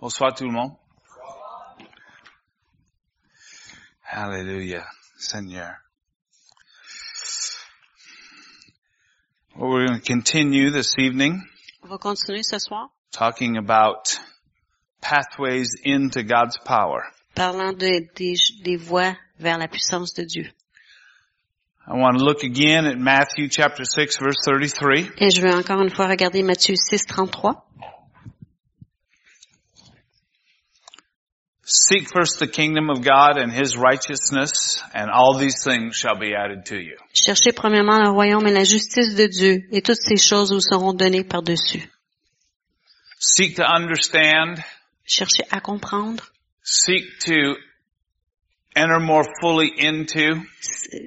Bonsoir 0.00 0.34
tout 0.34 0.44
le 0.44 0.52
monde. 0.52 0.72
Hallelujah, 4.02 4.86
Seigneur. 5.18 5.76
Well, 9.56 9.70
we're 9.70 9.86
going 9.86 10.00
to 10.00 10.04
continue 10.06 10.70
this 10.70 10.94
evening 10.98 11.42
On 11.84 11.88
va 11.88 11.98
continuer 11.98 12.42
ce 12.42 12.58
soir 12.58 12.88
talking 13.12 13.56
about 13.56 14.18
pathways 15.00 15.68
into 15.84 16.22
God's 16.22 16.56
power. 16.64 17.02
parlant 17.34 17.72
de- 17.76 18.08
des, 18.14 18.34
des 18.64 18.76
voies 18.76 19.16
vers 19.38 19.58
la 19.58 19.68
puissance 19.68 20.14
de 20.14 20.24
Dieu. 20.24 20.50
I 21.86 21.94
want 21.96 22.18
to 22.18 22.24
look 22.24 22.42
again 22.44 22.86
at 22.86 22.98
Matthew 22.98 23.48
chapter 23.50 23.84
6 23.84 24.18
verse 24.20 24.36
33. 24.44 25.10
Et 25.18 25.30
je 25.30 25.40
veux 25.40 25.52
encore 25.52 25.80
une 25.82 25.90
fois 25.90 26.06
regarder 26.08 26.42
Matthieu 26.42 26.74
6, 26.76 27.06
33. 27.06 27.66
Seek 31.72 32.08
first 32.08 32.40
the 32.40 32.48
kingdom 32.48 32.90
of 32.90 33.00
God 33.00 33.38
and 33.38 33.52
his 33.52 33.76
righteousness 33.76 34.82
and 34.92 35.08
all 35.08 35.38
these 35.38 35.62
things 35.62 35.94
shall 35.94 36.18
be 36.18 36.34
added 36.34 36.66
to 36.66 36.76
you. 36.76 36.96
Cherchez 37.14 37.52
premièrement 37.52 38.02
le 38.02 38.10
royaume 38.10 38.44
et 38.48 38.52
la 38.52 38.64
justice 38.64 39.14
de 39.14 39.28
Dieu, 39.28 39.68
et 39.70 39.80
toutes 39.80 40.02
ces 40.02 40.16
choses 40.16 40.52
vous 40.52 40.60
seront 40.60 40.94
données 40.94 41.22
par-dessus. 41.22 41.88
Seek 43.20 43.54
to 43.54 43.62
understand, 43.62 44.64
Cherchez 45.04 45.44
à 45.52 45.60
comprendre, 45.60 46.24
seek 46.64 47.04
to 47.20 47.54
enter 48.74 48.98
more 48.98 49.24
fully 49.40 49.70
into, 49.78 50.42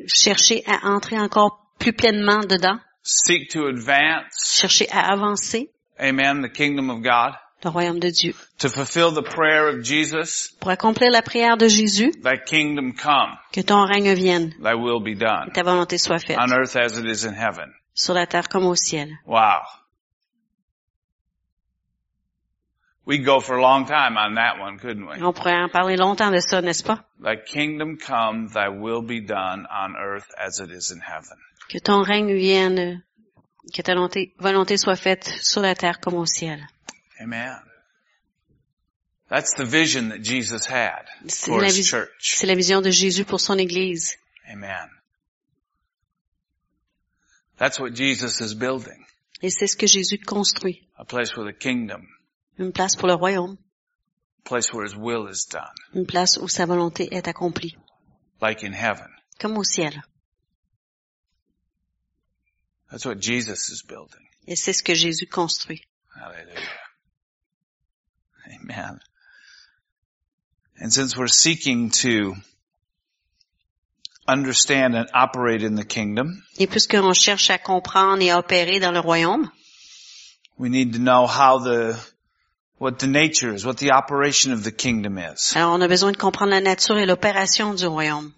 cherchez 0.08 0.64
à 0.66 0.88
entrer 0.88 1.20
encore 1.20 1.74
plus 1.78 1.92
pleinement 1.92 2.48
dedans, 2.48 2.80
seek 3.02 3.50
to 3.50 3.68
advance, 3.68 4.56
cherchez 4.62 4.88
à 4.90 5.12
avancer. 5.12 5.70
Amen, 6.00 6.42
the 6.42 6.50
kingdom 6.50 6.90
of 6.90 7.02
God, 7.04 7.34
le 7.64 7.70
royaume 7.70 8.00
de 8.00 8.10
Dieu. 8.10 8.34
to 8.60 8.70
fulfill 8.70 9.12
the 9.14 9.22
prayer 9.24 9.68
of 9.68 9.84
Jesus, 9.84 10.54
Pour 10.60 10.72
accomplir 10.72 11.12
la 11.12 11.22
prière 11.22 11.58
de 11.58 11.68
Jésus, 11.68 12.12
thy 12.22 12.38
kingdom 12.46 12.94
come, 12.94 13.38
que 13.52 13.62
ton 13.62 13.86
règne 13.86 14.14
vienne, 14.14 14.54
thy 14.62 14.74
will 14.76 15.00
be 15.02 15.18
done, 15.18 15.48
que 15.48 15.54
ta 15.54 15.64
volonté 15.64 15.98
soit 15.98 16.20
faite, 16.20 16.38
on 16.40 16.52
earth 16.52 16.76
as 16.76 16.98
it 16.98 17.06
is 17.06 17.26
in 17.26 17.34
heaven. 17.34 17.72
sur 17.94 18.14
la 18.14 18.26
terre 18.26 18.48
comme 18.50 18.66
au 18.66 18.76
ciel. 18.76 19.10
Wow. 19.26 19.62
We'd 23.06 23.26
go 23.26 23.42
for 23.42 23.58
a 23.58 23.62
long 23.62 23.86
time 23.86 24.16
on 24.18 24.36
that 24.36 24.60
one, 24.62 24.80
couldn't 24.80 25.06
we? 25.06 25.22
On 25.22 25.34
pourrait 25.34 25.62
en 25.62 25.68
parler 25.68 25.98
longtemps 25.98 26.32
de 26.32 26.40
ça, 26.40 26.62
n'est-ce 26.62 26.84
pas? 26.84 27.04
Thy 27.22 27.36
kingdom 27.36 27.98
come, 27.98 28.48
thy 28.54 28.70
will 28.70 29.02
be 29.02 29.20
done 29.20 29.68
on 29.70 29.96
earth 29.98 30.30
as 30.40 30.60
it 30.60 30.70
is 30.72 30.90
in 30.92 31.02
heaven. 31.02 31.38
Que 31.70 31.80
ton 31.80 32.02
règne 32.02 32.34
vienne, 32.34 33.04
que 33.74 33.82
ta 33.82 33.94
volonté, 33.94 34.34
volonté 34.40 34.78
soit 34.78 34.96
faite 34.96 35.26
sur 35.42 35.62
la 35.62 35.76
terre 35.76 36.00
comme 36.00 36.14
au 36.16 36.26
ciel. 36.26 36.66
Amen. 37.24 37.60
That's 39.30 39.54
the 39.56 39.66
vision 39.66 40.10
that 40.10 40.22
Jesus 40.22 40.66
had 40.66 41.06
C'est 41.28 41.50
for 41.50 41.62
la, 41.62 41.68
his 41.70 41.90
church. 41.90 42.36
c'est 42.38 42.48
la 42.48 42.56
vision 42.56 42.82
de 42.82 42.92
Jésus 42.92 43.24
pour 43.26 43.40
son 43.40 43.58
Église. 43.58 44.18
Amen. 44.52 44.90
That's 47.58 47.80
what 47.80 47.94
Jesus 47.96 48.42
is 48.42 48.54
building. 48.54 49.06
Et 49.42 49.50
c'est 49.50 49.68
ce 49.68 49.76
que 49.76 49.88
Jésus 49.88 50.20
construit. 50.20 50.88
A 50.98 51.06
place 51.06 51.36
with 51.36 51.48
a 51.48 51.54
kingdom. 51.54 52.08
Une 52.60 52.72
place 52.72 52.96
pour 52.96 53.08
le 53.08 53.16
royaume. 53.16 53.58
A 54.46 54.50
place 54.50 54.74
where 54.74 54.86
his 54.86 54.96
will 54.96 55.28
is 55.28 55.46
done. 55.50 55.74
Une 55.94 56.06
place 56.06 56.38
où 56.38 56.48
sa 56.48 56.66
volonté 56.66 57.14
est 57.14 57.28
accomplie. 57.28 57.76
Like 58.42 58.64
in 58.64 58.74
heaven. 58.74 59.10
Comme 59.40 59.58
au 59.58 59.64
ciel. 59.64 60.04
That's 62.92 63.06
what 63.06 63.20
Jesus 63.20 63.70
is 63.70 63.82
building. 63.88 64.28
Et 64.46 64.56
c'est 64.56 64.74
ce 64.74 64.84
que 64.84 64.94
Jésus 64.94 65.26
construit. 65.28 65.82
Hallelujah. 66.16 66.83
Amen. 68.64 69.00
And 70.80 70.92
since 70.92 71.16
we're 71.16 71.28
seeking 71.28 71.92
to 72.02 72.36
understand 74.28 74.96
and 74.96 75.08
operate 75.14 75.64
in 75.64 75.76
the 75.76 75.84
kingdom, 75.86 76.44
Et 76.58 76.68
puisqu'on 76.70 77.14
cherche 77.14 77.50
à 77.50 77.58
comprendre 77.58 78.22
et 78.22 78.32
à 78.32 78.40
opérer 78.40 78.80
dans 78.80 78.92
le 78.94 79.00
royaume, 79.00 79.50
we 80.58 80.70
need 80.70 80.94
to 80.94 81.00
know 81.00 81.28
how 81.28 81.60
the, 81.60 81.96
what 82.80 83.00
the 83.00 83.08
nature 83.08 83.54
is, 83.54 83.66
what 83.66 83.78
the 83.78 83.92
operation 83.92 84.52
of 84.54 84.64
the 84.64 84.72
kingdom 84.72 85.18
is. 85.18 85.54
alors 85.56 85.74
on 85.74 85.82
a 85.82 85.88
besoin 85.88 86.12
de 86.14 86.18
comprendre 86.18 86.52
la 86.52 86.62
nature 86.62 86.98
et 86.98 87.06
l'opération 87.06 87.74
du 87.76 87.86
royaume. 87.86 88.32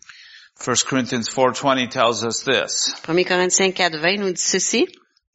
1 0.58 0.84
Corinthians 0.86 1.28
4.20 1.30 1.90
tells 1.92 2.24
us 2.24 2.44
this. 2.44 2.94
1 3.08 3.24
Corinthiens 3.26 3.74
4, 3.74 3.98
20 4.00 4.18
nous 4.20 4.32
dit 4.32 4.42
ceci, 4.42 4.88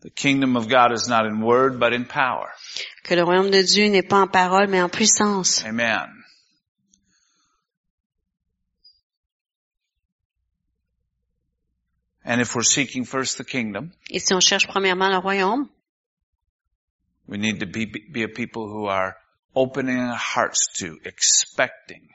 The 0.03 0.11
kingdom 0.11 0.57
of 0.57 0.69
God 0.69 0.93
is 0.93 1.09
not 1.09 1.27
in 1.27 1.41
word, 1.43 1.79
but 1.79 1.93
in 1.93 2.07
power. 2.07 2.49
que 3.05 3.15
le 3.17 3.23
royaume 3.23 3.51
de 3.51 3.63
Dieu 3.63 3.89
n'est 3.89 4.03
pas 4.09 4.21
en 4.23 4.29
parole, 4.29 4.67
mais 4.69 4.81
en 4.81 4.89
puissance. 4.89 5.63
Amen. 5.65 6.09
And 12.25 12.41
if 12.41 12.55
we're 12.55 12.63
seeking 12.63 13.05
first 13.05 13.39
the 13.39 13.45
kingdom, 13.45 13.93
Et 14.11 14.21
si 14.21 14.33
on 14.35 14.41
cherche 14.41 14.67
premièrement 14.69 15.11
le 15.11 15.19
royaume, 15.19 15.69
we 17.27 17.39
need 17.39 17.61
to 17.61 17.67
be, 17.67 17.87
be 17.87 18.23
a 18.23 18.29
people 18.29 18.69
who 18.69 18.87
are 18.87 19.17
opening 19.55 19.99
our 19.99 20.17
hearts 20.17 20.69
to 20.79 20.99
expecting 21.05 22.09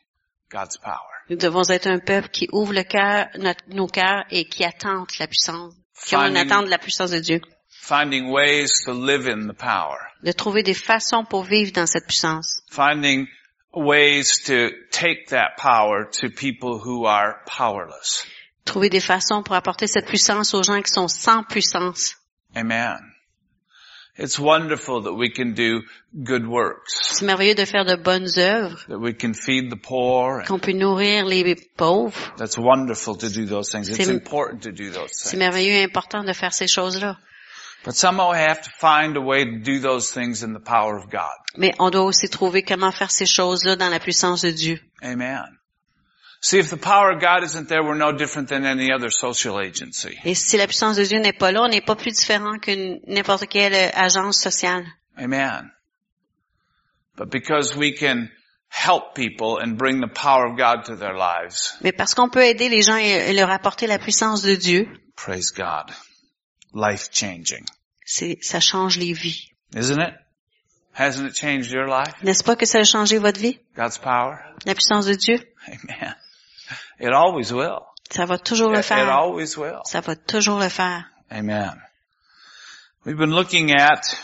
God's 0.49 0.77
power. 0.77 1.11
nous 1.29 1.37
devons 1.37 1.69
être 1.69 1.87
un 1.87 1.99
peuple 1.99 2.29
qui 2.29 2.47
ouvre 2.51 2.73
le 2.73 2.83
cœur, 2.83 3.27
notre- 3.39 3.63
nos 3.67 3.87
cœurs 3.87 4.25
et 4.29 4.45
qui 4.45 4.63
attendent 4.63 5.09
la 5.19 5.27
puissance, 5.27 5.73
qui 6.05 6.15
de 6.15 6.69
la 6.69 6.77
puissance 6.77 7.11
de 7.11 7.19
Dieu. 7.19 7.41
Finding 7.81 8.31
ways 8.31 8.71
to 8.85 8.93
live 8.93 9.27
in 9.27 9.47
the 9.47 9.53
power. 9.53 9.97
De 10.23 10.31
trouver 10.31 10.63
des 10.63 10.73
façons 10.73 11.23
pour 11.25 11.43
vivre 11.43 11.71
dans 11.73 11.87
cette 11.89 12.07
puissance. 12.07 12.61
Finding 12.71 13.27
ways 13.73 14.43
to 14.45 14.69
take 14.91 15.27
that 15.29 15.55
power 15.57 16.05
to 16.21 16.29
people 16.29 16.79
who 16.79 17.05
are 17.05 17.35
powerless. 17.45 18.25
Trouver 18.65 18.89
des 18.89 19.01
façons 19.01 19.43
pour 19.43 19.55
apporter 19.55 19.85
cette 19.87 20.07
puissance 20.07 20.53
aux 20.53 20.63
gens 20.63 20.81
qui 20.81 20.91
sont 20.91 21.07
sans 21.07 21.43
puissance. 21.43 22.15
Amen. 22.55 22.97
It's 24.17 24.39
wonderful 24.39 25.03
that 25.03 25.11
we 25.13 25.29
can 25.29 25.51
do 25.53 25.81
good 26.23 26.45
works, 26.47 26.93
C'est 27.11 27.25
merveilleux 27.25 27.53
de 27.53 27.65
faire 27.65 27.83
de 27.83 27.95
bonnes 27.97 28.29
œuvres, 28.37 28.79
that 28.87 28.97
we 28.97 29.13
can 29.13 29.33
feed 29.33 29.69
the 29.69 29.75
poor. 29.75 30.39
and 30.39 30.45
qu'on 30.47 30.57
peut 30.57 30.71
nourrir 30.71 31.25
les 31.25 31.53
pauvres. 31.75 32.15
That's 32.37 32.57
wonderful 32.57 33.17
to 33.17 33.27
do 33.29 33.45
those 33.45 33.69
things. 33.69 33.89
It's 33.89 33.97
C'est- 34.05 34.09
important 34.09 34.61
to 34.63 34.71
do 34.71 34.89
those 34.89 35.09
C'est 35.11 35.31
things. 35.31 35.39
merveilleux 35.39 35.73
et 35.73 35.83
important 35.83 36.23
de 36.23 36.31
faire 36.31 36.53
ces 36.53 36.67
choses-là. 36.67 37.17
Mais 41.57 41.73
on 41.79 41.89
doit 41.89 42.03
aussi 42.03 42.29
trouver 42.29 42.63
comment 42.63 42.91
faire 42.91 43.11
ces 43.11 43.25
choses-là 43.25 43.75
dans 43.75 43.89
la 43.89 43.99
puissance 43.99 44.41
de 44.41 44.51
Dieu. 44.51 44.79
Amen. 45.03 45.57
See, 46.41 46.59
if 46.59 46.69
the 46.69 46.77
power 46.77 47.11
of 47.11 47.19
God 47.19 47.43
isn't 47.43 47.69
there, 47.69 47.83
we're 47.83 47.97
no 47.97 48.11
different 48.11 48.49
than 48.49 48.65
any 48.65 48.91
other 48.91 49.09
social 49.09 49.59
agency. 49.59 50.15
Et 50.23 50.35
si 50.35 50.57
la 50.57 50.67
puissance 50.67 50.95
de 50.95 51.03
Dieu 51.03 51.17
n'est 51.19 51.33
pas 51.33 51.51
là, 51.51 51.63
on 51.63 51.69
n'est 51.69 51.81
pas 51.81 51.95
plus 51.95 52.11
différent 52.11 52.59
qu'une 52.59 52.99
n'importe 53.07 53.47
quelle 53.47 53.73
agence 53.95 54.37
sociale. 54.37 54.85
Amen. 55.17 55.71
But 57.17 57.31
because 57.31 57.75
we 57.75 57.93
can 57.93 58.29
help 58.69 59.15
people 59.15 59.57
and 59.57 59.75
bring 59.75 60.01
the 60.01 60.07
power 60.07 60.45
of 60.45 60.55
God 60.55 60.85
to 60.85 60.95
their 60.95 61.15
lives, 61.15 61.77
Mais 61.81 61.93
parce 61.93 62.13
qu'on 62.13 62.29
peut 62.29 62.43
aider 62.43 62.69
les 62.69 62.83
gens 62.83 62.97
et, 62.97 63.29
et 63.29 63.33
leur 63.33 63.49
apporter 63.49 63.87
la 63.87 63.97
puissance 63.97 64.43
de 64.43 64.53
Dieu, 64.53 64.87
praise 65.15 65.51
God. 65.51 65.91
Life 66.73 67.09
changing. 67.11 67.65
C'est, 68.05 68.37
ça 68.41 68.59
change 68.59 68.97
les 68.97 69.11
vies. 69.13 69.49
Isn't 69.75 69.99
it? 69.99 70.13
Hasn't 70.97 71.27
it 71.27 71.35
changed 71.35 71.71
your 71.71 71.87
life? 71.87 72.13
N'est-ce 72.23 72.43
pas 72.43 72.55
que 72.55 72.65
ça 72.65 72.79
a 72.79 72.83
changé 72.85 73.17
votre 73.17 73.39
vie? 73.39 73.59
God's 73.75 73.97
power? 73.97 74.37
La 74.65 74.73
puissance 74.75 75.05
de 75.05 75.15
Dieu? 75.15 75.39
Amen. 75.67 76.15
It 77.01 77.11
always 77.11 77.51
will. 77.51 77.79
Ça 78.09 78.25
va 78.25 78.37
toujours 78.37 78.69
le 78.69 78.77
It, 78.79 78.85
it 78.85 78.87
faire. 78.87 79.09
always 79.09 79.57
will. 79.57 79.81
Ça 79.83 79.99
va 79.99 80.15
toujours 80.15 80.59
le 80.59 80.69
faire. 80.69 81.03
Amen. 81.29 81.73
We've 83.05 83.17
been 83.17 83.33
looking 83.35 83.71
at, 83.71 84.15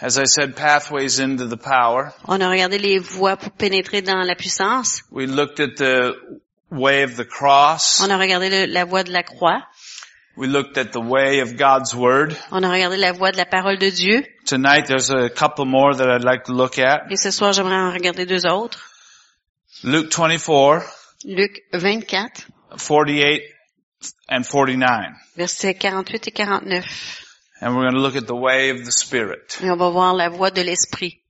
as 0.00 0.16
I 0.18 0.24
said, 0.26 0.54
pathways 0.56 1.18
into 1.20 1.46
the 1.46 1.56
power. 1.58 2.12
On 2.26 2.40
a 2.40 2.48
regardé 2.48 2.78
les 2.78 2.98
voies 2.98 3.36
pour 3.36 3.50
pénétrer 3.52 4.00
dans 4.00 4.22
la 4.24 4.34
puissance. 4.34 5.02
We 5.10 5.26
looked 5.28 5.60
at 5.60 5.74
the 5.76 6.14
way 6.70 7.02
of 7.04 7.16
the 7.16 7.24
cross. 7.26 8.00
On 8.00 8.10
a 8.10 8.16
regardé 8.16 8.48
le- 8.48 8.72
la 8.72 8.84
voie 8.84 9.02
de 9.04 9.12
la 9.12 9.22
croix. 9.22 9.62
We 10.38 10.46
looked 10.46 10.78
at 10.78 10.92
the 10.92 11.00
way 11.00 11.40
of 11.40 11.56
God's 11.56 11.92
Word. 11.96 12.36
On 12.52 12.62
a 12.62 12.68
regardé 12.68 12.96
la 12.96 13.10
voie 13.12 13.32
de 13.32 13.38
la 13.38 13.44
parole 13.44 13.76
de 13.76 13.90
Dieu. 13.90 14.24
Tonight 14.44 14.86
there's 14.86 15.10
a 15.10 15.28
couple 15.28 15.64
more 15.64 15.92
that 15.92 16.08
I'd 16.08 16.22
like 16.22 16.44
to 16.44 16.52
look 16.52 16.78
at. 16.78 17.10
Et 17.10 17.16
ce 17.16 17.32
soir, 17.32 17.52
j'aimerais 17.52 17.74
en 17.74 17.92
regarder 17.92 18.24
deux 18.24 18.46
autres. 18.46 18.78
Luke 19.82 20.12
24, 20.12 20.84
Luc 21.24 21.60
24, 21.72 22.46
48 22.76 23.42
and 24.28 24.44
49. 24.44 25.16
versets 25.36 25.74
48 25.74 26.28
et 26.28 26.32
49. 26.32 26.84
And 27.60 27.74
we're 27.74 27.82
going 27.82 27.94
to 27.94 28.00
look 28.00 28.14
at 28.14 28.28
the 28.28 28.36
way 28.36 28.70
of 28.70 28.84
the 28.84 28.92
Spirit. 28.92 29.58
Et 29.60 29.68
on 29.68 29.76
va 29.76 29.90
voir 29.90 30.14
la 30.14 30.28
voie 30.28 30.52
de 30.52 30.62
l'esprit. 30.62 31.20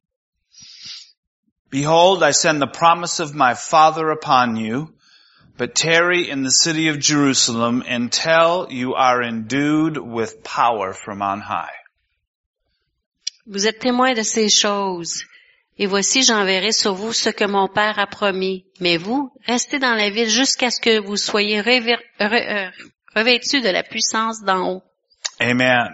Behold, 1.71 2.23
I 2.23 2.33
send 2.33 2.61
the 2.61 2.67
promise 2.67 3.21
of 3.21 3.35
my 3.35 3.55
Father 3.55 4.11
upon 4.11 4.57
you, 4.57 4.93
but 5.59 5.75
tarry 5.75 6.31
in 6.31 6.43
the 6.45 6.51
city 6.51 6.89
of 6.89 6.99
Jerusalem 7.01 7.83
until 7.87 8.69
you 8.71 8.95
are 8.95 9.21
endued 9.23 9.99
with 9.99 10.43
power 10.45 10.93
from 10.95 11.21
on 11.21 11.41
high. 11.41 11.75
Vous 13.47 13.67
êtes 13.67 13.81
témoins 13.81 14.15
de 14.15 14.23
ces 14.23 14.49
choses. 14.49 15.25
Et 15.81 15.87
voici, 15.87 16.23
j'enverrai 16.23 16.73
sur 16.73 16.95
vous 16.95 17.13
ce 17.13 17.31
que 17.31 17.45
mon 17.47 17.69
Père 17.69 17.99
a 17.99 18.07
promis. 18.07 18.65
Mais 18.81 18.97
vous, 18.99 19.31
restez 19.47 19.79
dans 19.79 19.95
la 19.95 20.11
ville 20.11 20.29
jusqu'à 20.29 20.71
ce 20.71 20.81
que 20.81 20.99
vous 21.01 21.17
soyez 21.17 21.61
re- 21.63 21.97
euh, 22.21 22.71
revêtus 23.15 23.61
de 23.61 23.69
la 23.71 23.83
puissance 23.85 24.43
d'en 24.43 24.69
haut. 24.69 24.83
Amen. 25.41 25.89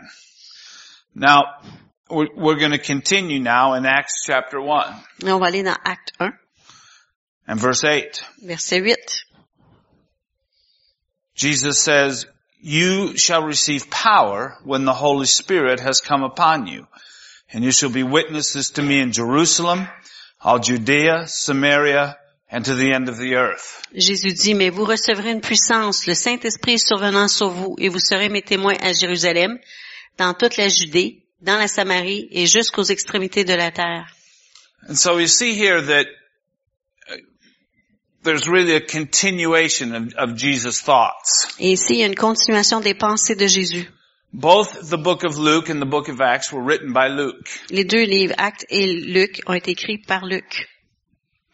Now, 1.14 1.42
we're, 2.10 2.28
we're 2.34 2.58
going 2.58 2.72
to 2.72 2.78
continue 2.78 3.38
now 3.40 3.74
in 3.74 3.84
Acts 3.84 4.24
chapter 4.26 4.58
1 4.58 4.94
Et 5.26 5.30
on 5.32 5.38
va 5.38 5.46
aller 5.46 5.62
dans 5.62 5.76
Acte 5.84 6.12
1, 6.18 6.32
and 7.46 7.56
verse 7.60 7.82
8. 7.84 8.24
verset 8.42 8.80
8. 8.80 8.96
Jesus 11.34 11.78
says, 11.78 12.26
you 12.60 13.16
shall 13.16 13.42
receive 13.42 13.90
power 13.90 14.56
when 14.64 14.84
the 14.84 14.94
Holy 14.94 15.26
Spirit 15.26 15.80
has 15.80 16.00
come 16.00 16.22
upon 16.22 16.66
you. 16.66 16.86
And 17.52 17.62
you 17.62 17.72
shall 17.72 17.90
be 17.90 18.02
witnesses 18.02 18.70
to 18.72 18.82
me 18.82 19.00
in 19.00 19.12
Jerusalem, 19.12 19.86
all 20.40 20.58
Judea, 20.58 21.26
Samaria, 21.26 22.16
and 22.50 22.64
to 22.64 22.74
the 22.74 22.92
end 22.92 23.08
of 23.08 23.18
the 23.18 23.34
earth. 23.34 23.82
Jésus 23.94 24.32
dit, 24.32 24.54
mais 24.54 24.70
vous 24.70 24.84
recevrez 24.84 25.30
une 25.30 25.40
puissance, 25.40 26.06
le 26.06 26.14
Saint-Esprit 26.14 26.78
survenant 26.78 27.28
sur 27.28 27.48
vous, 27.48 27.76
et 27.78 27.88
vous 27.88 28.00
serez 28.00 28.28
mes 28.28 28.42
témoins 28.42 28.76
à 28.80 28.92
Jérusalem, 28.92 29.58
dans 30.18 30.34
toute 30.34 30.56
la 30.56 30.68
Judée, 30.68 31.22
dans 31.40 31.58
la 31.58 31.68
Samarie 31.68 32.28
et 32.30 32.46
jusqu'aux 32.46 32.84
extrémités 32.84 33.44
de 33.44 33.54
la 33.54 33.70
terre. 33.70 34.06
And 34.88 34.96
so 34.96 35.18
you 35.18 35.26
see 35.26 35.54
here 35.54 35.80
that 35.80 36.06
uh, 37.10 37.16
there's 38.24 38.48
really 38.48 38.74
a 38.74 38.80
continuation 38.80 39.94
of, 39.94 40.14
of 40.14 40.36
Jesus' 40.36 40.80
thoughts. 40.80 41.46
Et 41.60 41.72
ici, 41.72 41.94
il 41.94 41.98
y 42.00 42.02
a 42.02 42.06
une 42.06 42.14
continuation 42.14 42.80
des 42.80 42.94
pensées 42.94 43.36
de 43.36 43.46
Jésus. 43.46 43.86
Both 44.32 44.90
the 44.90 44.98
book 44.98 45.22
of 45.22 45.38
Luke 45.38 45.68
and 45.70 45.80
the 45.80 45.86
book 45.86 46.08
of 46.08 46.20
Acts 46.20 46.52
were 46.52 46.62
written 46.62 46.92
by 46.92 47.06
Luke. 47.06 47.48
Les 47.70 47.84
deux 47.84 48.04
livres, 48.04 48.34
Actes 48.36 48.64
et 48.68 48.86
Luc, 48.86 49.40
ont 49.46 49.54
été 49.54 49.70
écrits 49.72 49.98
par 49.98 50.24
Luc. 50.26 50.68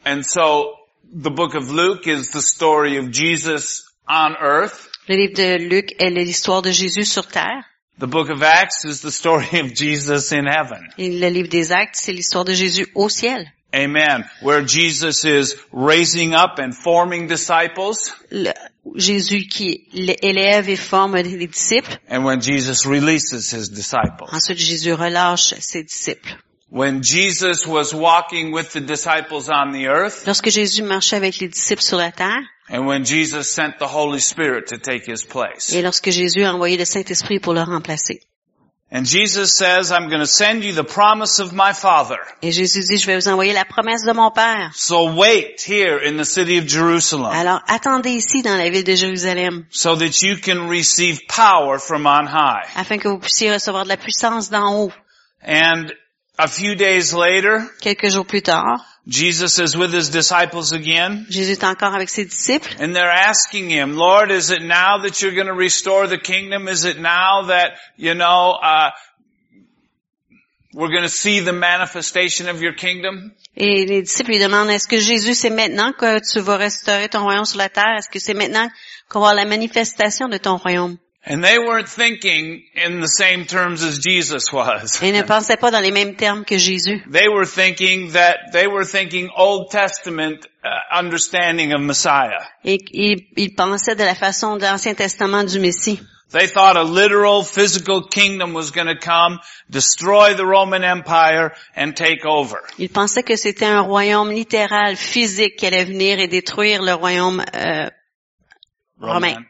And 0.06 0.24
so 0.24 0.76
the 1.12 1.30
book 1.30 1.54
of 1.54 1.70
Luke 1.70 2.06
is 2.06 2.30
the 2.30 2.40
story 2.40 2.96
of 2.96 3.10
Jesus 3.10 3.84
on 4.08 4.34
earth. 4.40 4.88
Le 5.08 5.16
livre 5.16 5.34
de 5.34 5.58
Luc 5.68 5.94
est 5.98 6.08
l'histoire 6.10 6.62
de 6.62 6.70
Jésus 6.70 7.04
sur 7.04 7.26
terre. 7.26 7.64
The 7.98 8.06
book 8.06 8.30
of 8.30 8.42
Acts 8.42 8.84
is 8.86 9.02
the 9.02 9.10
story 9.10 9.60
of 9.60 9.74
Jesus 9.74 10.32
in 10.32 10.46
heaven. 10.46 10.88
Et 10.96 11.10
le 11.20 11.28
livre 11.28 11.48
des 11.48 11.72
Actes, 11.72 11.96
c'est 11.96 12.12
l'histoire 12.12 12.46
de 12.46 12.54
Jésus 12.54 12.86
au 12.94 13.10
ciel. 13.10 13.52
Amen. 13.74 14.24
Where 14.42 14.62
Jesus 14.64 15.24
is 15.24 15.56
raising 15.72 16.34
up 16.34 16.58
and 16.58 16.72
forming 16.74 17.28
disciples 17.28 18.12
Le- 18.30 18.52
Jésus 18.96 19.46
qui 19.46 19.86
élève 20.22 20.68
et 20.68 20.76
forme 20.76 21.16
les 21.16 21.46
disciples. 21.46 21.96
and 22.08 22.24
when 22.24 22.40
Jesus 22.40 22.84
releases 22.86 23.52
his 23.52 23.68
disciples. 23.70 24.28
Ensuite, 24.32 24.58
Jésus 24.58 24.92
relâche 24.94 25.54
ses 25.60 25.84
disciples. 25.84 26.34
When 26.72 27.02
Jesus 27.02 27.66
was 27.66 27.92
walking 27.92 28.52
with 28.52 28.72
the 28.72 28.80
disciples 28.80 29.48
on 29.48 29.72
the 29.72 29.86
earth 29.88 30.24
Lorsque 30.26 30.50
Jésus 30.50 30.82
marchait 30.82 31.16
avec 31.16 31.38
les 31.40 31.48
disciples 31.48 31.82
sur 31.82 31.98
la 31.98 32.12
terre, 32.12 32.42
and 32.68 32.86
when 32.86 33.04
Jesus 33.04 33.44
sent 33.50 33.78
the 33.80 33.86
Holy 33.92 34.20
Spirit 34.20 34.66
to 34.68 34.78
take 34.78 35.04
his 35.06 35.24
place. 35.24 35.72
et 35.72 35.82
lorsque 35.82 36.10
Jésus 36.10 36.44
a 36.44 36.54
envoyé 36.54 36.76
le 36.76 36.84
Saint-Esprit 36.84 37.40
pour 37.40 37.54
le 37.54 37.62
remplacer. 37.62 38.20
And 38.92 39.06
Jesus 39.06 39.56
says, 39.56 39.92
I'm 39.92 40.08
going 40.08 40.20
to 40.20 40.26
send 40.26 40.64
you 40.64 40.72
the 40.72 40.82
promise 40.82 41.38
of 41.38 41.52
my 41.52 41.72
Father. 41.72 42.18
Et 42.42 42.50
Jésus 42.50 42.88
dit, 42.88 42.98
je 42.98 43.06
vais 43.06 43.14
vous 43.14 43.28
envoyer 43.28 43.52
la 43.52 43.64
promesse 43.64 44.04
de 44.04 44.12
mon 44.12 44.32
Père. 44.32 44.72
So 44.74 45.14
wait 45.14 45.60
here 45.60 45.98
in 45.98 46.16
the 46.16 46.24
city 46.24 46.58
of 46.58 46.66
Jerusalem 46.66 47.30
Alors, 47.32 47.60
attendez 47.68 48.10
ici 48.10 48.42
dans 48.42 48.56
la 48.58 48.68
ville 48.68 48.82
de 48.82 48.96
Jérusalem, 48.96 49.66
so 49.70 49.94
that 49.94 50.22
you 50.22 50.36
can 50.38 50.68
receive 50.68 51.20
power 51.28 51.78
from 51.78 52.04
on 52.04 52.26
high. 52.26 52.66
afin 52.74 52.98
que 52.98 53.08
vous 53.08 53.18
puissiez 53.18 53.52
recevoir 53.52 53.84
de 53.84 53.90
la 53.90 53.96
puissance 53.96 54.50
d'en 54.50 54.74
haut. 54.74 54.92
And 55.46 55.92
a 56.40 56.48
few 56.48 56.74
days 56.74 57.12
later, 57.12 57.68
Quelques 57.80 58.10
jours 58.10 58.26
plus 58.26 58.42
tard, 58.42 58.80
Jesus 59.06 59.58
is 59.58 59.76
with 59.76 59.92
his 59.92 60.08
disciples 60.10 60.72
again. 60.72 61.26
Jésus 61.28 61.52
est 61.52 61.64
encore 61.64 61.94
avec 61.94 62.08
ses 62.08 62.24
disciples. 62.24 62.68
And 62.80 62.94
they're 62.94 63.10
asking 63.10 63.70
him, 63.70 63.96
Lord, 63.96 64.30
is 64.30 64.50
it 64.50 64.62
now 64.62 65.02
that 65.02 65.20
you're 65.20 65.34
going 65.34 65.48
to 65.48 65.54
restore 65.54 66.06
the 66.06 66.18
kingdom? 66.18 66.68
Is 66.68 66.84
it 66.84 66.98
now 66.98 67.46
that, 67.48 67.72
you 67.96 68.14
know, 68.14 68.58
uh, 68.62 68.90
we're 70.72 70.90
going 70.90 71.02
to 71.02 71.08
see 71.08 71.40
the 71.40 71.52
manifestation 71.52 72.48
of 72.48 72.62
your 72.62 72.74
kingdom? 72.74 73.32
Et 73.56 73.84
les 73.84 74.02
disciples 74.02 74.30
lui 74.30 74.38
demandent, 74.38 74.70
est-ce 74.70 74.86
que 74.86 74.98
Jésus, 74.98 75.34
c'est 75.34 75.50
maintenant 75.50 75.92
que 75.92 76.20
tu 76.20 76.40
vas 76.40 76.56
restaurer 76.56 77.08
ton 77.08 77.22
royaume 77.24 77.44
sur 77.44 77.58
la 77.58 77.68
terre? 77.68 77.96
Est-ce 77.98 78.08
que 78.08 78.20
c'est 78.20 78.34
maintenant 78.34 78.70
qu'on 79.08 79.20
va 79.20 79.34
la 79.34 79.44
manifestation 79.44 80.28
de 80.28 80.38
ton 80.38 80.56
royaume? 80.56 80.96
And 81.22 81.44
they 81.44 81.58
weren't 81.58 81.88
thinking 81.88 82.64
in 82.74 83.00
the 83.00 83.06
same 83.06 83.44
terms 83.44 83.82
as 83.82 83.98
Jesus 83.98 84.50
was. 84.50 85.02
Ils 85.02 85.12
ne 85.12 85.22
pensaient 85.26 85.58
pas 85.60 85.70
dans 85.70 85.82
les 85.82 85.92
mêmes 85.92 86.16
termes 86.16 86.44
que 86.46 86.56
Jésus. 86.56 87.02
They 87.10 87.28
were 87.28 87.44
thinking 87.44 88.12
that, 88.12 88.52
they 88.52 88.66
were 88.66 88.84
thinking 88.84 89.28
Old 89.36 89.70
Testament 89.70 90.46
uh, 90.64 90.68
understanding 90.98 91.72
of 91.74 91.82
Messiah. 91.82 92.40
Et 92.64 92.78
ils, 92.92 93.26
ils 93.36 93.54
pensaient 93.54 93.96
de 93.96 94.04
la 94.04 94.14
façon 94.14 94.56
de 94.56 94.62
l'Ancien 94.62 94.94
Testament 94.94 95.44
du 95.44 95.60
Messie. 95.60 96.00
They 96.30 96.46
thought 96.46 96.76
a 96.76 96.84
literal 96.84 97.42
physical 97.42 98.02
kingdom 98.02 98.54
was 98.54 98.70
going 98.70 98.86
to 98.86 98.96
come, 98.96 99.40
destroy 99.68 100.34
the 100.34 100.46
Roman 100.46 100.84
Empire, 100.84 101.52
and 101.74 101.94
take 101.94 102.24
over. 102.24 102.62
Ils 102.78 102.88
pensaient 102.88 103.24
que 103.24 103.36
c'était 103.36 103.66
un 103.66 103.80
royaume 103.80 104.30
littéral, 104.30 104.96
physique, 104.96 105.56
qui 105.56 105.66
allait 105.66 105.84
venir 105.84 106.18
et 106.20 106.28
détruire 106.28 106.82
le 106.82 106.94
royaume 106.94 107.44
euh, 107.54 107.90
romain. 109.00 109.44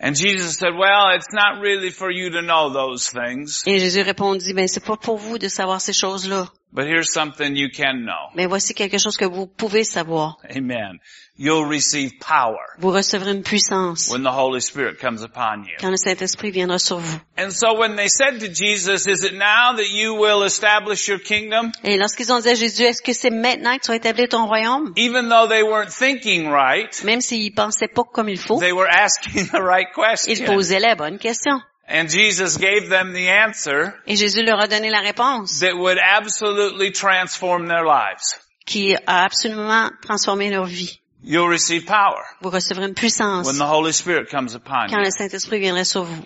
And 0.00 0.16
Jesus 0.16 0.56
said, 0.58 0.74
well, 0.76 1.10
it's 1.14 1.32
not 1.32 1.60
really 1.60 1.90
for 1.90 2.10
you 2.10 2.30
to 2.30 2.42
know 2.42 2.68
those 2.72 3.08
things, 3.08 3.62
Et 3.66 3.78
Jésus 3.78 4.02
répondit, 4.02 4.52
ben 4.52 4.66
c'est 4.66 4.84
pas 4.84 4.96
pour 4.96 5.16
vous 5.18 5.38
de 5.38 5.48
savoir 5.48 5.80
ces 5.80 5.92
choses-là. 5.92 6.48
but 6.72 6.86
here's 6.86 7.12
something 7.12 7.54
you 7.54 7.68
can 7.70 8.04
know. 8.04 8.30
Mais 8.34 8.46
voici 8.46 8.74
quelque 8.74 8.98
chose 8.98 9.16
que 9.16 9.24
vous 9.24 9.46
pouvez 9.46 9.84
savoir. 9.84 10.38
Amen. 10.50 10.98
You'll 11.36 11.66
receive 11.66 12.12
power 12.20 12.60
Vous 12.78 12.92
recevrez 12.92 13.32
une 13.32 13.42
puissance 13.42 14.08
when 14.08 14.22
the 14.22 14.30
Holy 14.30 14.60
Spirit 14.60 15.00
comes 15.00 15.24
upon 15.24 15.64
you. 15.64 15.74
quand 15.80 15.90
le 15.90 15.96
Saint-Esprit 15.96 16.52
viendra 16.52 16.78
sur 16.78 16.98
vous. 16.98 17.18
And 17.36 17.50
so 17.50 17.74
when 17.76 17.96
they 17.96 18.08
said 18.08 18.38
to 18.38 18.46
Jesus, 18.46 19.08
is 19.08 19.24
it 19.24 19.32
now 19.34 19.74
that 19.76 19.88
you 19.90 20.14
will 20.14 20.44
establish 20.44 21.08
your 21.08 21.18
kingdom? 21.18 21.72
Et 21.82 21.96
lorsqu'ils 21.98 22.32
ont 22.32 22.38
dit 22.38 22.50
à 22.50 22.54
Jésus, 22.54 22.84
est-ce 22.84 23.02
que 23.02 23.12
c'est 23.12 23.30
maintenant 23.30 23.76
que 23.76 23.82
tu 23.82 23.88
vas 23.88 23.96
établir 23.96 24.28
ton 24.28 24.46
royaume? 24.46 24.92
Even 24.96 25.28
though 25.28 25.48
they 25.48 25.64
weren't 25.64 25.90
thinking 25.90 26.48
right, 26.48 27.02
Même 27.02 27.20
s'ils 27.20 27.52
pensaient 27.52 27.88
pas 27.88 28.04
comme 28.04 28.28
il 28.28 28.38
faut, 28.38 28.60
they 28.60 28.70
were 28.72 28.88
asking 28.88 29.48
the 29.50 29.60
right 29.60 29.88
ils 29.96 30.38
question. 30.38 30.54
posaient 30.54 30.78
la 30.78 30.94
bonne 30.94 31.18
question. 31.18 31.60
And 31.88 32.08
Jesus 32.08 32.56
gave 32.58 32.88
them 32.88 33.12
the 33.12 33.28
answer 33.28 33.92
Et 34.06 34.14
Jésus 34.14 34.44
leur 34.44 34.60
a 34.60 34.68
donné 34.68 34.88
la 34.88 35.00
réponse 35.00 35.58
that 35.58 35.74
would 35.74 35.98
absolutely 35.98 36.92
transform 36.92 37.66
their 37.66 37.82
lives. 37.84 38.38
qui 38.64 38.94
a 38.94 39.24
absolument 39.24 39.90
transformé 40.00 40.48
leur 40.48 40.64
vie. 40.66 41.00
You'll 41.26 41.48
receive 41.48 41.86
power 41.86 42.22
Vous 42.42 42.50
recevrez 42.50 42.84
une 42.86 42.94
puissance 42.94 43.46
when 43.46 43.56
the 43.56 43.66
Holy 43.66 43.92
Spirit 43.92 44.28
comes 44.30 44.54
upon 44.54 44.88
quand 44.88 44.98
you. 44.98 45.04
le 45.04 45.10
Saint-Esprit 45.10 45.58
viendra 45.58 45.84
sur 45.84 46.04
vous. 46.04 46.24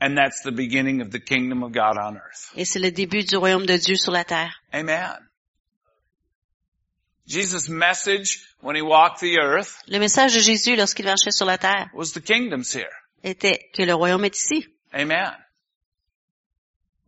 And 0.00 0.16
that's 0.16 0.42
the 0.44 0.52
beginning 0.52 1.00
of 1.02 1.10
the 1.10 1.18
kingdom 1.20 1.62
of 1.62 1.72
God 1.72 1.98
on 1.98 2.16
earth. 2.16 2.52
Et 2.56 2.64
c'est 2.64 2.78
le 2.78 2.90
début 2.90 3.24
du 3.24 3.36
royaume 3.36 3.66
de 3.66 3.76
Dieu 3.76 3.96
sur 3.96 4.12
la 4.12 4.24
terre. 4.24 4.54
Amen. 4.72 5.18
Jesus' 7.26 7.68
message 7.68 8.40
when 8.62 8.74
he 8.76 8.80
walked 8.82 9.20
the 9.20 9.38
earth 9.38 9.82
Le 9.88 9.98
message 9.98 10.34
de 10.34 10.40
Jésus 10.40 10.76
lorsqu'il 10.76 11.04
marchait 11.04 11.30
sur 11.30 11.44
la 11.46 11.58
terre 11.58 11.88
was 11.92 12.12
the 12.14 12.20
kingdom's 12.22 12.72
here. 12.74 12.88
était 13.22 13.68
que 13.74 13.82
le 13.82 13.92
royaume 13.94 14.24
est 14.24 14.36
ici. 14.38 14.66
Amen. 14.94 15.32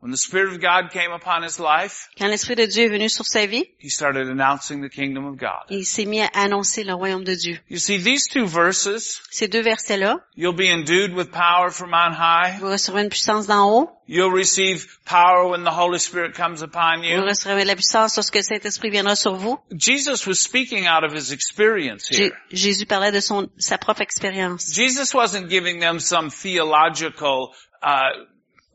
When 0.02 0.12
the 0.12 0.16
Spirit 0.16 0.48
of 0.54 0.60
God 0.62 0.90
came 0.90 1.12
upon 1.12 1.42
his 1.42 1.58
life, 1.60 2.08
Quand 2.18 2.28
l'Esprit 2.28 2.54
de 2.56 2.64
Dieu 2.64 2.84
est 2.84 2.88
venu 2.88 3.10
sur 3.10 3.26
sa 3.26 3.44
vie, 3.44 3.66
he 3.78 3.90
started 3.90 4.28
announcing 4.30 4.80
the 4.80 4.88
kingdom 4.88 5.26
of 5.26 5.36
God. 5.36 5.66
il 5.68 5.84
s'est 5.84 6.06
mis 6.06 6.22
à 6.22 6.28
annoncer 6.32 6.84
le 6.84 6.94
royaume 6.94 7.22
de 7.22 7.34
Dieu. 7.34 7.58
You 7.68 7.76
see, 7.76 7.98
these 8.02 8.26
two 8.26 8.46
verses, 8.46 9.20
Ces 9.30 9.48
deux 9.48 9.60
versets-là, 9.60 10.16
you'll 10.36 10.54
be 10.56 10.70
endued 10.72 11.12
with 11.14 11.30
power 11.30 11.70
from 11.70 11.92
on 11.92 12.12
high. 12.14 12.56
vous 12.60 12.70
recevrez 12.70 13.02
une 13.02 13.10
puissance 13.10 13.46
d'en 13.46 13.68
haut, 13.70 13.90
You'll 14.08 14.32
receive 14.32 14.86
power 15.04 15.46
when 15.50 15.62
the 15.64 15.70
Holy 15.70 15.98
Spirit 16.00 16.32
comes 16.34 16.62
upon 16.62 17.00
vous 17.02 17.04
you. 17.04 17.20
recevrez 17.22 17.62
de 17.62 17.66
la 17.68 17.74
puissance 17.76 18.16
lorsque 18.16 18.34
le 18.36 18.42
Saint-Esprit 18.42 18.88
viendra 18.90 19.14
sur 19.16 19.34
vous. 19.36 19.58
Jesus 19.76 20.26
was 20.26 20.36
speaking 20.40 20.86
out 20.86 21.04
of 21.04 21.12
his 21.14 21.30
experience 21.30 22.08
Jé- 22.10 22.24
here. 22.30 22.32
Jésus 22.50 22.86
parlait 22.86 23.12
de 23.12 23.20
son, 23.20 23.50
sa 23.58 23.76
propre 23.76 24.00
expérience. 24.00 24.72
Jesus 24.74 25.12
wasn't 25.14 25.48
giving 25.50 25.78
them 25.78 26.00
some 26.00 26.30
theological 26.30 27.52
uh, 27.82 28.10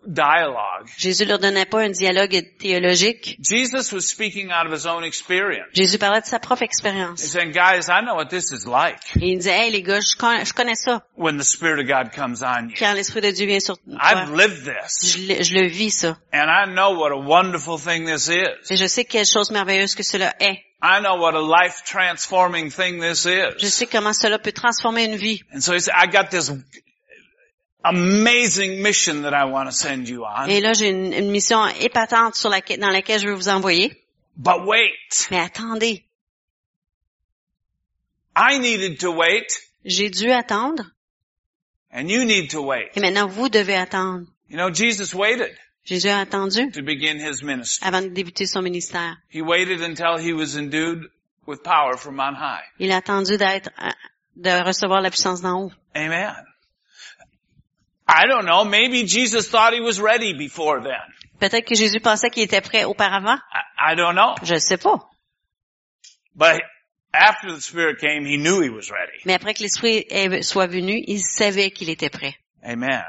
dialogue. 0.08 0.88
Jésus 0.98 1.26
leur 1.26 1.40
donnait 1.40 1.66
pas 1.66 1.82
un 1.82 1.90
dialogue 1.90 2.42
théologique. 2.60 3.38
Jesus 3.42 3.92
was 3.94 4.02
speaking 4.02 4.52
out 4.52 4.66
of 4.68 4.74
his 4.74 4.86
own 4.86 5.04
experience. 5.04 5.68
Jésus 5.74 5.98
parlait 5.98 6.22
de 6.22 6.26
sa 6.26 6.40
propre 6.40 6.64
He's 6.64 6.70
expérience. 6.70 7.22
saying, 7.22 7.52
guys, 7.52 7.88
I 7.90 8.02
know 8.02 8.16
what 8.16 8.28
this 8.30 8.52
is 8.52 8.66
like 8.68 9.00
Et 9.22 9.30
il 9.32 9.38
disait, 9.38 9.52
hey 9.68 9.72
les 9.72 9.82
gars, 9.82 10.00
je 10.02 10.16
connais, 10.18 10.46
je 10.46 10.54
connais 10.54 10.76
ça. 10.76 11.04
when 11.18 11.38
the 11.38 11.44
Spirit 11.44 11.80
of 11.82 11.88
God 11.88 12.12
comes 12.14 12.42
on 12.44 12.70
you. 12.70 12.76
Quand 12.78 12.94
l'Esprit 12.94 13.22
de 13.22 13.32
Dieu 13.32 13.46
vient 13.48 13.60
sur 13.60 13.78
toi, 13.78 13.96
I've 14.02 14.32
lived 14.34 14.64
this 14.66 15.16
je, 15.18 15.28
le- 15.34 15.44
je 15.44 15.54
le 15.56 15.68
vis 15.68 15.92
ça. 15.92 16.18
and 16.34 16.50
I 16.50 16.66
know 16.72 16.92
what 17.00 17.12
a 17.12 17.18
wonderful 17.18 17.78
thing 17.78 18.06
this 18.06 18.28
is. 18.28 18.72
Et 18.72 18.78
je 18.78 18.88
sais 18.88 19.06
quelle 19.06 19.26
chose 19.26 19.52
merveilleuse 19.52 19.96
que 19.96 20.04
cela 20.04 20.34
est. 20.40 20.60
I 20.84 21.00
know 21.02 21.16
what 21.18 21.34
a 21.34 21.42
life 21.42 21.82
transforming 21.86 22.70
thing 22.70 23.00
this 23.02 23.24
Je 23.24 23.66
is. 23.66 23.70
sais 23.72 23.88
comment 23.88 24.14
cela 24.14 24.38
peut 24.40 24.52
transformer 24.52 25.06
une 25.06 25.16
vie. 25.16 25.42
And 25.54 25.62
so 25.62 25.74
he 25.74 25.80
said, 25.80 25.94
I 25.98 26.06
got 26.08 26.30
this 26.30 26.52
amazing 27.90 28.82
mission 28.82 29.22
that 29.24 29.34
I 29.34 29.46
want 29.46 29.68
to 29.68 29.72
send 29.72 30.08
you 30.10 30.24
on. 30.26 30.48
Et 30.48 30.60
là, 30.62 30.74
j'ai 30.74 30.90
une, 30.90 31.14
une 31.14 31.30
mission 31.32 31.66
épatante 31.68 32.36
sur 32.36 32.50
laquelle, 32.50 32.80
dans 32.80 32.90
laquelle 32.90 33.20
je 33.20 33.28
veux 33.28 33.34
vous 33.36 33.50
envoyer. 33.50 33.92
But 34.38 34.66
wait, 34.66 35.28
Mais 35.32 35.40
attendez, 35.40 36.04
I 38.36 38.60
needed 38.60 39.00
to 39.00 39.12
wait 39.12 39.48
j'ai 39.86 40.10
dû 40.10 40.32
attendre 40.32 40.84
and 41.94 42.10
you 42.10 42.26
need 42.26 42.50
to 42.52 42.62
wait. 42.62 42.90
et 42.96 43.00
maintenant 43.00 43.28
vous 43.28 43.48
devez 43.50 43.76
attendre. 43.78 44.26
You 44.50 44.58
know, 44.58 44.70
Jesus 44.74 45.14
waited 45.16 45.56
Jésus 45.86 46.10
a 46.10 46.20
attendu 46.20 46.72
to 46.72 46.82
begin 46.82 47.18
his 47.20 47.44
ministry. 47.44 47.88
avant 47.88 48.02
de 48.02 48.10
débuter 48.10 48.46
son 48.48 48.62
ministère. 48.62 49.16
He 49.30 49.42
waited 49.42 49.82
until 49.82 50.18
he 50.18 50.34
was 50.34 50.58
endued 50.58 51.10
with 51.48 51.64
power 51.64 51.96
from 51.96 52.20
on 52.20 52.34
high. 52.36 52.64
Il 52.80 52.92
a 52.92 52.98
attendu 52.98 53.38
d'être, 53.38 53.70
euh, 53.82 53.92
de 54.36 54.66
recevoir 54.66 55.02
la 55.02 55.12
puissance 55.12 55.42
d'en 55.42 55.62
haut. 55.66 55.72
Amen. 55.96 56.34
I 58.08 58.28
don't 58.28 58.46
know, 58.46 58.64
maybe 58.66 59.04
Jesus 59.06 59.50
thought 59.50 59.74
he 59.74 59.82
was 59.82 60.00
ready 60.00 60.34
before 60.34 60.82
then. 60.82 61.02
Peut-être 61.40 61.66
que 61.66 61.76
Jésus 61.76 62.00
pensait 62.00 62.30
qu'il 62.30 62.44
était 62.44 62.62
prêt 62.62 62.84
auparavant. 62.86 63.36
I, 63.52 63.94
I 63.94 63.96
don't 63.96 64.16
know. 64.16 64.36
Je 64.44 64.54
ne 64.54 64.60
sais 64.60 64.78
pas. 64.78 65.00
But 66.36 66.62
after 67.14 67.52
the 67.54 67.62
Spirit 67.62 68.00
came, 68.00 68.26
he 68.26 68.38
knew 68.38 68.62
he 68.62 68.70
was 68.70 68.90
ready. 68.92 69.20
Mais 69.26 69.34
après 69.34 69.54
que 69.54 69.64
l'Esprit 69.64 70.06
soit 70.44 70.68
venu, 70.68 71.04
il 71.08 71.22
savait 71.22 71.72
qu'il 71.72 71.90
était 71.90 72.10
prêt. 72.10 72.36
Amen. 72.64 73.04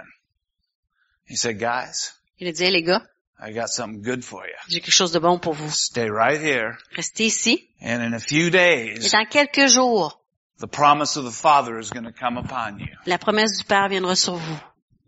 He 1.28 1.36
said, 1.36 1.58
guys, 1.58 2.12
Il 2.38 2.48
a 2.48 2.52
dit, 2.52 2.70
les 2.70 2.82
gars, 2.82 3.02
I 3.40 3.52
got 3.52 3.68
something 3.68 4.02
good 4.02 4.24
for 4.24 4.44
you. 4.46 4.54
j'ai 4.68 4.80
quelque 4.80 4.92
chose 4.92 5.12
de 5.12 5.18
bon 5.18 5.38
pour 5.38 5.54
vous. 5.54 5.70
Stay 5.70 6.08
right 6.08 6.40
here. 6.40 6.78
Restez 6.96 7.26
ici. 7.26 7.68
And 7.82 8.00
in 8.02 8.14
a 8.14 8.18
few 8.20 8.46
Et 8.46 8.50
days, 8.50 9.10
dans 9.10 9.26
quelques 9.28 9.68
jours, 9.68 10.20
the 10.58 10.66
promise 10.68 11.16
of 11.16 11.24
the 11.24 11.32
Father 11.36 11.78
is 11.78 11.90
going 11.90 12.04
to 12.04 12.12
come 12.12 12.38
upon 12.38 12.78
you. 12.78 12.94
la 13.06 13.18
promesse 13.18 13.58
du 13.58 13.64
Père 13.64 13.88
viendra 13.88 14.14
sur 14.16 14.34
vous. 14.36 14.60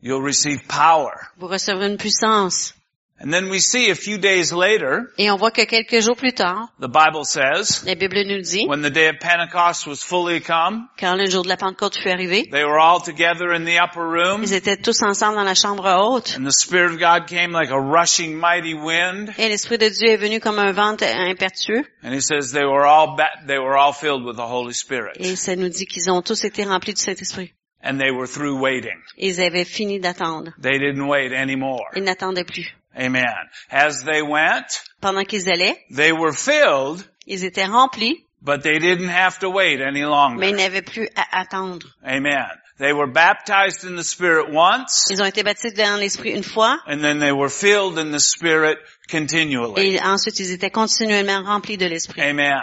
You'll 0.02 0.22
receive 0.24 0.66
power. 0.68 1.12
Vous 1.38 1.48
recevrez 1.48 1.86
une 1.88 1.96
puissance. 1.96 2.74
And 3.20 3.32
then 3.32 3.50
we 3.50 3.58
see 3.60 3.90
a 3.90 3.96
few 3.96 4.16
days 4.16 4.52
later, 4.52 5.08
Et 5.18 5.28
on 5.28 5.36
voit 5.36 5.50
que 5.50 5.64
quelques 5.64 6.00
jours 6.00 6.14
plus 6.14 6.32
tard, 6.32 6.68
the 6.80 6.86
Bible 6.86 7.24
says, 7.24 7.82
la 7.84 7.96
Bible 7.96 8.22
nous 8.28 8.42
dit, 8.42 8.64
when 8.68 8.80
the 8.80 8.90
day 8.92 9.08
of 9.08 9.18
Pentecost 9.18 9.88
was 9.88 10.04
fully 10.04 10.40
come, 10.40 10.86
quand 11.00 11.16
le 11.16 11.26
jour 11.28 11.42
de 11.42 11.48
la 11.48 11.56
Pentecôte 11.56 11.96
fut 11.98 12.10
arrivé, 12.10 12.44
they 12.52 12.62
were 12.62 12.78
all 12.78 13.00
together 13.02 13.52
in 13.52 13.64
the 13.64 13.76
upper 13.82 14.02
room, 14.04 14.44
ils 14.44 14.52
étaient 14.54 14.76
tous 14.80 15.02
ensemble 15.02 15.34
dans 15.34 15.42
la 15.42 15.56
chambre 15.56 15.84
haute. 15.98 16.36
and 16.38 16.46
the 16.46 16.52
Spirit 16.52 16.92
of 16.92 17.00
God 17.00 17.26
came 17.26 17.50
like 17.50 17.72
a 17.72 17.80
rushing 17.80 18.36
mighty 18.38 18.74
wind, 18.74 19.34
Et 19.36 19.48
l'Esprit 19.48 19.78
de 19.78 19.88
Dieu 19.88 20.10
est 20.12 20.16
venu 20.16 20.38
comme 20.38 20.60
un 20.60 20.70
vent 20.70 20.94
impétueux. 21.02 21.84
and 22.04 22.14
he 22.14 22.20
says 22.20 22.52
they 22.52 22.62
were 22.64 22.86
all 22.86 23.16
ba- 23.16 23.32
they 23.48 23.58
were 23.58 23.76
all 23.76 23.92
filled 23.92 24.22
with 24.24 24.36
the 24.36 24.46
Holy 24.46 24.74
Spirit, 24.74 25.16
Et 25.18 25.34
ça 25.34 25.56
nous 25.56 25.68
dit 25.70 25.86
qu'ils 25.86 26.08
ont 26.08 26.22
tous 26.22 26.44
été 26.44 26.62
remplis 26.62 26.94
du 26.94 27.02
Saint-Esprit. 27.02 27.52
And 27.82 27.98
they 28.00 28.10
were 28.10 28.26
through 28.26 28.58
waiting. 28.60 28.98
Ils 29.16 29.40
avaient 29.40 29.64
fini 29.66 29.98
d'attendre. 30.00 30.52
They 30.60 30.78
didn't 30.78 31.06
wait 31.06 31.32
anymore. 31.32 31.86
Ils 31.94 32.02
n'attendaient 32.04 32.44
plus. 32.46 32.66
Amen. 32.96 33.24
As 33.70 34.02
they 34.04 34.22
went, 34.22 34.66
Pendant 35.00 35.24
qu'ils 35.24 35.48
allaient, 35.48 35.76
they 35.94 36.10
were 36.12 36.32
filled, 36.32 37.04
ils 37.26 37.44
étaient 37.44 37.66
remplis, 37.66 38.24
but 38.42 38.62
they 38.62 38.78
didn't 38.80 39.08
have 39.10 39.38
to 39.38 39.48
wait 39.50 39.80
any 39.80 40.00
mais 40.00 40.00
ils 40.00 40.06
longer. 40.06 40.52
n'avaient 40.52 40.82
plus 40.82 41.08
à 41.14 41.40
attendre. 41.40 41.86
Amen. 42.04 42.46
They 42.78 42.92
were 42.92 43.06
baptized 43.08 43.84
in 43.84 43.96
the 43.96 44.04
Spirit 44.04 44.50
once, 44.52 45.06
Ils 45.10 45.20
ont 45.20 45.26
été 45.26 45.42
baptisés 45.42 45.74
dans 45.76 45.98
l'Esprit 46.00 46.30
une 46.30 46.44
fois, 46.44 46.78
and 46.86 47.00
then 47.00 47.18
they 47.20 47.32
were 47.32 47.48
filled 47.50 47.98
in 47.98 48.12
the 48.12 48.20
Spirit 48.20 48.78
continually. 49.10 49.94
et 49.96 50.00
ensuite 50.02 50.38
ils 50.40 50.52
étaient 50.52 50.70
continuellement 50.70 51.42
remplis 51.44 51.76
de 51.76 51.86
l'Esprit. 51.86 52.20
Amen. 52.22 52.60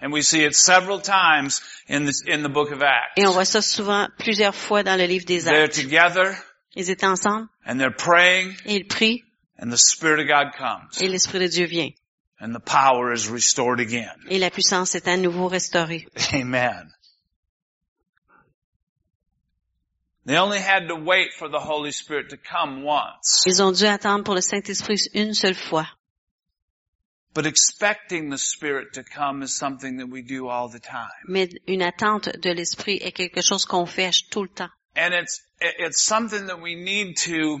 And 0.00 0.12
we 0.12 0.20
see 0.22 0.44
it 0.44 0.54
several 0.54 1.00
times 1.00 1.62
in 1.88 2.04
the, 2.04 2.12
in 2.28 2.42
the 2.42 2.50
book 2.50 2.70
of 2.70 2.82
Acts. 2.82 3.14
Et 3.16 3.26
on 3.26 3.32
voit 3.32 3.46
ça 3.46 3.62
souvent 3.62 4.08
plusieurs 4.18 4.54
fois 4.54 4.82
dans 4.82 4.96
le 4.98 5.06
livre 5.06 5.24
des 5.24 5.40
They're 5.44 5.64
Actes. 5.64 5.76
together, 5.80 6.36
Ils 6.74 6.90
étaient 6.90 7.06
ensemble, 7.06 7.48
and 7.66 7.78
they're 7.80 7.90
praying, 7.96 8.54
et 8.66 8.74
ils 8.76 8.86
prient, 8.86 9.22
and 9.58 9.70
the 9.72 9.78
Spirit 9.78 10.20
of 10.20 10.28
God 10.28 10.52
comes, 10.58 10.88
et 11.00 11.08
l'Esprit 11.08 11.38
de 11.38 11.48
Dieu 11.48 11.64
vient. 11.66 11.90
and 12.38 12.54
the 12.54 12.60
power 12.60 13.10
is 13.14 13.30
restored 13.30 13.80
again. 13.80 14.12
Et 14.28 14.38
la 14.38 14.50
puissance 14.50 14.94
est 14.94 15.08
à 15.08 15.16
nouveau 15.16 15.48
restaurée. 15.48 16.06
Amen. 16.34 16.92
They 20.26 20.36
only 20.36 20.58
had 20.58 20.88
to 20.88 20.96
wait 20.96 21.32
for 21.38 21.48
the 21.48 21.60
Holy 21.60 21.92
Spirit 21.92 22.30
to 22.30 22.36
come 22.36 22.82
once. 22.84 23.44
Ils 23.46 23.62
ont 23.62 23.72
dû 23.72 23.86
attendre 23.86 24.24
pour 24.24 24.34
le 24.34 24.40
Saint-Esprit 24.42 24.98
une 25.14 25.32
seule 25.34 25.54
fois. 25.54 25.86
But 27.36 27.44
expecting 27.44 28.30
the 28.30 28.38
Spirit 28.38 28.94
to 28.94 29.04
come 29.04 29.42
is 29.42 29.54
something 29.54 29.98
that 29.98 30.08
we 30.08 30.22
do 30.22 30.48
all 30.48 30.70
the 30.70 30.80
time. 30.80 31.10
Mais 31.28 31.50
une 31.68 31.82
attente 31.82 32.30
de 32.40 32.54
l'Esprit 32.54 32.98
est 33.02 33.12
quelque 33.12 33.42
chose 33.42 33.66
qu'on 33.66 33.84
fait 33.84 34.10
tout 34.30 34.44
le 34.44 34.48
temps. 34.48 34.70
And 34.96 35.12
it's, 35.12 35.42
it's 35.60 36.02
something 36.02 36.46
that 36.46 36.62
we 36.62 36.74
need 36.74 37.18
to 37.26 37.60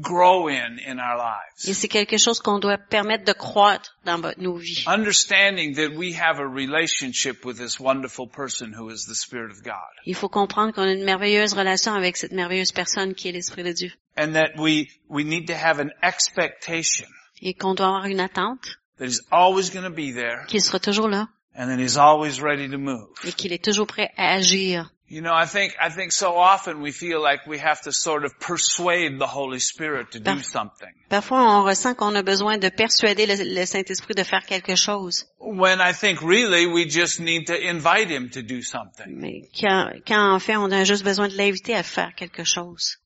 grow 0.00 0.48
in 0.48 0.78
in 0.86 0.98
our 0.98 1.18
Et 1.18 1.66
lives. 1.68 1.76
c'est 1.76 1.88
quelque 1.88 2.16
chose 2.16 2.40
qu'on 2.40 2.58
doit 2.58 2.78
permettre 2.78 3.24
de 3.24 3.32
croître 3.32 3.96
dans 4.04 4.18
nos 4.38 4.56
vies. 4.56 4.84
Understanding 4.86 5.74
that 5.74 5.94
we 5.96 6.14
have 6.18 6.38
a 6.40 6.46
relationship 6.46 7.44
with 7.44 7.58
this 7.58 7.78
wonderful 7.78 8.26
person 8.26 8.72
who 8.74 8.88
is 8.90 9.04
the 9.06 9.14
Spirit 9.14 9.50
of 9.50 9.62
God. 9.62 9.74
Il 10.06 10.14
faut 10.14 10.28
comprendre 10.30 10.72
qu'on 10.72 10.82
a 10.82 10.92
une 10.92 11.04
merveilleuse 11.04 11.52
relation 11.52 11.92
avec 11.94 12.16
cette 12.16 12.32
merveilleuse 12.32 12.72
personne 12.72 13.14
qui 13.14 13.28
est 13.28 13.32
l'Esprit 13.32 13.62
de 13.64 13.72
Dieu. 13.72 13.92
And 14.16 14.32
that 14.32 14.56
we, 14.58 14.88
we 15.08 15.24
need 15.24 15.46
to 15.48 15.54
have 15.54 15.78
an 15.80 15.90
expectation 16.02 17.06
Et 17.40 17.54
qu'on 17.54 17.74
doit 17.74 17.86
avoir 17.88 18.06
une 18.06 18.20
attente, 18.20 18.78
that 18.98 19.06
He's 19.06 19.22
always 19.30 19.70
going 19.70 19.84
to 19.84 19.90
be 19.90 20.12
there 20.14 20.46
qu'il 20.46 20.60
sera 20.62 20.78
toujours 20.78 21.08
là 21.08 21.28
and 21.56 21.66
that 21.68 21.78
He's 21.78 21.96
always 21.98 22.40
ready 22.40 22.68
to 22.70 22.78
move. 22.78 23.08
et 23.24 23.32
qu'il 23.32 23.52
est 23.52 23.62
toujours 23.62 23.86
prêt 23.86 24.10
à 24.16 24.34
agir. 24.34 24.90
You 25.12 25.20
know, 25.20 25.34
I 25.34 25.44
think, 25.44 25.74
I 25.78 25.90
think 25.90 26.10
so 26.10 26.38
often 26.38 26.80
we 26.80 26.90
feel 26.90 27.20
like 27.20 27.46
we 27.46 27.58
have 27.58 27.82
to 27.82 27.92
sort 27.92 28.24
of 28.24 28.40
persuade 28.40 29.18
the 29.18 29.26
Holy 29.26 29.58
Spirit 29.58 30.12
to 30.12 30.20
do 30.20 30.40
something. 30.40 30.88
Parfois, 31.10 31.36
on 31.36 31.64
ressent 31.66 31.94
qu'on 31.98 32.16
a 32.16 32.22
besoin 32.22 32.56
de 32.56 32.70
persuader 32.70 33.26
le, 33.26 33.34
le 33.44 33.66
Saint-Esprit 33.66 34.14
de 34.14 34.24
faire 34.24 34.46
quelque 34.46 34.74
chose. 34.74 35.26
When 35.38 35.82
I 35.82 35.92
think 35.92 36.22
really 36.22 36.66
we 36.66 36.86
just 36.88 37.20
need 37.20 37.48
to 37.48 37.54
invite 37.54 38.08
Him 38.08 38.30
to 38.30 38.40
do 38.40 38.62
something. 38.62 39.20
Mais 39.20 39.50
quand, 39.52 39.92
quand 40.06 40.32
en 40.32 40.38
fait, 40.38 40.56
on 40.56 40.72
a 40.72 40.84
juste 40.84 41.04
besoin 41.04 41.28
de 41.28 41.36
l'inviter 41.36 41.74
à 41.74 41.82
faire 41.82 42.14
quelque 42.14 42.44
chose. 42.44 42.96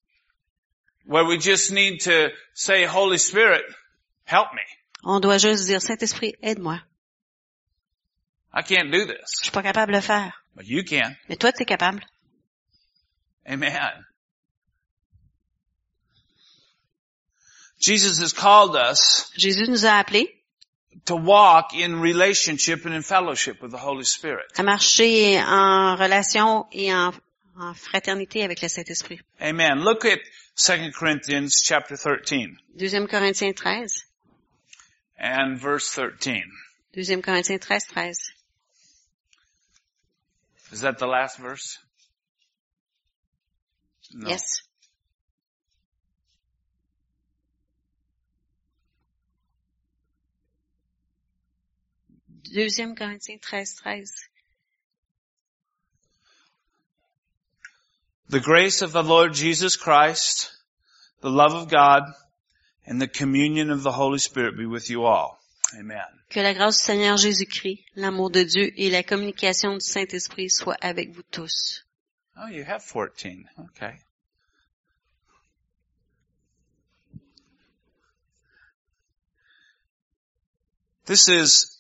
Where 1.07 1.25
we 1.25 1.41
just 1.41 1.73
need 1.73 2.03
to 2.05 2.29
say, 2.55 2.85
Holy 2.85 3.19
Spirit, 3.19 3.65
help 4.27 4.53
me. 4.55 4.63
On 5.03 5.19
doit 5.19 5.39
juste 5.39 5.67
dire, 5.67 5.83
Saint-Esprit, 5.83 6.35
aide-moi. 6.41 6.79
I 8.55 8.63
can't 8.63 8.93
do 8.93 9.01
Je 9.01 9.07
this. 9.07 9.41
suis 9.43 9.51
pas 9.51 9.65
capable 9.65 9.91
de 9.91 9.97
le 9.97 10.03
faire. 10.03 10.45
But 10.57 10.67
you 10.67 10.83
can. 10.85 11.15
Mais 11.29 11.37
toi, 11.39 11.53
tu 11.53 11.63
es 11.63 11.67
capable. 11.67 12.01
Amen. 13.47 13.93
Jesus 17.79 18.19
has 18.19 18.33
called 18.33 18.75
us 18.75 19.31
Jésus 19.37 19.69
nous 19.69 19.85
a 19.85 20.03
appelés 20.03 20.29
to 21.05 21.15
walk 21.15 21.75
in 21.75 22.01
relationship 22.01 22.87
and 22.87 22.95
in 22.95 23.03
fellowship 23.03 23.61
with 23.61 23.71
the 23.71 23.77
Holy 23.79 24.05
Spirit. 24.05 24.47
à 24.57 24.63
marcher 24.65 25.39
en 25.39 25.95
relation 25.97 26.67
et 26.73 26.93
en, 26.93 27.13
en 27.59 27.75
fraternité 27.75 28.43
avec 28.43 28.63
le 28.63 28.69
Saint-Esprit. 28.69 29.21
Amen. 29.41 29.81
Look 29.85 30.07
at 30.07 30.21
2 30.57 30.91
Corinthians 30.93 31.61
chapter 31.63 31.97
13 31.97 32.57
Deuxième 32.77 33.07
Corinthiens 33.07 33.53
13. 33.53 33.93
and 35.19 35.59
verse 35.61 35.87
13. 35.95 36.43
Deuxième 36.95 37.21
Corinthiens 37.23 37.59
13, 37.59 37.87
13. 37.89 38.17
Is 40.73 40.80
that 40.80 40.99
the 40.99 41.06
last 41.06 41.38
verse? 41.38 41.78
No. 44.12 44.30
Yes. 44.30 44.62
Deuxième 52.52 52.96
Corinthiens 52.96 53.40
13, 53.40 53.76
13. 53.82 54.04
The 58.28 58.40
grace 58.40 58.82
of 58.82 58.92
the 58.92 59.02
Lord 59.02 59.35
Jesus 59.35 59.76
Christ, 59.76 60.50
the 61.20 61.30
love 61.30 61.54
of 61.54 61.68
God, 61.68 62.02
and 62.85 63.00
the 63.00 63.08
communion 63.08 63.70
of 63.70 63.82
the 63.82 63.92
Holy 63.92 64.18
Spirit 64.18 64.56
be 64.56 64.66
with 64.66 64.90
you 64.90 65.04
all. 65.04 65.38
Amen. 65.75 66.04
Que 66.30 66.40
la 66.40 66.54
grâce 66.54 66.78
du 66.78 66.85
Seigneur 66.85 67.16
Jésus-Christ, 67.16 67.85
l'amour 67.96 68.30
de 68.30 68.42
Dieu 68.42 68.73
et 68.76 68.90
la 68.90 69.02
communication 69.02 69.75
du 69.75 69.80
Saint-Esprit 69.80 70.50
soient 70.50 70.76
avec 70.80 71.11
vous 71.11 71.25
tous. 71.30 71.85
Oh, 72.37 72.49
you 72.49 72.64
have 72.64 72.82
14. 72.82 73.49
Okay. 73.58 73.94
This 81.06 81.28
is 81.28 81.76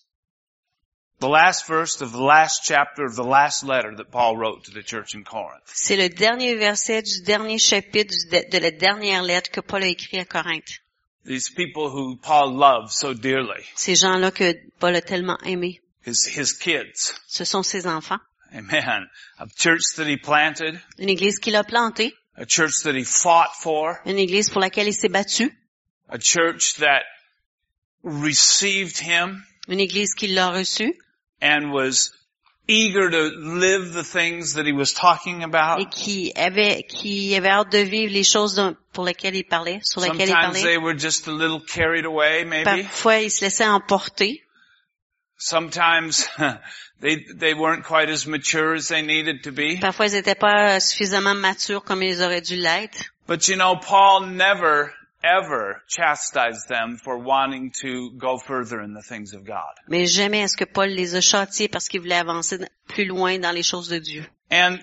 the 1.18 1.28
last 1.28 1.66
verse 1.66 2.00
of 2.00 2.12
the 2.12 2.22
last 2.22 2.62
chapter 2.64 3.04
of 3.04 3.16
the 3.16 3.24
last 3.24 3.64
letter 3.64 3.94
that 3.96 4.10
Paul 4.10 4.36
wrote 4.36 4.64
to 4.64 4.70
the 4.70 4.82
church 4.82 5.14
in 5.14 5.24
Corinth. 5.24 5.64
C'est 5.66 5.96
le 5.96 6.08
dernier 6.08 6.54
verset 6.54 7.02
du 7.02 7.22
dernier 7.22 7.58
chapitre 7.58 8.14
de 8.30 8.58
la 8.58 8.70
dernière 8.70 9.22
lettre 9.22 9.50
que 9.50 9.60
Paul 9.60 9.82
a 9.82 9.88
écrit 9.88 10.18
à 10.18 10.24
Corinthe. 10.24 10.80
These 11.26 11.50
people 11.50 11.90
who 11.90 12.16
Paul 12.16 12.54
loved 12.54 12.92
so 12.92 13.12
dearly, 13.12 13.64
Ces 13.74 14.00
gens-là 14.00 14.32
que 14.32 14.54
Paul 14.78 14.94
a 14.94 15.00
tellement 15.00 15.38
aimés, 15.42 15.80
his, 16.04 16.24
his 16.24 16.52
kids. 16.52 17.18
ce 17.26 17.44
sont 17.44 17.64
ses 17.64 17.84
enfants. 17.86 18.20
Amen. 18.54 19.08
A 19.40 19.46
church 19.56 19.82
that 19.96 20.06
he 20.06 20.16
planted, 20.16 20.80
Une 20.98 21.08
église 21.08 21.38
qu'il 21.40 21.56
a 21.56 21.64
plantée, 21.64 22.12
a 22.36 22.46
church 22.46 22.82
that 22.84 22.94
he 22.94 23.02
fought 23.02 23.54
for, 23.60 24.00
une 24.06 24.18
église 24.18 24.50
pour 24.50 24.60
laquelle 24.60 24.86
il 24.86 24.94
s'est 24.94 25.10
battu, 25.10 25.50
a 26.08 26.18
church 26.18 26.76
that 26.76 27.02
received 28.04 28.98
him 28.98 29.44
une 29.68 29.80
église 29.80 30.14
qui 30.14 30.28
l'a 30.28 30.52
reçu 30.52 30.92
and 31.42 31.72
was 31.72 32.12
eager 32.68 33.10
to 33.10 33.22
live 33.38 33.92
the 33.92 34.02
things 34.02 34.54
that 34.54 34.66
he 34.66 34.72
was 34.72 34.92
talking 34.92 35.42
about. 35.42 35.80
et 35.80 35.88
qui 35.90 36.32
avait, 36.34 36.82
qui 36.88 37.34
avait 37.34 37.50
hâte 37.50 37.70
de 37.70 37.78
vivre 37.78 38.12
les 38.12 38.24
choses 38.24 38.60
pour 38.92 39.04
lesquelles 39.04 39.36
il 39.36 39.44
parlait, 39.44 39.80
sur 39.82 40.00
lesquelles 40.00 40.28
il 40.28 40.34
Sometimes 40.34 40.52
parlait. 40.52 40.62
they 40.62 40.78
were 40.78 40.94
just 40.98 41.28
a 41.28 41.32
little 41.32 41.60
carried 41.60 42.04
away, 42.04 42.44
maybe. 42.44 42.64
Parfois, 42.64 43.20
il 43.20 43.30
se 43.30 43.44
laissait 43.44 43.66
emporter. 43.66 44.42
Sometimes 45.38 46.26
they 47.00 47.24
they 47.38 47.52
weren't 47.52 47.84
quite 47.84 48.08
as 48.08 48.26
mature 48.26 48.74
as 48.74 48.88
they 48.88 49.02
needed 49.02 49.44
to 49.44 49.52
be. 49.52 49.78
Parfois, 49.78 50.06
ils 50.06 50.14
n'étaient 50.14 50.34
pas 50.38 50.80
suffisamment 50.80 51.34
matures 51.34 51.84
comme 51.84 52.02
ils 52.02 52.22
auraient 52.22 52.40
dû 52.40 52.56
l'être. 52.56 53.12
But 53.26 53.46
you 53.48 53.56
know, 53.56 53.76
Paul 53.76 54.26
never 54.28 54.92
ever 55.26 55.82
chastise 55.88 56.64
them 56.68 56.96
for 56.96 57.18
wanting 57.18 57.72
to 57.82 58.12
go 58.16 58.38
further 58.38 58.80
in 58.80 58.94
the 58.94 59.02
things 59.02 59.34
of 59.34 59.44
God. 59.44 59.74
Mais 59.88 60.06
jamais 60.06 60.42
est-ce 60.42 60.56
que 60.56 60.64
Paul 60.64 60.88
les 60.90 61.14
a 61.14 61.20
châtiés 61.20 61.68
parce 61.68 61.88
qu'ils 61.88 62.00
voulaient 62.00 62.20
avancer 62.20 62.58
plus 62.88 63.06
loin 63.06 63.38
dans 63.38 63.52
les 63.52 63.62
choses 63.62 63.88
de 63.88 63.98
Dieu. 63.98 64.24
And 64.50 64.78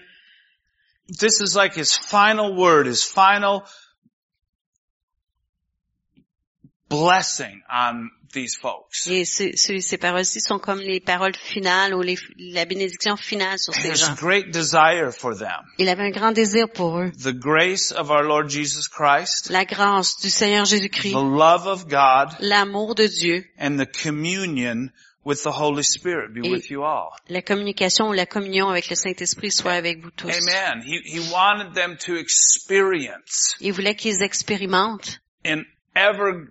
this 1.08 1.42
is 1.42 1.56
like 1.56 1.76
his 1.76 1.96
final 1.96 2.56
word, 2.56 2.88
his 2.88 3.04
final 3.04 3.64
blessing 6.94 7.62
on 7.72 8.10
these 8.34 8.56
folks. 8.58 9.06
Et 9.08 9.26
ces, 9.26 9.98
paroles-ci 9.98 10.42
sont 10.42 10.58
comme 10.60 10.80
les 10.80 11.00
paroles 11.00 11.36
finales 11.36 11.94
ou 11.94 12.02
les- 12.02 12.18
la 12.38 12.66
bénédiction 12.66 13.16
finale 13.16 13.60
sur 13.60 13.74
ces 13.74 13.94
gens. 13.96 14.14
great 14.16 14.50
desire 14.52 15.12
for 15.12 15.38
them. 15.38 15.62
Il 15.78 15.88
avait 15.90 16.04
un 16.04 16.10
grand 16.12 16.32
désir 16.32 16.68
pour 16.70 17.00
eux. 17.00 17.12
The 17.12 17.34
grace 17.34 17.92
of 17.92 18.10
our 18.10 18.24
Lord 18.24 18.50
Jesus 18.50 18.88
Christ, 18.90 19.50
La 19.50 19.66
grâce 19.66 20.18
du 20.20 20.30
Seigneur 20.30 20.66
the 20.66 20.70
Jésus-Christ, 20.70 21.14
love 21.14 21.68
of 21.68 21.88
God, 21.88 22.36
l'amour 22.40 22.96
de 22.96 23.06
Dieu, 23.08 23.46
and 23.60 23.78
the 23.78 23.86
communion 24.04 24.90
with 25.26 25.44
the 25.44 25.52
Holy 25.58 25.84
Spirit 25.84 26.34
be 26.34 26.46
Et- 26.46 26.50
with 26.52 26.70
you 26.72 26.84
all. 26.84 27.10
la 27.30 27.42
communication 27.44 28.10
ou 28.10 28.14
la 28.14 28.26
communion 28.26 28.68
avec 28.70 28.90
le 28.90 28.96
Saint-Esprit 28.96 29.52
soit 29.52 29.74
avec 29.74 30.02
vous 30.02 30.12
tous. 30.12 30.28
Amen. 30.30 30.84
He, 30.86 31.00
he 31.06 31.20
wanted 31.32 31.74
them 31.76 31.96
to 32.06 32.16
experience 32.18 33.56
Il 33.62 33.74
voulait 33.74 33.96
qu'ils 33.96 34.22
expérimentent 34.22 35.22
ever 35.96 36.48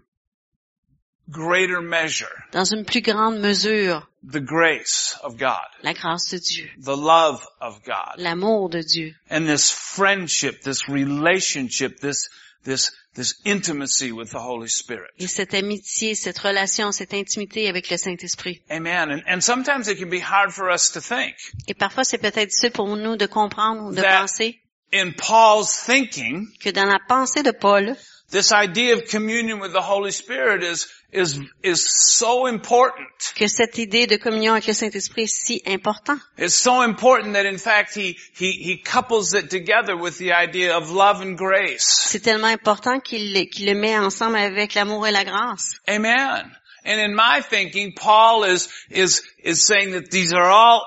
greater 1.32 1.80
measure 1.80 2.30
dans 2.52 2.64
une 2.64 2.84
plus 2.84 3.00
grande 3.00 3.40
mesure 3.40 4.06
the 4.22 4.40
grace 4.40 5.16
of 5.24 5.36
God, 5.36 5.66
la 5.82 5.94
grâce 5.94 6.30
de 6.30 6.38
Dieu, 6.38 6.68
the 6.78 6.96
love 6.96 7.44
of 7.60 7.82
God, 7.84 8.18
l'amour 8.18 8.68
de 8.68 8.82
Dieu 8.82 9.14
and 9.30 9.46
this 9.46 9.70
friendship, 9.70 10.62
this 10.62 10.88
relationship, 10.88 11.98
this, 12.00 12.28
this, 12.64 12.92
this 13.14 13.34
intimacy 13.44 14.12
with 14.12 14.30
the 14.30 14.38
Holy 14.38 14.68
Spirit. 14.68 15.10
et 15.18 15.26
cette 15.26 15.54
amitié, 15.54 16.14
cette 16.14 16.38
relation, 16.38 16.92
cette 16.92 17.14
intimité 17.14 17.68
avec 17.68 17.90
le 17.90 17.96
Saint-Esprit. 17.96 18.62
Amen. 18.70 19.10
And, 19.10 19.22
and 19.26 19.40
sometimes 19.42 19.88
it 19.88 19.98
can 19.98 20.10
be 20.10 20.20
hard 20.20 20.52
for 20.52 20.70
us 20.70 20.90
to 20.92 21.00
think. 21.00 21.34
Et 21.66 21.74
parfois, 21.74 22.04
c'est 22.04 22.18
peut-être 22.18 22.48
difficile 22.48 22.72
pour 22.72 22.96
nous 22.96 23.16
de 23.16 23.26
comprendre 23.26 23.88
ou 23.88 23.94
de 23.94 24.02
penser 24.02 24.58
In 24.94 25.12
Paul's 25.12 25.74
thinking, 25.86 26.48
que 26.60 26.68
dans 26.68 26.84
la 26.84 26.98
pensée 27.08 27.42
de 27.42 27.50
Paul, 27.50 27.96
this 28.30 28.52
idea 28.52 28.94
of 28.94 29.08
communion 29.08 29.58
with 29.58 29.72
the 29.72 29.80
Holy 29.80 30.12
Spirit 30.12 30.62
is, 30.62 30.86
is, 31.12 31.38
is 31.62 31.84
so 31.86 32.46
important. 32.46 33.06
que 33.36 33.46
cette 33.46 33.78
idée 33.78 34.06
de 34.06 34.16
communion 34.16 34.52
avec 34.52 34.66
le 34.66 34.72
Saint-Esprit 34.72 35.22
est 35.22 35.26
si 35.26 35.62
important. 35.66 36.16
It's 36.38 36.54
so 36.54 36.82
important 36.82 37.34
that 37.34 37.44
in 37.46 37.58
fact 37.58 37.94
he, 37.94 38.16
he, 38.34 38.52
he 38.52 38.82
couples 38.82 39.34
it 39.34 39.50
together 39.50 39.96
with 39.96 40.18
the 40.18 40.32
idea 40.32 40.76
of 40.76 40.90
love 40.90 41.20
and 41.20 41.36
grace. 41.36 41.84
C'est 42.08 42.20
tellement 42.22 42.48
important 42.48 43.00
qu'il 43.00 43.32
le- 43.34 43.44
qu'il 43.44 43.66
le 43.66 43.74
met 43.74 43.96
ensemble 43.98 44.36
avec 44.36 44.74
l'amour 44.74 45.06
et 45.06 45.12
la 45.12 45.24
grâce. 45.24 45.74
Amen. 45.86 46.50
And 46.84 46.98
in 46.98 47.14
my 47.14 47.42
thinking, 47.42 47.92
Paul 47.94 48.44
is, 48.44 48.68
is, 48.90 49.22
is 49.44 49.64
saying 49.66 49.92
that 49.92 50.10
these 50.10 50.32
are 50.32 50.50
all 50.50 50.82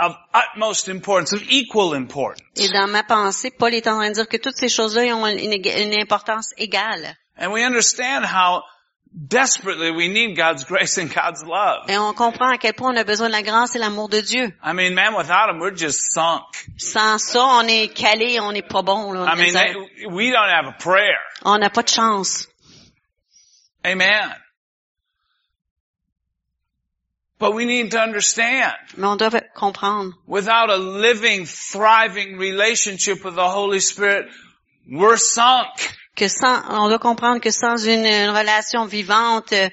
of 0.00 0.16
utmost 0.32 0.88
importance, 0.88 1.32
of 1.32 1.42
equal 1.50 1.94
importance. 1.94 2.40
Et 2.56 2.68
dans 2.68 2.88
ma 2.88 3.02
pensée, 3.04 3.50
Paul 3.50 3.74
est 3.74 3.86
en 3.86 3.96
train 3.98 4.08
de 4.08 4.14
dire 4.14 4.28
que 4.28 4.38
toutes 4.38 4.56
ces 4.56 4.68
choses-là 4.68 5.14
ont 5.14 5.26
une 5.26 6.00
importance 6.00 6.52
égale. 6.56 7.14
And 7.36 7.52
we 7.52 7.62
understand 7.62 8.24
how 8.24 8.62
desperately 9.12 9.90
we 9.90 10.08
need 10.08 10.36
God's 10.36 10.64
grace 10.64 10.98
and 10.98 11.08
God's 11.12 11.44
love. 11.44 11.88
Et 11.88 11.96
on 11.96 12.12
comprend 12.14 12.50
à 12.52 12.58
quel 12.58 12.74
point 12.74 12.92
on 12.92 12.96
a 12.96 13.04
besoin 13.04 13.28
de 13.28 13.32
la 13.32 13.42
grâce 13.42 13.76
et 13.76 13.78
l'amour 13.78 14.08
de 14.08 14.20
Dieu. 14.20 14.52
I 14.62 14.72
mean, 14.72 14.94
man, 14.94 15.14
without 15.16 15.50
him, 15.50 15.60
we're 15.60 15.76
just 15.76 16.12
sunk. 16.12 16.42
Sans 16.78 17.18
ça, 17.22 17.40
on 17.40 17.66
est 17.68 17.94
calé, 17.94 18.40
on 18.40 18.52
n'est 18.52 18.62
pas 18.68 18.82
bon. 18.82 19.12
Là, 19.12 19.26
I 19.26 19.36
mean, 19.36 19.52
they, 19.54 20.06
we 20.06 20.30
don't 20.30 20.48
have 20.50 20.66
a 20.66 20.76
prayer. 20.78 21.18
on 21.44 21.58
n'a 21.58 21.70
pas 21.70 21.82
de 21.82 21.90
chance. 21.90 22.46
Amen. 23.86 24.32
But 27.38 27.52
we 27.54 27.66
need 27.66 27.90
to 27.90 27.98
understand, 28.00 28.72
Mais 28.96 29.06
on 29.06 29.16
doit 29.16 29.30
comprendre. 29.54 30.14
without 30.26 30.70
a 30.70 30.76
living, 30.76 31.44
thriving 31.46 32.38
relationship 32.38 33.24
with 33.24 33.34
the 33.34 33.46
Holy 33.48 33.80
Spirit, 33.80 34.26
we're 34.90 35.16
sunk. 35.18 35.68
Que 36.16 36.28
sans, 36.28 36.62
on 36.68 36.88
doit 36.88 36.98
comprendre 36.98 37.40
que 37.40 37.50
sans 37.50 37.76
une, 37.76 38.06
une 38.06 38.30
relation 38.30 38.86
vivante, 38.86 39.52
euh, 39.52 39.68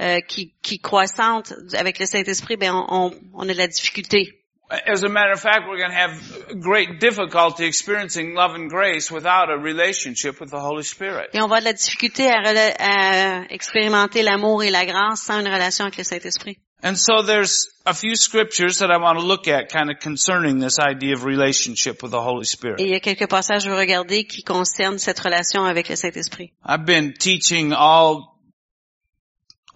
euh, 0.00 0.20
qui, 0.20 0.52
qui 0.60 0.80
croissante 0.80 1.52
avec 1.74 2.00
le 2.00 2.06
Saint-Esprit, 2.06 2.56
ben 2.56 2.74
on, 2.74 2.86
on, 2.88 3.14
on 3.34 3.48
a 3.48 3.52
de 3.52 3.58
la 3.58 3.68
difficulté. 3.68 4.40
As 4.70 5.04
a 5.04 5.08
matter 5.08 5.32
of 5.32 5.40
fact, 5.40 5.68
we're 5.68 5.76
going 5.76 5.90
to 5.90 5.96
have 5.96 6.60
great 6.60 6.98
difficulty 6.98 7.64
experiencing 7.64 8.34
love 8.34 8.54
and 8.54 8.68
grace 8.68 9.10
without 9.10 9.50
a 9.50 9.56
relationship 9.56 10.40
with 10.40 10.50
the 10.50 10.58
Holy 10.58 10.82
Spirit. 10.82 11.28
Et 11.32 11.40
on 11.40 11.46
va 11.46 11.60
de 11.60 11.66
la 11.66 11.74
difficulté 11.74 12.28
à 12.28 13.44
expérimenter 13.50 14.22
l'amour 14.22 14.64
et 14.64 14.70
la 14.70 14.84
grâce 14.84 15.20
sans 15.20 15.38
une 15.40 15.46
relation 15.46 15.84
avec 15.84 15.98
le 15.98 16.04
Saint-Esprit. 16.04 16.58
And 16.84 16.98
so 16.98 17.22
there's 17.22 17.70
a 17.86 17.94
few 17.94 18.14
scriptures 18.14 18.80
that 18.80 18.90
I 18.90 18.98
want 18.98 19.18
to 19.18 19.24
look 19.24 19.48
at 19.48 19.70
kind 19.70 19.90
of 19.90 20.00
concerning 20.00 20.58
this 20.58 20.78
idea 20.78 21.14
of 21.14 21.24
relationship 21.24 22.02
with 22.02 22.10
the 22.10 22.20
Holy 22.20 22.42
Et 22.42 22.46
Spirit. 22.46 22.78
il 22.78 22.88
y 22.88 22.94
a 22.94 23.00
quelques 23.00 23.26
passages 23.26 23.64
que 23.64 23.72
regarder 23.72 24.24
qui 24.24 24.42
concernent 24.42 24.98
cette 24.98 25.18
relation 25.18 25.64
avec 25.64 25.88
le 25.88 25.96
Saint-Esprit. 25.96 26.52
I've 26.62 26.84
been 26.84 27.14
teaching 27.18 27.72
all 27.72 28.33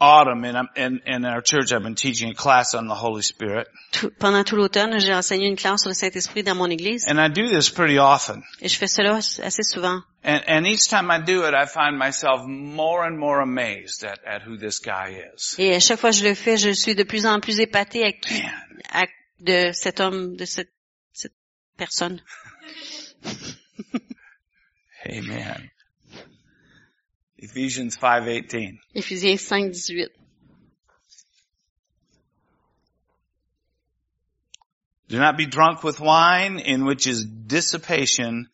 autumn 0.01 0.45
in, 0.45 0.57
in, 0.77 1.01
in 1.07 1.25
our 1.25 1.41
church. 1.43 1.73
I've 1.73 1.83
been 1.83 1.95
teaching 1.95 2.31
a 2.31 2.35
class 2.35 2.75
on 2.75 2.87
the 2.89 2.95
Holy 2.95 3.23
Spirit. 3.23 3.67
Tout- 3.93 4.13
pendant 4.19 4.45
tout 4.45 4.57
l'automne, 4.57 4.99
j'ai 5.01 5.13
enseigné 5.15 5.47
une 5.49 5.57
classe 5.57 5.81
sur 5.83 5.89
le 5.91 5.95
Saint-Esprit 5.95 6.43
dans 6.43 6.55
mon 6.55 6.71
église. 6.71 7.05
And 7.09 7.19
I 7.21 7.29
do 7.29 7.49
this 7.49 7.71
pretty 7.71 7.99
often. 7.99 8.43
Et 8.61 8.69
je 8.69 8.77
fais 8.79 8.87
cela 8.87 9.17
assez 9.17 9.63
souvent. 9.63 10.03
And, 10.25 10.41
and 10.47 10.67
each 10.67 10.89
time 10.89 11.11
I 11.11 11.19
do 11.19 11.45
it, 11.47 11.55
I 11.55 11.67
find 11.67 11.99
myself 11.99 12.43
more 12.47 13.05
and 13.05 13.19
more 13.19 13.41
amazed 13.41 14.05
at, 14.05 14.19
at 14.27 14.43
who 14.43 14.57
this 14.57 14.79
guy 14.81 15.23
is. 15.35 15.55
Et 15.59 15.75
à 15.75 15.81
chaque 15.81 15.99
fois 16.01 16.11
que 16.11 16.17
je 16.17 16.25
le 16.25 16.35
fais, 16.35 16.57
je 16.57 16.71
suis 16.71 16.95
de 16.95 17.03
plus 17.05 17.25
en 17.27 17.41
plus 17.41 17.61
à 17.61 17.85
qui, 17.85 18.05
à- 18.93 19.07
de 19.41 19.71
cet 19.73 20.01
homme, 20.01 20.37
de 20.37 20.45
cette, 20.45 20.73
cette 21.13 21.35
personne. 21.77 22.21
amen. 25.07 25.71
Ephesians 27.39 27.97
5.18. 27.97 28.79
Éphésiens 28.95 29.39
5, 29.39 29.73
18. 29.73 30.09
Do 35.09 35.19
not 35.19 35.37
be 35.39 35.47
drunk 35.47 35.83
with 35.85 36.01
wine 36.01 36.59
in 36.59 36.85
which 36.85 37.07
is 37.07 37.25
dissipation, 37.25 38.49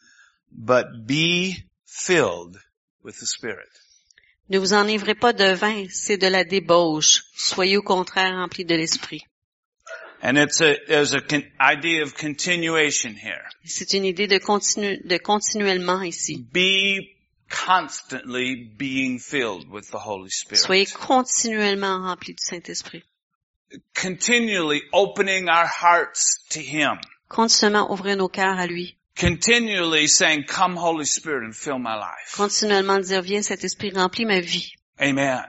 but 0.53 1.07
be 1.07 1.57
filled 1.87 2.57
with 3.03 3.19
the 3.19 3.27
Spirit. 3.27 3.69
Ne 4.49 4.59
vous 4.59 4.73
enivrez 4.75 5.15
pas 5.15 5.33
de 5.33 5.55
vin, 5.55 5.87
c'est 5.89 6.19
de 6.19 6.29
la 6.29 6.45
débauche. 6.45 7.25
Soyez 7.35 7.79
au 7.79 7.83
contraire 7.83 8.35
remplis 8.37 8.65
de 8.65 8.77
l'esprit. 8.77 9.23
And 10.23 10.39
it's 10.39 10.61
a, 10.61 10.77
there's 10.87 11.13
a 11.13 11.21
con- 11.21 11.45
idea 11.61 12.03
of 12.03 12.15
continuation 12.15 13.15
here. 13.15 13.45
C'est 13.65 13.95
une 13.95 14.05
idée 14.05 14.27
de 14.27 14.39
continu, 14.39 14.99
de 15.05 15.19
continuellement 15.19 16.03
ici. 16.03 16.37
Be 16.53 17.14
constantly 17.55 18.57
being 18.57 19.19
filled 19.19 19.69
with 19.71 19.91
the 19.91 19.99
Holy 19.99 20.29
Soyez 20.29 20.59
Spirit. 20.59 20.93
continuellement 20.93 22.03
remplis 22.03 22.35
du 22.35 22.43
Saint-Esprit. 22.43 23.05
Continually 23.95 24.83
opening 24.93 25.49
our 25.49 25.67
hearts 25.67 26.43
to 26.51 26.61
Him. 26.61 26.99
Continuellement 27.29 27.91
ouvrir 27.91 28.17
nos 28.17 28.29
cœurs 28.29 28.59
à 28.59 28.67
lui. 28.67 28.97
Continually 29.17 30.09
saying, 30.09 30.45
come 30.45 30.77
Holy 30.77 31.05
Spirit 31.05 31.45
and 31.45 31.55
fill 31.55 31.79
my 31.79 31.95
life. 31.95 32.35
Continuellement 32.35 33.01
dire, 33.01 33.23
viens 33.23 33.47
Saint-Esprit, 33.47 33.93
remplis 33.95 34.27
ma 34.27 34.41
vie. 34.41 34.73
Amen. 35.01 35.45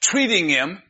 Treating 0.00 0.48
Him 0.48 0.82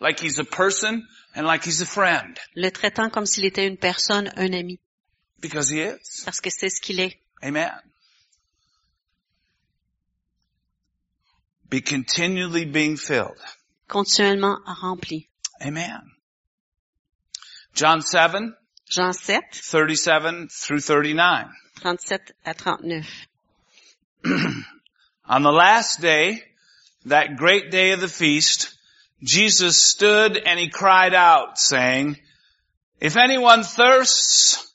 like 0.00 0.18
He's 0.18 0.38
a 0.38 0.44
person 0.44 1.06
and 1.34 1.46
like 1.46 1.64
He's 1.64 1.82
a 1.82 1.86
friend. 1.86 2.38
Le 2.56 2.70
traitant 2.70 3.10
comme 3.12 3.26
s'il 3.26 3.44
était 3.44 3.66
une 3.66 3.76
personne, 3.76 4.30
un 4.36 4.52
ami. 4.54 4.80
Because 5.40 5.70
He 5.70 5.80
is. 5.80 6.22
Parce 6.24 6.40
que 6.40 6.50
c'est 6.50 6.70
ce 6.70 6.80
qu'il 6.80 7.00
est. 7.00 7.16
Amen. 7.42 7.72
Be 11.68 11.80
continually 11.80 12.64
being 12.64 12.96
filled. 12.96 13.38
Continuellement 13.88 14.58
rempli. 14.66 15.28
Amen. 15.60 16.00
John 17.74 18.02
7, 18.02 18.54
Jean 18.90 19.12
7, 19.12 19.42
37 19.52 20.48
through 20.48 20.80
39. 20.80 21.48
37 21.80 22.32
à 22.44 22.54
39. 22.54 23.06
On 25.28 25.42
the 25.42 25.52
last 25.52 26.00
day, 26.00 26.42
that 27.06 27.36
great 27.36 27.70
day 27.70 27.92
of 27.92 28.00
the 28.00 28.08
feast, 28.08 28.76
Jesus 29.22 29.80
stood 29.80 30.36
and 30.36 30.58
he 30.58 30.68
cried 30.68 31.14
out 31.14 31.58
saying, 31.58 32.16
if 33.00 33.16
anyone 33.16 33.62
thirsts, 33.62 34.69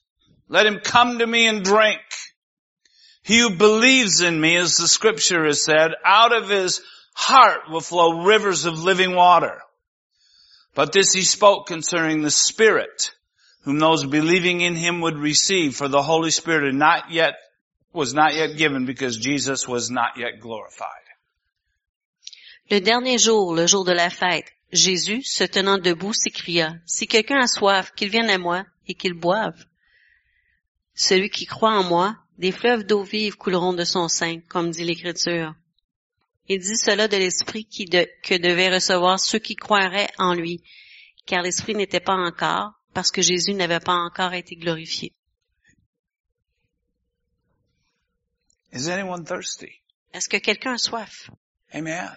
let 0.47 0.65
him 0.65 0.79
come 0.83 1.19
to 1.19 1.27
me 1.27 1.47
and 1.47 1.63
drink. 1.63 2.01
He 3.23 3.39
who 3.39 3.49
believes 3.49 4.21
in 4.21 4.39
me, 4.39 4.55
as 4.55 4.77
the 4.77 4.87
scripture 4.87 5.45
has 5.45 5.63
said, 5.63 5.91
out 6.05 6.35
of 6.35 6.49
his 6.49 6.81
heart 7.15 7.69
will 7.69 7.81
flow 7.81 8.23
rivers 8.23 8.65
of 8.65 8.83
living 8.83 9.15
water. 9.15 9.61
But 10.75 10.91
this 10.91 11.13
he 11.13 11.21
spoke 11.21 11.67
concerning 11.67 12.21
the 12.21 12.29
Spirit, 12.29 13.11
whom 13.61 13.79
those 13.79 14.05
believing 14.05 14.61
in 14.61 14.75
him 14.75 15.01
would 15.01 15.17
receive, 15.17 15.75
for 15.75 15.87
the 15.87 16.03
Holy 16.03 16.29
Spirit 16.29 16.65
had 16.65 16.75
not 16.75 17.11
yet, 17.11 17.33
was 17.93 18.13
not 18.13 18.35
yet 18.35 18.57
given 18.57 18.85
because 18.85 19.17
Jesus 19.17 19.67
was 19.67 19.89
not 19.89 20.17
yet 20.17 20.39
glorified. 20.41 20.89
Le 22.69 22.79
dernier 22.79 23.17
jour, 23.17 23.55
le 23.55 23.67
jour 23.67 23.85
de 23.85 23.93
la 23.93 24.09
fête, 24.09 24.51
Jésus, 24.71 25.23
se 25.23 25.45
tenant 25.45 25.77
debout, 25.77 26.13
s'écria, 26.13 26.75
Si 26.85 27.07
quelqu'un 27.07 27.39
a 27.39 27.47
soif, 27.47 27.91
qu'il 27.95 28.09
vienne 28.09 28.29
à 28.29 28.37
moi 28.37 28.65
et 28.87 28.95
qu'il 28.95 29.13
boive. 29.13 29.65
Celui 30.95 31.29
qui 31.29 31.45
croit 31.45 31.73
en 31.77 31.83
moi, 31.83 32.15
des 32.37 32.51
fleuves 32.51 32.83
d'eau 32.85 33.03
vive 33.03 33.35
couleront 33.35 33.73
de 33.73 33.83
son 33.83 34.07
sein, 34.07 34.39
comme 34.49 34.71
dit 34.71 34.83
l'Écriture. 34.83 35.53
Il 36.47 36.59
dit 36.59 36.77
cela 36.77 37.07
de 37.07 37.17
l'Esprit 37.17 37.65
qui 37.65 37.85
de- 37.85 38.07
que 38.23 38.35
devaient 38.35 38.73
recevoir 38.73 39.19
ceux 39.19 39.39
qui 39.39 39.55
croiraient 39.55 40.09
en 40.17 40.33
lui, 40.33 40.63
car 41.25 41.41
l'Esprit 41.41 41.75
n'était 41.75 41.99
pas 41.99 42.13
encore, 42.15 42.71
parce 42.93 43.11
que 43.11 43.21
Jésus 43.21 43.53
n'avait 43.53 43.79
pas 43.79 43.95
encore 43.95 44.33
été 44.33 44.55
glorifié. 44.55 45.13
Is 48.71 48.89
anyone 48.89 49.23
thirsty? 49.25 49.81
Est-ce 50.13 50.29
que 50.29 50.37
quelqu'un 50.37 50.73
a 50.73 50.77
soif? 50.77 51.29
Amen. 51.73 52.09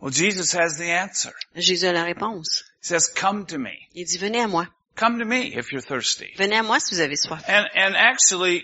Well, 0.00 0.12
Jesus 0.12 0.54
has 0.54 0.76
the 0.78 0.90
answer. 0.90 1.32
Jésus 1.54 1.86
a 1.86 1.92
la 1.92 2.04
réponse. 2.04 2.64
He 2.82 2.86
says, 2.86 3.08
come 3.08 3.46
to 3.46 3.58
me. 3.58 3.72
Il 3.94 4.04
dit, 4.06 4.18
venez 4.18 4.40
à 4.40 4.48
moi. 4.48 4.68
Come 4.96 5.18
to 5.18 5.24
me 5.24 5.54
if 5.56 5.72
you're 5.72 5.80
thirsty. 5.82 6.32
Venez 6.36 6.56
à 6.60 6.64
moi 6.64 6.78
si 6.78 6.94
vous 6.94 7.00
avez 7.00 7.16
soif. 7.16 7.42
And, 7.48 7.66
and 7.74 7.96
actually, 7.96 8.62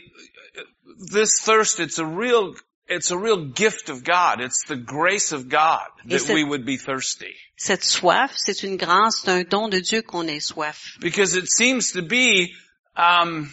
this 1.11 1.41
thirst, 1.41 1.81
it's 1.81 1.99
a 1.99 2.07
real, 2.07 2.55
it's 2.89 3.11
a 3.11 3.19
real 3.19 3.47
gift 3.47 3.89
of 3.89 4.05
God. 4.05 4.41
It's 4.41 4.65
the 4.67 4.77
grace 4.77 5.33
of 5.33 5.49
God 5.49 5.87
that 6.07 6.29
a- 6.29 6.33
we 6.35 6.45
would 6.45 6.65
be 6.65 6.77
thirsty. 6.77 7.35
Cette 7.57 7.83
soif, 7.85 8.31
c'est 8.37 8.63
une 8.63 8.77
grâce, 8.77 9.23
c'est 9.25 9.31
un 9.31 9.43
don 9.45 9.69
de 9.69 9.81
Dieu 9.81 10.03
qu'on 10.03 10.29
ait 10.29 10.41
soif. 10.41 10.99
Because 11.01 11.35
it 11.37 11.49
seems 11.49 11.93
to 11.93 12.03
be, 12.03 12.55
um, 12.97 13.53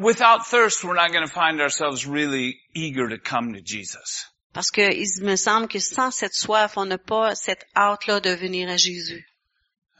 without 0.00 0.46
thirst, 0.46 0.84
we're 0.84 0.94
not 0.94 1.10
going 1.12 1.26
to 1.26 1.32
find 1.32 1.60
ourselves 1.60 2.06
really 2.06 2.60
eager 2.74 3.08
to 3.08 3.18
come 3.18 3.54
to 3.54 3.60
Jesus. 3.60 4.26
Parce 4.52 4.70
que 4.70 4.80
il 4.92 5.06
me 5.24 5.36
semble 5.36 5.68
que 5.68 5.78
sans 5.78 6.10
cette 6.14 6.34
soif, 6.34 6.76
on 6.76 6.86
n'a 6.86 6.98
pas 6.98 7.34
cette 7.36 7.64
hâte-là 7.76 8.20
de 8.20 8.30
venir 8.34 8.68
à 8.68 8.76
Jésus. 8.76 9.24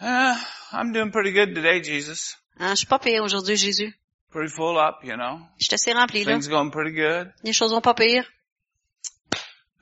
Uh, 0.01 0.35
I'm 0.73 0.93
doing 0.93 1.11
pretty 1.11 1.33
good 1.33 1.55
today, 1.55 1.81
Jesus. 1.81 2.37
Hein, 2.59 2.71
je 2.71 2.79
suis 2.79 2.87
pas 2.87 2.99
pire 2.99 3.23
aujourd'hui, 3.23 3.57
Jésus. 3.57 3.95
Pretty 4.31 4.49
full 4.49 4.79
up, 4.79 5.01
you 5.03 5.17
know. 5.17 5.41
Je 5.59 5.65
suis 5.67 5.75
assez 5.75 5.93
rempli, 5.93 6.25
là. 6.25 6.33
Things 6.33 6.49
going 6.49 6.71
pretty 6.71 6.93
good. 6.93 7.33
Les 7.43 7.53
choses 7.53 7.73
vont 7.73 7.83
pas 7.83 7.95
pire. 7.95 8.25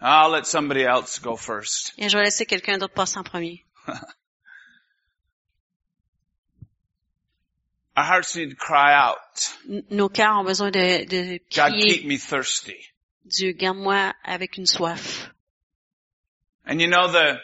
I'll 0.00 0.30
let 0.30 0.46
somebody 0.46 0.84
else 0.84 1.18
go 1.18 1.36
first. 1.36 1.92
Et 1.98 2.08
je 2.08 2.16
vais 2.16 2.24
laisser 2.24 2.46
quelqu'un 2.46 2.78
d'autre 2.78 2.94
passer 2.94 3.18
en 3.18 3.24
premier. 3.24 3.64
Our 7.96 8.04
hearts 8.04 8.36
need 8.36 8.50
to 8.50 8.56
cry 8.56 8.94
out. 8.94 9.56
Nos 9.90 10.08
cœurs 10.08 10.38
ont 10.38 10.44
besoin 10.44 10.70
de, 10.70 11.04
de 11.04 11.40
God, 11.54 11.72
keep 11.72 12.00
crier, 12.00 12.06
me 12.06 12.16
thirsty. 12.16 12.76
Dieu, 13.24 13.52
garde-moi 13.52 14.14
avec 14.24 14.56
une 14.56 14.66
soif. 14.66 15.30
And 16.64 16.80
you 16.80 16.86
know 16.86 17.08
the, 17.08 17.40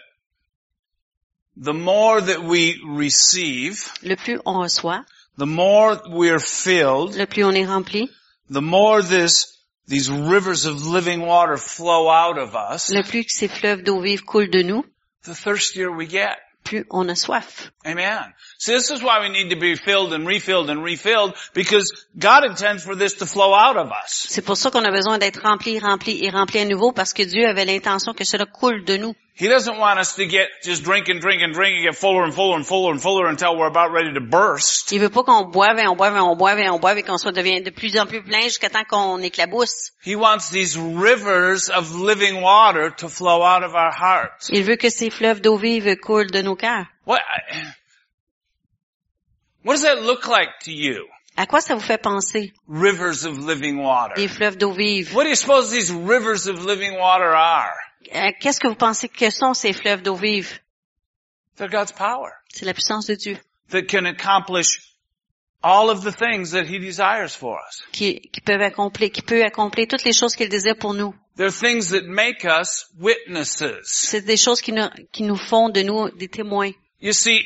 the 1.57 1.75
more 1.75 2.21
that 2.21 2.43
we 2.43 2.81
receive, 2.87 3.93
Le 4.03 4.17
plus 4.17 4.41
on 4.45 4.63
reçoit, 4.63 5.05
the 5.37 5.47
more 5.47 6.01
we're 6.09 6.41
filled, 6.41 7.17
le 7.17 7.27
plus 7.27 7.45
on 7.45 7.55
est 7.55 7.67
rempli, 7.67 8.09
the 8.51 8.63
more 8.63 9.03
this, 9.03 9.59
these 9.87 10.11
rivers 10.11 10.65
of 10.65 10.87
living 10.87 11.23
water 11.27 11.57
flow 11.57 12.09
out 12.09 12.39
of 12.39 12.55
us, 12.55 12.91
le 12.91 13.03
plus 13.03 13.25
que 13.25 13.33
ces 13.33 13.49
fleuves 13.49 13.83
d'eau 13.83 14.01
vive 14.01 14.25
coulent 14.25 14.51
de 14.51 14.63
nous, 14.63 14.85
the 15.25 15.35
thirstier 15.35 15.89
we 15.89 16.07
get. 16.07 16.39
plus 16.65 16.85
on 16.91 17.09
a 17.11 17.15
soif. 17.15 17.71
Amen. 17.87 18.33
See, 18.59 18.73
this 18.73 18.91
is 18.91 19.03
why 19.03 19.21
we 19.21 19.29
need 19.29 19.51
to 19.51 19.57
be 19.57 19.77
filled 19.77 20.13
and 20.13 20.27
refilled 20.27 20.71
and 20.71 20.83
refilled 20.83 21.35
because 21.53 21.93
God 22.19 22.45
intends 22.45 22.83
for 22.83 22.97
this 22.97 23.15
to 23.17 23.27
flow 23.27 23.55
out 23.55 23.77
of 23.77 23.93
us. 23.93 24.27
C'est 24.29 24.43
pour 24.43 24.57
ça 24.57 24.71
qu'on 24.71 24.85
a 24.85 24.91
besoin 24.91 25.19
d'être 25.19 25.43
rempli, 25.43 25.79
rempli 25.79 26.25
et 26.25 26.31
rempli 26.31 26.59
à 26.61 26.65
nouveau 26.65 26.93
parce 26.93 27.13
que 27.13 27.23
Dieu 27.23 27.47
avait 27.47 27.67
l'intention 27.67 28.15
que 28.15 28.25
cela 28.25 28.47
coule 28.47 28.85
de 28.85 28.97
nous. 28.97 29.15
He 29.37 29.49
doesn't 29.49 29.79
want 29.79 29.99
us 29.99 30.15
to 30.15 30.27
get 30.27 30.47
just 30.63 30.85
drink 30.85 31.09
and 31.09 31.21
drink 31.21 31.43
and 31.43 31.53
drink 31.53 31.75
and 31.75 31.85
get 31.85 31.97
fuller 31.97 32.23
and 32.23 32.33
fuller 32.33 32.55
and 32.55 32.65
fuller 32.65 32.93
and 32.93 33.03
fuller 33.03 33.27
until 33.27 33.57
we're 33.57 33.67
about 33.67 33.91
ready 33.91 34.13
to 34.15 34.21
burst. 34.21 34.93
Il 34.93 35.01
veut 35.01 35.11
pas 35.11 35.25
qu'on 35.25 35.51
boive 35.51 35.77
et 35.77 35.89
on 35.89 35.97
boive 35.97 36.15
et 36.15 36.21
on 36.21 36.37
boive 36.37 36.61
et 36.61 36.71
on 36.71 36.79
boive 36.79 36.99
et 36.99 37.03
qu'on 37.03 37.19
soit 37.19 37.33
devient 37.33 37.61
de 37.61 37.71
plus 37.71 37.99
en 37.99 38.07
plus 38.07 38.23
plein 38.23 38.43
jusqu'à 38.43 38.71
temps 38.71 38.85
qu'on 38.89 39.21
éclabousse. 39.23 39.91
He 40.05 40.15
wants 40.15 40.51
these 40.51 40.79
rivers 40.79 41.69
of 41.69 41.97
living 41.97 42.43
water 42.43 42.91
to 42.99 43.09
flow 43.09 43.43
out 43.43 43.65
of 43.65 43.75
our 43.75 43.91
hearts. 43.91 44.51
Il 44.51 44.63
veut 44.63 44.77
que 44.77 44.89
ces 44.89 45.11
fleuves 45.11 45.41
d'eau 45.41 45.57
vive 45.57 45.97
coulent 45.97 46.31
de 46.31 46.41
nos 46.41 46.55
cœurs. 46.55 46.87
What, 47.05 47.19
what 49.65 49.75
does 49.75 49.83
that 49.83 50.01
look 50.01 50.29
like 50.29 50.61
to 50.67 50.71
you? 50.71 51.09
À 51.37 51.47
quoi 51.47 51.61
ça 51.61 51.75
vous 51.75 51.81
fait 51.81 52.01
penser? 52.01 52.53
Rivers 52.69 53.25
of 53.25 53.37
living 53.45 53.79
water. 53.79 54.15
Des 54.15 54.29
fleuves 54.29 54.59
d'eau 54.59 54.71
vive. 54.71 55.13
What 55.13 55.25
do 55.25 55.31
you 55.31 55.35
suppose 55.35 55.73
these 55.73 55.91
rivers 55.91 56.47
of 56.47 56.65
living 56.65 56.97
water 56.97 57.35
are? 57.35 57.75
Euh, 58.13 58.33
Qu'est-ce 58.41 58.61
que 58.61 58.69
vous 58.69 58.75
pensez 58.75 59.09
que 59.09 59.31
sont 59.31 59.55
ces 59.55 59.73
fleuves 59.73 60.03
d'eau 60.03 60.15
vive? 60.17 60.61
They're 61.57 61.71
God's 61.71 61.93
power 61.93 62.31
C'est 62.53 62.65
la 62.65 62.75
puissance 62.75 63.07
de 63.07 63.15
Dieu 63.15 63.39
that 63.71 63.83
can 63.89 64.05
accomplish 64.07 64.81
all 65.63 65.89
of 65.89 66.03
the 66.03 66.13
things 66.13 66.51
that 66.51 66.67
He 66.67 66.79
desires 66.79 67.35
for 67.35 67.59
us. 67.59 67.83
qui, 67.93 68.21
qui 68.33 68.41
peuvent 68.41 68.61
accomplir, 68.63 69.11
qui 69.11 69.23
peut 69.23 69.45
accomplir 69.45 69.87
toutes 69.89 70.05
les 70.05 70.13
choses 70.13 70.35
qu'il 70.35 70.49
désire 70.49 70.77
pour 70.77 70.95
nous. 70.95 71.15
They're 71.37 71.51
things 71.53 71.91
that 71.91 72.03
make 72.07 72.45
us 72.45 72.87
witnesses. 72.99 73.65
C'est 73.85 74.23
des 74.23 74.37
choses 74.37 74.61
qui 74.61 74.73
nous, 74.73 74.89
qui 75.13 75.23
nous 75.23 75.37
font 75.37 75.69
de 75.69 75.83
nous 75.83 76.11
des 76.11 76.29
témoins. 76.29 76.73
You 77.01 77.13
see, 77.13 77.45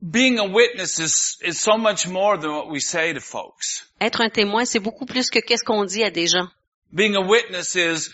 being 0.00 0.38
a 0.38 0.44
witness 0.44 0.98
is, 0.98 1.38
is 1.42 1.58
so 1.58 1.76
much 1.76 2.06
more 2.06 2.38
than 2.38 2.52
what 2.52 2.68
we 2.70 2.80
say 2.80 3.12
to 3.12 3.20
folks. 3.20 3.88
Être 4.00 4.20
un 4.20 4.30
témoin, 4.30 4.64
c'est 4.64 4.78
beaucoup 4.78 5.06
plus 5.06 5.30
que 5.30 5.40
qu'est-ce 5.40 5.64
qu'on 5.64 5.84
dit 5.84 6.04
à 6.04 6.10
des 6.10 6.26
gens. 6.26 6.48
Being 6.94 7.16
a 7.16 7.20
witness 7.20 7.76
is 7.76 8.10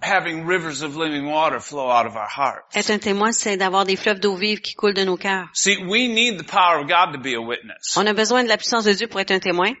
having 0.00 0.44
rivers 0.44 0.82
of 0.82 0.96
living 0.96 1.26
water 1.26 1.60
flow 1.60 1.90
out 1.90 2.06
of 2.06 2.16
our 2.16 2.28
hearts. 2.28 2.76
Être 2.76 2.90
un 2.90 2.98
témoin, 2.98 3.32
c'est 3.32 3.56
d'avoir 3.56 3.84
des 3.84 3.96
fleuves 3.96 4.20
d'eau 4.20 4.36
vive 4.36 4.60
qui 4.60 4.74
coulent 4.74 4.94
de 4.94 5.04
nos 5.04 5.16
cœurs. 5.16 5.48
See, 5.54 5.78
we 5.78 6.08
need 6.08 6.38
the 6.38 6.44
power 6.44 6.80
of 6.80 6.88
God 6.88 7.12
to 7.12 7.18
be 7.18 7.34
a 7.34 7.40
witness. 7.40 7.96
On 7.96 8.06
a 8.06 8.12
besoin 8.12 8.44
de 8.44 8.48
la 8.48 8.56
puissance 8.56 8.84
de 8.84 8.92
Dieu 8.92 9.08
pour 9.08 9.20
être 9.20 9.30
un 9.30 9.40
témoin, 9.40 9.72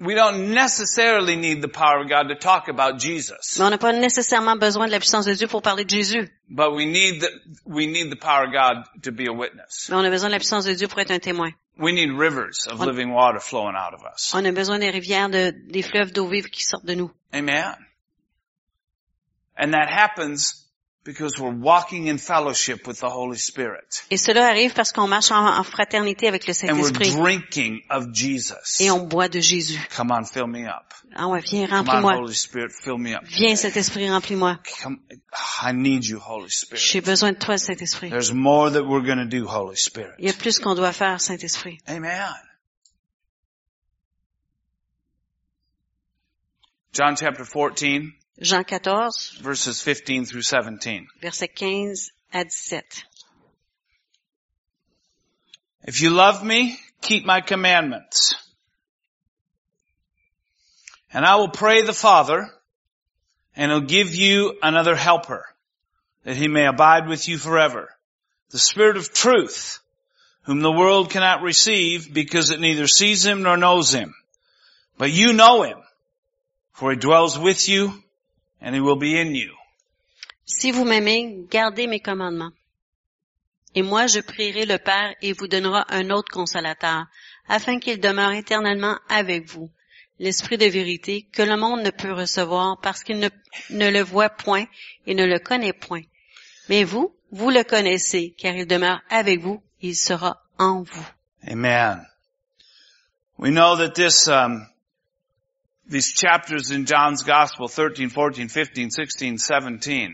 We 0.00 0.14
don't 0.14 0.52
necessarily 0.52 1.36
need 1.36 1.62
the 1.62 1.68
power 1.68 2.00
of 2.00 2.08
God 2.08 2.28
to 2.28 2.34
talk 2.34 2.68
about 2.68 2.98
Jesus, 2.98 3.56
mais 3.58 3.64
on 3.64 3.70
n'a 3.70 3.78
pas 3.78 3.92
nécessairement 3.92 4.56
besoin 4.56 4.86
de 4.86 4.92
la 4.92 4.98
puissance 4.98 5.24
de 5.24 5.34
Dieu 5.34 5.46
pour 5.46 5.62
parler 5.62 5.84
de 5.84 5.90
Jésus. 5.90 6.28
but 6.50 6.74
we 6.74 6.84
need 6.84 7.20
the, 7.20 7.30
we 7.64 7.86
need 7.86 8.10
the 8.10 8.16
power 8.16 8.44
of 8.44 8.52
God 8.52 8.84
to 9.02 9.12
be 9.12 9.26
a 9.26 9.32
witness. 9.32 9.88
Mais 9.88 9.96
on 9.96 10.04
a 10.04 10.10
besoin 10.10 10.30
de 10.30 10.32
la 10.34 10.38
puissance 10.38 10.64
de 10.64 10.74
Dieu 10.74 10.88
pour 10.88 10.98
être 10.98 11.12
un 11.12 11.20
témoin. 11.20 11.52
We 11.78 11.92
need 11.92 12.10
rivers 12.10 12.66
of 12.68 12.80
living 12.80 13.12
water 13.12 13.38
flowing 13.40 13.76
out 13.76 13.94
of 13.94 14.02
us. 14.04 14.34
On 14.34 14.44
a 14.44 14.52
besoin 14.52 14.80
des 14.80 14.90
rivières, 14.90 15.28
de, 15.30 15.52
des 15.70 15.82
fleuves 15.82 16.12
d'eau 16.12 16.26
vive 16.26 16.48
qui 16.48 16.64
sortent 16.64 16.86
de 16.86 16.94
nous. 16.94 17.10
Amen. 17.32 17.76
And 19.56 19.72
that 19.72 19.88
happens 19.88 20.63
because 21.04 21.38
we're 21.38 21.54
walking 21.54 22.06
in 22.06 22.18
fellowship 22.18 22.86
with 22.86 23.00
the 23.00 23.08
Holy 23.10 23.36
Spirit. 23.38 24.04
Et 24.10 24.16
cela 24.16 24.48
arrive 24.48 24.72
parce 24.74 24.90
qu'on 24.92 25.06
marche 25.06 25.30
en, 25.30 25.58
en 25.58 25.62
fraternité 25.62 26.26
avec 26.28 26.46
le 26.46 26.54
And 26.68 26.78
we're 26.78 26.88
Saint-Esprit 26.88 27.10
drinking 27.10 27.82
of 27.90 28.12
Jesus. 28.12 28.80
et 28.80 28.90
on 28.90 29.06
boit 29.06 29.28
de 29.28 29.40
Jésus. 29.40 29.78
Come 29.94 30.10
on, 30.10 30.24
fill 30.24 30.46
me 30.46 30.66
up. 30.66 30.94
Ah 31.14 31.28
ouais, 31.28 31.40
viens, 31.40 31.66
Come 31.66 31.76
on, 31.76 31.84
remplis-moi. 31.84 32.16
Holy 32.16 32.34
Spirit, 32.34 32.72
fill 32.72 32.98
me 32.98 33.14
up. 33.14 33.22
Viens, 33.24 33.56
Saint-Esprit, 33.56 34.10
remplis-moi. 34.10 34.58
Come, 34.82 34.98
I 35.62 35.72
need 35.72 36.04
you, 36.06 36.18
Holy 36.18 36.50
Spirit. 36.50 36.80
J'ai 36.80 37.00
besoin 37.00 37.32
de 37.32 37.38
toi, 37.38 37.58
Saint-Esprit. 37.58 38.08
There's 38.10 38.32
more 38.32 38.70
that 38.70 38.84
we're 38.84 39.04
going 39.04 39.18
to 39.18 39.26
do, 39.26 39.46
Holy 39.46 39.76
Spirit. 39.76 40.14
Il 40.18 40.26
y 40.26 40.30
a 40.30 40.32
plus 40.32 40.58
qu'on 40.58 40.74
doit 40.74 40.92
faire, 40.92 41.20
Saint-Esprit. 41.20 41.78
Amen. 41.88 42.32
John 46.92 47.16
chapter 47.16 47.44
14, 47.44 48.12
Jean 48.40 48.64
14, 48.64 49.10
verses 49.42 49.80
15 49.80 50.24
through 50.24 50.42
17. 50.42 51.06
verset 51.20 51.50
15 51.56 52.10
à 52.32 52.50
17. 52.50 53.04
If 55.86 56.00
you 56.00 56.10
love 56.10 56.42
me, 56.42 56.78
keep 57.00 57.24
my 57.24 57.40
commandments. 57.40 58.34
And 61.12 61.24
I 61.24 61.36
will 61.36 61.50
pray 61.50 61.82
the 61.82 61.92
Father, 61.92 62.50
And 63.56 63.70
he'll 63.70 63.80
give 63.82 64.14
you 64.14 64.58
another 64.62 64.96
helper 64.96 65.46
that 66.24 66.36
he 66.36 66.48
may 66.48 66.66
abide 66.66 67.06
with 67.06 67.28
you 67.28 67.38
forever. 67.38 67.88
The 68.50 68.58
spirit 68.58 68.96
of 68.96 69.12
truth 69.12 69.78
whom 70.42 70.60
the 70.60 70.72
world 70.72 71.10
cannot 71.10 71.42
receive 71.42 72.12
because 72.12 72.50
it 72.50 72.60
neither 72.60 72.86
sees 72.86 73.24
him 73.24 73.42
nor 73.42 73.56
knows 73.56 73.92
him. 73.92 74.14
But 74.98 75.12
you 75.12 75.32
know 75.32 75.62
him 75.62 75.78
for 76.72 76.90
he 76.90 76.96
dwells 76.96 77.38
with 77.38 77.68
you 77.68 78.03
and 78.60 78.74
he 78.74 78.80
will 78.80 78.98
be 78.98 79.20
in 79.20 79.34
you. 79.34 79.52
Si 80.44 80.70
vous 80.70 80.84
m'aimez, 80.84 81.46
gardez 81.50 81.86
mes 81.86 82.00
commandements. 82.00 82.52
Et 83.74 83.82
moi, 83.82 84.06
je 84.06 84.20
prierai 84.20 84.66
le 84.66 84.78
Père 84.78 85.14
et 85.20 85.30
il 85.30 85.34
vous 85.34 85.48
donnera 85.48 85.84
un 85.88 86.10
autre 86.10 86.30
consolateur, 86.30 87.06
afin 87.48 87.80
qu'il 87.80 88.00
demeure 88.00 88.32
éternellement 88.32 88.98
avec 89.08 89.48
vous. 89.48 89.70
L'Esprit 90.20 90.58
de 90.58 90.66
vérité 90.66 91.26
que 91.32 91.42
le 91.42 91.56
monde 91.56 91.82
ne 91.82 91.90
peut 91.90 92.12
recevoir 92.12 92.78
parce 92.80 93.02
qu'il 93.02 93.18
ne, 93.18 93.28
ne 93.70 93.90
le 93.90 94.00
voit 94.00 94.28
point 94.28 94.66
et 95.06 95.14
ne 95.14 95.24
le 95.24 95.40
connaît 95.40 95.72
point. 95.72 96.02
Mais 96.68 96.84
vous, 96.84 97.16
vous 97.32 97.50
le 97.50 97.64
connaissez, 97.64 98.34
car 98.38 98.54
il 98.54 98.66
demeure 98.66 99.00
avec 99.10 99.40
vous 99.40 99.60
et 99.82 99.88
il 99.88 99.96
sera 99.96 100.40
en 100.58 100.82
vous. 100.82 101.08
Amen. 101.46 102.06
We 103.38 103.50
know 103.50 103.76
that 103.76 103.94
this, 103.94 104.28
um, 104.28 104.68
these 105.88 106.12
chapters 106.12 106.70
in 106.70 106.86
John's 106.86 107.22
Gospel, 107.22 107.68
13, 107.68 108.10
14, 108.10 108.48
15, 108.48 108.94
16, 108.94 109.42
17, 109.48 110.12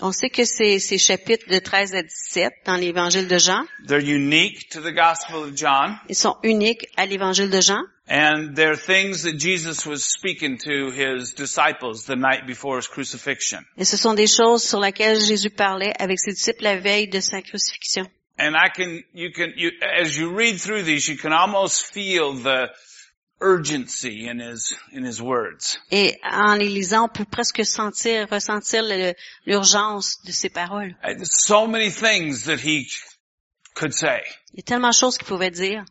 On 0.00 0.10
sait 0.10 0.30
que 0.30 0.44
ces, 0.44 0.78
ces 0.78 0.98
chapitres 0.98 1.48
de 1.48 1.58
13 1.58 1.94
à 1.94 2.02
17 2.02 2.52
dans 2.64 2.76
l'Évangile 2.76 3.28
de 3.28 3.38
Jean, 3.38 3.64
they're 3.86 4.00
unique 4.00 4.70
to 4.70 4.80
the 4.80 4.92
Gospel 4.92 5.44
of 5.44 5.54
John, 5.54 5.98
ils 6.08 6.16
sont 6.16 6.36
uniques 6.42 6.86
à 6.96 7.04
l'Évangile 7.06 7.50
de 7.50 7.60
Jean 7.60 7.82
and 8.08 8.56
they're 8.56 8.74
things 8.74 9.22
that 9.24 9.38
Jesus 9.38 9.86
was 9.86 10.02
speaking 10.02 10.58
to 10.58 10.90
his 10.90 11.34
disciples 11.34 12.04
the 12.04 12.16
night 12.16 12.46
before 12.46 12.76
his 12.76 12.88
crucifixion. 12.88 13.64
et 13.76 13.84
ce 13.84 13.96
sont 13.96 14.14
des 14.14 14.26
choses 14.26 14.62
sur 14.62 14.80
lesquelles 14.80 15.20
Jésus 15.20 15.50
parlait 15.50 15.92
avec 15.98 16.18
ses 16.18 16.32
disciples 16.32 16.64
la 16.64 16.78
veille 16.78 17.08
de 17.08 17.20
sa 17.20 17.42
crucifixion. 17.42 18.08
And 18.38 18.56
I 18.56 18.70
can, 18.70 19.02
you 19.12 19.30
can, 19.30 19.52
you, 19.56 19.70
as 19.82 20.16
you 20.16 20.34
read 20.34 20.58
through 20.58 20.84
these, 20.84 21.06
you 21.06 21.16
can 21.16 21.32
almost 21.32 21.84
feel 21.84 22.32
the 22.32 22.70
urgency 23.42 24.28
in 24.28 24.38
his, 24.38 24.74
in 24.92 25.04
his 25.04 25.20
words. 25.20 25.78
Et 25.90 26.18
en 26.24 26.56
les 26.56 26.68
lisant, 26.68 27.04
on 27.04 27.08
peut 27.08 27.24
presque 27.24 27.64
sentir, 27.64 28.28
ressentir 28.30 28.82
l'urgence 29.46 30.22
de 30.24 30.32
ces 30.32 30.48
paroles. 30.48 30.94
So 31.24 31.66
many 31.66 31.90
things 31.90 32.44
that 32.44 32.60
he 32.60 32.86
could 33.74 33.92
say. 33.92 34.22
Il 34.52 34.58
y 34.58 34.60
a 34.60 34.62
tellement 34.62 34.90
de 34.90 34.94
choses 34.94 35.18
qu'il 35.18 35.26
pouvait 35.26 35.50
dire, 35.50 35.84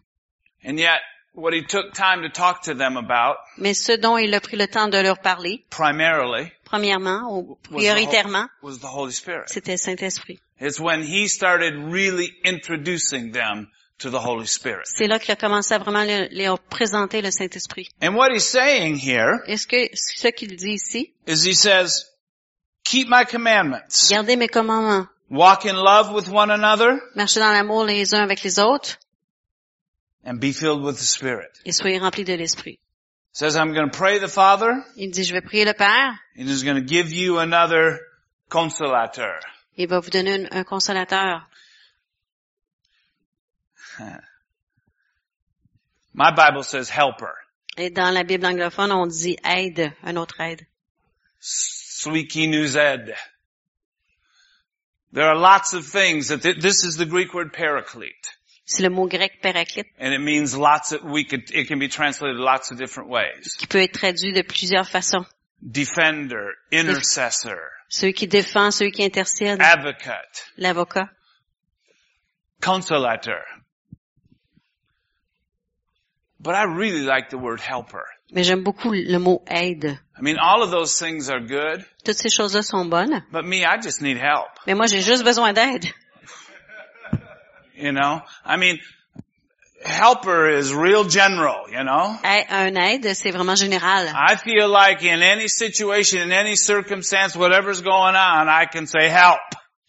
And 0.64 0.78
yet, 0.78 1.02
what 1.34 1.54
he 1.54 1.64
took 1.64 1.94
time 1.94 2.22
to 2.22 2.30
talk 2.30 2.64
to 2.64 2.74
them 2.76 2.98
about, 2.98 3.38
mais 3.58 3.74
ce 3.74 3.94
dont 3.98 4.18
il 4.18 4.34
a 4.34 4.40
pris 4.40 4.58
le 4.58 4.68
temps 4.68 4.90
de 4.90 4.98
leur 4.98 5.20
parler, 5.20 5.66
primarily, 5.70 6.52
premièrement, 6.66 7.32
ou 7.32 7.58
prioritairement, 7.64 8.48
was 8.62 8.80
the 8.80 8.86
Holy 8.86 9.12
Spirit. 9.12 9.48
c'était 9.48 9.74
le 9.74 9.78
Saint-Esprit. 9.78 10.40
It's 10.60 10.80
when 10.80 11.02
he 11.02 11.28
started 11.28 11.74
really 11.76 12.32
introducing 12.46 13.32
them 13.32 13.68
to 14.02 14.10
the 14.10 14.20
Holy 14.24 14.48
Spirit. 14.48 14.84
C'est 14.86 15.08
là 15.08 15.20
qu'il 15.20 15.32
a 15.32 15.36
commencé 15.36 15.74
à 15.74 15.78
vraiment 15.80 16.04
le- 16.04 16.28
leur 16.32 16.60
présenter 16.60 17.22
le 17.22 17.32
Saint-Esprit. 17.32 17.88
And 18.02 18.16
what 18.16 18.30
he's 18.34 18.46
saying 18.48 18.98
here 18.98 19.40
Est-ce 19.48 19.68
que 19.68 19.78
ce 19.94 20.28
qu'il 20.30 20.56
dit 20.56 20.74
ici, 20.74 21.14
is 21.28 21.46
he 21.48 21.54
says, 21.54 22.06
keep 22.84 23.08
my 23.10 23.26
commandments. 23.26 24.10
gardez 24.10 24.36
mes 24.36 24.48
commandements, 24.48 25.08
Walk 25.30 25.66
in 25.66 25.76
love 25.76 26.12
with 26.14 26.28
one 26.30 26.52
another 26.52 27.00
marchez 27.16 27.40
dans 27.40 27.52
l'amour 27.54 27.86
les 27.86 28.14
uns 28.14 28.22
avec 28.22 28.44
les 28.44 28.60
autres 28.60 28.98
and 30.26 30.40
be 30.40 30.52
filled 30.52 30.82
with 30.84 30.98
the 30.98 31.04
Spirit. 31.06 31.50
et 31.66 31.72
soyez 31.72 32.00
remplis 32.00 32.26
de 32.26 32.34
l'Esprit. 32.34 32.80
says, 33.34 33.56
I'm 33.56 33.74
going 33.74 33.90
to 33.90 33.98
pray 33.98 34.20
the 34.20 34.28
Father 34.28 34.74
Il 34.98 35.10
dit, 35.12 35.24
je 35.24 35.32
vais 35.34 35.42
prier 35.42 35.64
le 35.64 35.74
Père, 35.74 36.14
and 36.38 36.48
he's 36.50 36.64
going 36.64 36.76
to 36.76 36.86
give 36.86 37.14
you 37.14 37.38
another 37.40 38.00
consolator. 38.50 39.40
il 39.78 39.88
va 39.88 40.00
vous 40.00 40.10
donner 40.10 40.48
un, 40.52 40.60
un 40.60 40.64
consolateur. 40.66 41.48
My 46.14 46.32
Bible 46.32 46.64
says 46.64 46.90
helper. 46.90 47.34
Et 47.78 47.90
dans 47.90 48.12
la 48.14 48.24
Bible 48.24 48.46
anglophone, 48.46 48.92
on 48.92 49.08
dit 49.08 49.38
aide, 49.46 49.94
un 50.04 50.18
autre 50.18 50.40
aide. 50.42 50.66
Suikinuzed. 51.42 53.14
There 55.14 55.26
are 55.26 55.36
lots 55.38 55.74
of 55.74 55.86
things 55.86 56.28
that 56.30 56.42
th- 56.42 56.60
this 56.62 56.84
is 56.84 56.98
the 56.98 57.06
Greek 57.06 57.34
word 57.34 57.52
paraclete. 57.54 58.36
C'est 58.66 58.84
le 58.84 58.90
mot 58.90 59.08
grec 59.10 59.42
paraclite 59.42 59.88
And 60.00 60.14
it 60.14 60.20
means 60.22 60.56
lots 60.56 60.94
of, 60.94 61.04
we 61.04 61.26
could, 61.26 61.50
it 61.52 61.68
can 61.68 61.80
be 61.80 61.90
translated 61.90 62.38
lots 62.38 62.72
of 62.72 62.78
different 62.78 63.10
ways. 63.10 63.56
qui 63.58 63.68
peut 63.68 63.82
être 63.82 63.94
traduit 63.94 64.32
de 64.34 64.42
plusieurs 64.44 64.88
façons. 64.88 65.26
Defender, 65.62 66.52
intercessor, 66.72 67.58
Celui 67.90 68.14
qui 68.14 68.28
défend, 68.28 68.72
celui 68.72 68.92
qui 68.92 69.04
intercède, 69.04 69.62
advocate, 69.62 70.46
l'avocat. 70.58 71.10
consolator. 72.62 73.42
But 76.44 76.56
I 76.56 76.64
really 76.64 77.02
like 77.04 77.30
the 77.30 77.38
word 77.38 77.60
helper. 77.60 78.04
Mais 78.34 78.44
j'aime 78.44 78.64
beaucoup 78.64 78.92
le 78.92 79.20
mot 79.20 79.44
aide. 79.48 80.00
I 80.18 80.22
mean, 80.22 80.38
all 80.40 80.64
of 80.64 80.72
those 80.72 80.98
things 80.98 81.30
are 81.30 81.40
good, 81.40 81.86
Toutes 82.04 82.18
ces 82.18 82.30
choses-là 82.30 82.64
sont 82.64 82.90
bonnes, 82.90 83.22
but 83.32 83.46
me, 83.46 83.64
I 83.64 83.78
just 83.78 84.02
need 84.02 84.18
help. 84.18 84.48
mais 84.66 84.74
moi 84.76 84.88
j'ai 84.88 85.02
juste 85.02 85.24
besoin 85.24 85.54
d'aide. 85.54 85.86
You 87.76 87.92
know? 87.92 88.22
I 88.46 88.58
mean, 88.58 88.80
helper 89.84 90.50
is 90.50 90.74
real 90.74 91.04
general, 91.04 91.66
you 91.72 91.84
know? 91.84 92.16
Un 92.24 92.76
aide, 92.78 93.14
c'est 93.16 93.32
vraiment 93.32 93.56
général. 93.56 94.08
I 94.14 94.36
feel 94.36 94.68
like 94.70 95.04
in 95.04 95.22
any 95.22 95.48
situation, 95.48 96.22
in 96.22 96.32
any 96.32 96.56
circumstance, 96.56 97.36
whatever's 97.36 97.82
going 97.82 98.16
on, 98.16 98.48
I 98.50 98.66
can 98.66 98.88
say 98.88 99.10
help. 99.10 99.40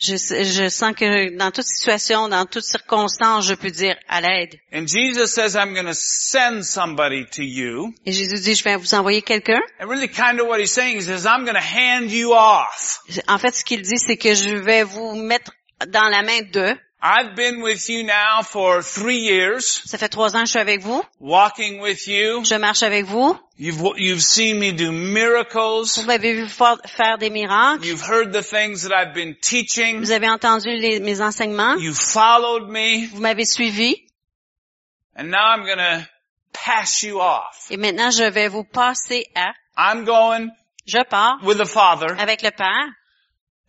Je, 0.04 0.16
je 0.16 0.68
sens 0.68 0.94
que 0.96 1.36
dans 1.36 1.52
toute 1.52 1.66
situation, 1.66 2.28
dans 2.28 2.44
toute 2.44 2.64
circonstance, 2.64 3.46
je 3.46 3.54
peux 3.54 3.70
dire 3.70 3.94
à 4.08 4.20
l'aide. 4.20 4.58
And 4.72 4.88
Jesus 4.88 5.28
says, 5.28 5.54
I'm 5.54 5.74
going 5.74 5.86
to 5.86 5.94
send 5.94 6.64
somebody 6.64 7.24
to 7.36 7.42
you. 7.42 7.94
Et 8.04 8.12
Jésus 8.12 8.40
dit, 8.40 8.54
je 8.56 8.64
vais 8.64 8.76
vous 8.76 8.94
envoyer 8.94 9.22
quelqu'un. 9.22 9.60
And 9.80 9.86
really 9.88 10.08
kind 10.08 10.40
of 10.40 10.48
what 10.48 10.58
he's 10.58 10.72
saying, 10.72 10.96
he 10.96 11.02
says, 11.02 11.24
I'm 11.24 11.44
going 11.44 11.54
to 11.54 11.60
hand 11.60 12.10
you 12.10 12.32
off. 12.32 12.98
En 13.28 13.38
fait, 13.38 13.54
ce 13.54 13.64
qu'il 13.64 13.82
dit, 13.82 13.98
c'est 13.98 14.16
que 14.16 14.34
je 14.34 14.56
vais 14.56 14.82
vous 14.82 15.14
mettre 15.14 15.52
dans 15.86 16.08
la 16.08 16.22
main 16.22 16.42
d'eux. 16.52 16.74
I've 17.04 17.34
been 17.34 17.62
with 17.62 17.88
you 17.88 18.04
now 18.04 18.42
for 18.44 18.80
three 18.82 19.18
years, 19.18 19.82
Ça 19.86 19.98
fait 19.98 20.08
trois 20.08 20.36
ans 20.36 20.40
que 20.42 20.46
je 20.46 20.50
suis 20.52 20.60
avec 20.60 20.82
vous. 20.82 21.02
walking 21.18 21.80
with 21.80 22.06
you. 22.06 22.44
Je 22.44 22.54
marche 22.54 22.84
avec 22.84 23.06
vous. 23.06 23.36
You've, 23.58 23.82
you've 23.96 24.22
seen 24.22 24.58
me 24.60 24.70
do 24.72 24.92
miracles. 24.92 25.96
Vous 25.98 26.04
m'avez 26.06 26.32
vu 26.34 26.46
fa- 26.46 26.78
faire 26.86 27.18
des 27.18 27.28
miracles. 27.30 27.84
You've 27.84 28.02
heard 28.08 28.32
the 28.32 28.42
things 28.42 28.82
that 28.88 28.92
I've 28.92 29.14
been 29.14 29.34
teaching. 29.40 29.98
Vous 29.98 30.12
avez 30.12 30.28
entendu 30.28 30.68
les- 30.76 31.00
mes 31.00 31.20
enseignements. 31.20 31.76
You 31.80 31.92
followed 31.92 32.68
me. 32.68 33.06
Vous 33.12 33.20
m'avez 33.20 33.46
suivi. 33.46 33.96
And 35.16 35.24
now 35.30 35.44
I'm 35.56 35.64
to 35.66 36.06
pass 36.52 37.02
you 37.02 37.20
off. 37.20 37.66
Et 37.70 37.76
maintenant, 37.76 38.10
je 38.12 38.24
vais 38.30 38.46
vous 38.48 38.64
passer 38.64 39.26
à, 39.34 39.52
I'm 39.76 40.04
going 40.04 40.50
je 40.86 41.02
pars 41.08 41.38
with 41.42 41.58
the 41.58 41.66
Father 41.66 42.14
avec 42.18 42.42
le 42.42 42.50
Père 42.50 42.88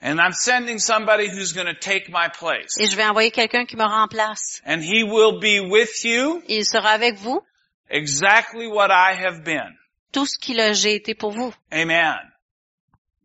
and 0.05 0.19
I'm 0.19 0.33
sending 0.33 0.79
somebody 0.79 1.29
who's 1.29 1.53
going 1.53 1.65
to 1.67 1.73
take 1.79 2.09
my 2.09 2.27
place. 2.27 2.77
et 2.77 2.87
je 2.87 2.95
vais 2.95 3.05
envoyer 3.05 3.31
quelqu'un 3.31 3.65
qui 3.65 3.75
me 3.77 3.83
remplace. 3.85 4.61
And 4.65 4.81
he 4.83 5.03
will 5.03 5.39
be 5.39 5.59
with 5.61 6.03
you 6.03 6.43
Et 6.47 6.57
il 6.57 6.65
sera 6.65 6.89
avec 6.91 7.15
vous 7.15 7.41
exactly 7.89 8.67
what 8.67 8.89
I 8.91 9.13
have 9.13 9.43
been. 9.43 9.75
tout 10.11 10.25
ce 10.27 10.37
qu'il 10.37 10.59
a 10.59 10.73
j'ai 10.73 10.95
été 10.95 11.15
pour 11.15 11.31
vous, 11.31 11.53
Amen. 11.71 12.15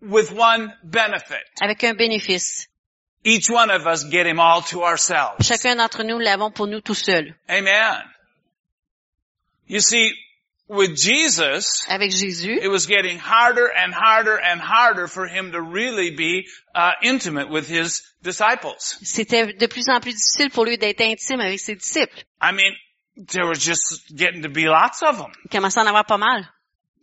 With 0.01 0.31
one 0.33 0.73
benefit. 0.85 1.45
avec 1.61 1.83
un 1.85 1.95
bénéfice. 1.95 2.69
Each 3.25 3.51
one 3.51 3.69
of 3.71 3.85
us 3.87 4.05
get 4.09 4.27
him 4.27 4.39
all 4.39 4.63
to 4.71 4.85
ourselves. 4.85 5.45
Chacun 5.45 5.75
d'entre 5.77 6.05
nous 6.05 6.19
l'avons 6.21 6.53
pour 6.53 6.69
nous 6.69 6.81
tout 6.81 6.95
seul. 6.95 7.35
Amen. 7.49 8.01
You 9.67 9.81
see, 9.81 10.13
with 10.69 10.97
Jesus, 10.97 11.85
Avec 11.89 12.11
Jésus, 12.13 12.59
it 12.63 12.69
was 12.69 12.87
getting 12.87 13.19
harder 13.19 13.67
and 13.67 13.93
harder 13.93 14.39
and 14.39 14.61
harder 14.61 15.07
for 15.07 15.27
him 15.27 15.53
to 15.53 15.61
really 15.61 16.11
be 16.11 16.47
uh, 16.75 16.93
intimate 17.03 17.49
with 17.49 17.69
his 17.69 18.03
disciples. 18.23 18.99
c'était 19.03 19.59
de 19.59 19.67
plus 19.67 19.89
en 19.89 20.01
plus 20.01 20.13
difficile 20.13 20.51
pour 20.51 20.65
lui 20.65 20.77
d'être 20.77 21.01
intime 21.01 21.41
avec 21.41 21.59
ses 21.59 21.75
disciples. 21.75 22.25
I 22.41 22.53
mean, 22.53 22.75
there 23.17 23.47
was 23.47 23.59
just 23.59 24.15
getting 24.15 24.43
to 24.43 24.49
be 24.49 24.67
lots 24.67 25.03
of 25.03 25.19
them. 25.19 25.33
Il 25.45 25.51
commençait 25.51 25.81
à 25.81 25.85
en 25.85 25.87
avoir 25.87 26.05
pas 26.05 26.19
mal. 26.19 26.47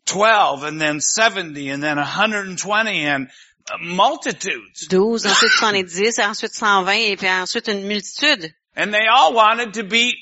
12 0.05 0.63
and 0.63 0.79
then 0.79 1.01
70 1.01 1.71
and 1.71 1.81
then 1.81 1.97
120 1.97 3.07
and 3.07 3.27
multitudes. 3.81 4.87
12, 4.87 5.25
ensuite 5.25 5.51
70, 5.51 6.19
ensuite 6.19 6.53
120 6.53 7.11
et 7.11 7.17
puis 7.17 7.27
ensuite 7.27 7.67
une 7.67 7.87
multitude. 7.87 8.53
And 8.77 8.93
they 8.93 9.07
all 9.07 9.33
wanted 9.33 9.73
to 9.75 9.83
be 9.83 10.13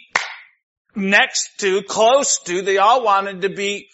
next 0.95 1.59
to, 1.59 1.81
close 1.83 2.39
to, 2.45 2.61
they 2.61 2.77
all 2.77 3.03
wanted 3.03 3.41
to 3.41 3.49
be 3.49 3.87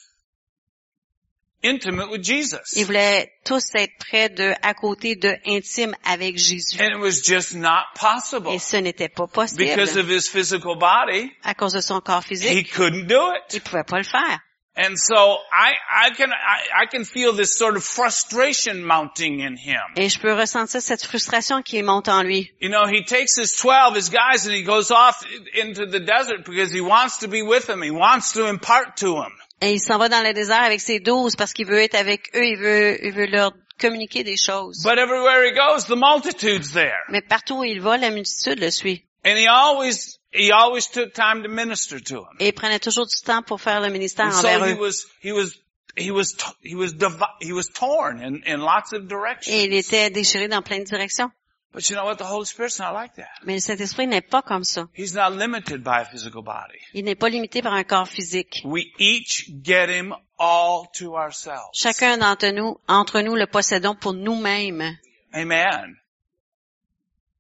intimate 1.61 2.09
with 2.09 2.23
Jesus. 2.23 2.73
Ils 2.75 2.85
voulaient 2.85 3.31
tous 3.43 3.63
être 3.75 3.91
près 3.99 4.29
de, 4.29 4.53
à 4.61 4.73
côté 4.73 5.15
de, 5.15 5.35
intime 5.45 5.93
avec 6.05 6.37
Jésus. 6.37 6.79
And 6.81 6.91
it 6.91 6.99
was 6.99 7.21
just 7.23 7.53
not 7.53 7.83
possible. 7.95 8.49
Et 8.51 8.59
ce 8.59 8.77
n'était 8.77 9.09
pas 9.09 9.27
possible. 9.27 9.65
Because 9.65 9.97
of 9.97 10.07
his 10.09 10.27
physical 10.29 10.75
body, 10.77 11.31
À 11.43 11.53
cause 11.53 11.73
de 11.73 11.81
son 11.81 11.99
corps 12.01 12.23
he 12.23 12.35
physique, 12.35 12.73
couldn't 12.73 13.07
do 13.07 13.33
it. 13.33 13.53
il 13.53 13.61
pouvait 13.61 13.83
pas 13.83 13.97
le 13.97 14.03
faire. 14.05 14.39
And 14.75 14.97
so 14.97 15.15
I, 15.51 15.73
I 15.91 16.09
can, 16.11 16.31
I, 16.31 16.83
I 16.83 16.85
can 16.85 17.03
feel 17.03 17.33
this 17.33 17.57
sort 17.57 17.75
of 17.75 17.83
frustration 17.83 18.81
mounting 18.83 19.41
in 19.41 19.57
him. 19.57 19.81
Et 19.97 20.09
je 20.09 20.19
peux 20.19 20.33
ressentir 20.33 20.81
cette 20.81 21.03
frustration 21.03 21.61
qui 21.61 21.81
monte 21.81 22.07
en 22.07 22.23
lui. 22.23 22.49
You 22.61 22.69
know, 22.69 22.85
he 22.85 23.03
takes 23.03 23.35
his 23.35 23.55
12, 23.57 23.95
his 23.95 24.09
guys, 24.09 24.45
and 24.45 24.53
he 24.55 24.63
goes 24.63 24.91
off 24.91 25.25
into 25.53 25.85
the 25.85 25.99
desert 25.99 26.45
because 26.45 26.71
he 26.71 26.81
wants 26.81 27.17
to 27.19 27.27
be 27.27 27.41
with 27.41 27.67
them. 27.67 27.81
He 27.81 27.91
wants 27.91 28.33
to 28.33 28.47
impart 28.47 28.97
to 28.97 29.15
them. 29.15 29.33
Et 29.61 29.73
il 29.73 29.81
s'en 29.81 29.97
va 29.97 30.07
dans 30.07 30.23
le 30.23 30.33
désert 30.33 30.63
avec 30.63 30.79
ses 30.79 31.01
douze 31.01 31.35
parce 31.35 31.51
qu'il 31.51 31.65
veut 31.65 31.81
être 31.81 31.95
avec 31.95 32.29
eux, 32.35 32.45
il 32.45 32.57
veut, 32.57 33.05
il 33.05 33.11
veut 33.11 33.25
leur 33.25 33.51
communiquer 33.79 34.23
des 34.23 34.37
choses. 34.37 34.83
But 34.83 34.97
everywhere 34.97 35.43
he 35.45 35.51
goes, 35.51 35.85
the 35.87 35.97
multitude's 35.97 36.71
there. 36.71 37.03
Mais 37.09 37.21
partout 37.21 37.57
où 37.57 37.63
il 37.65 37.81
va, 37.81 37.97
la 37.97 38.11
multitude 38.11 38.59
le 38.59 38.71
suit. 38.71 39.03
And 39.23 39.37
he 39.37 39.47
always, 39.47 40.17
he 40.31 40.51
always 40.51 40.87
took 40.87 41.13
time 41.13 41.43
to 41.43 41.49
minister 41.49 41.99
to 41.99 42.15
them. 42.21 42.37
Et 42.39 42.47
il 42.47 42.53
prenait 42.53 42.79
toujours 42.79 43.05
du 43.05 43.15
temps 43.23 43.43
pour 43.43 43.59
faire 43.59 43.81
le 43.81 43.89
ministère 43.89 44.27
And 44.27 44.31
so 44.33 44.47
envers 44.47 44.67
he 44.69 44.73
eux. 44.73 44.79
was, 44.79 45.05
he 45.21 45.31
was, 45.33 45.55
he 45.97 46.11
was, 46.11 46.33
t- 46.33 46.53
he 46.69 46.75
was, 46.75 46.93
divi- 46.93 47.35
he 47.41 47.51
was 47.51 47.67
torn 47.67 48.21
in, 48.21 48.43
in 48.45 48.61
lots 48.61 48.93
of 48.93 49.07
directions. 49.09 49.53
Et 49.53 49.65
il 49.65 49.73
était 49.73 50.09
déchiré 50.09 50.47
dans 50.47 50.61
plein 50.61 50.79
de 50.79 50.85
directions. 50.85 51.31
But 51.71 51.87
you 51.87 51.95
know 51.95 52.05
what? 52.05 52.15
The 52.17 52.23
Holy 52.25 52.45
Spirit's 52.45 52.79
not 52.79 52.93
like 52.95 53.13
that. 53.17 53.27
Mais 53.45 53.53
le 53.53 53.59
Saint-Esprit 53.59 54.07
n'est 54.07 54.21
pas 54.27 54.41
comme 54.41 54.63
ça. 54.63 54.87
He's 54.95 55.13
not 55.13 55.31
limited 55.37 55.83
by 55.83 55.99
a 56.01 56.05
physical 56.05 56.41
body. 56.41 56.79
Il 56.95 57.03
n'est 57.05 57.13
pas 57.19 57.29
limité 57.29 57.61
par 57.61 57.73
un 57.73 57.83
corps 57.83 58.07
physique. 58.07 58.61
We 58.65 58.85
each 58.97 59.51
get 59.61 59.87
him 59.89 60.15
all 60.39 60.87
to 60.97 61.15
ourselves. 61.15 61.69
Chacun 61.73 62.17
d'entre 62.17 62.47
nous, 62.51 62.79
entre 62.87 63.21
nous, 63.21 63.35
le 63.35 63.45
possédons 63.45 63.93
pour 63.95 64.13
nous-mêmes. 64.13 64.97
Amen. 65.31 65.95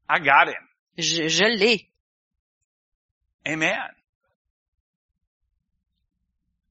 I 0.07 0.19
got 0.19 0.47
him. 0.49 0.61
Je, 0.97 1.27
je 1.27 1.45
l'ai. 1.45 1.89
Amen. 3.47 3.77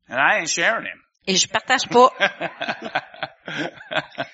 And 0.09 0.21
I 0.21 0.39
ain't 0.39 0.49
sharing 0.49 0.87
him. 0.87 1.03
Et 1.27 1.37
je 1.37 1.49
partage 1.49 1.89
pas. 1.89 2.11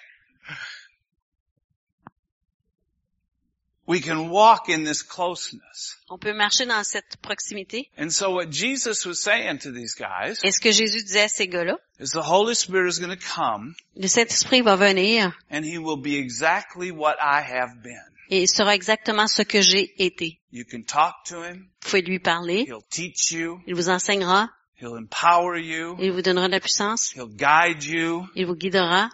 we 3.86 4.00
can 4.00 4.30
walk 4.30 4.68
in 4.68 4.84
this 4.84 5.02
closeness. 5.02 5.96
On 6.08 6.18
peut 6.18 6.32
marcher 6.32 6.66
dans 6.66 6.84
cette 6.84 7.16
proximité. 7.20 7.90
And 7.98 8.12
so 8.12 8.30
what 8.30 8.50
Jesus 8.50 9.04
was 9.04 9.20
saying 9.20 9.58
to 9.60 9.72
these 9.72 9.94
guys 9.94 10.38
Et 10.44 10.52
ce 10.52 10.60
que 10.60 10.70
Jésus 10.70 11.02
disait 11.02 11.24
à 11.24 11.28
ces 11.28 11.48
gars-là, 11.48 11.78
is 11.98 12.12
the 12.12 12.22
Holy 12.22 12.54
Spirit 12.54 12.88
is 12.88 12.98
going 12.98 13.16
to 13.16 13.16
come 13.16 13.74
le 13.96 14.06
Saint-Esprit 14.06 14.62
va 14.62 14.76
venir 14.76 15.32
and 15.50 15.64
he 15.64 15.78
will 15.78 16.00
be 16.00 16.16
exactly 16.16 16.92
what 16.92 17.16
I 17.20 17.40
have 17.40 17.82
been. 17.82 18.13
Et 18.30 18.42
il 18.42 18.48
sera 18.48 18.74
exactement 18.74 19.26
ce 19.26 19.42
que 19.42 19.60
j'ai 19.60 19.94
été. 20.02 20.40
You 20.50 20.64
can 20.70 20.82
talk 20.82 21.24
to 21.28 21.42
him. 21.42 21.68
Vous 21.82 21.90
pouvez 21.90 22.02
lui 22.02 22.18
parler. 22.18 22.64
He'll 22.66 22.86
teach 22.90 23.32
you. 23.32 23.60
Il 23.66 23.74
vous 23.74 23.88
enseignera. 23.88 24.50
He'll 24.80 24.96
empower 24.96 25.58
you. 25.58 25.96
Il 26.00 26.12
vous 26.12 26.22
donnera 26.22 26.46
de 26.46 26.52
la 26.52 26.60
puissance. 26.60 27.12
He'll 27.14 27.28
guide 27.28 27.82
you. 27.84 28.26
Il 28.34 28.46
vous 28.46 28.56
guidera. 28.56 29.10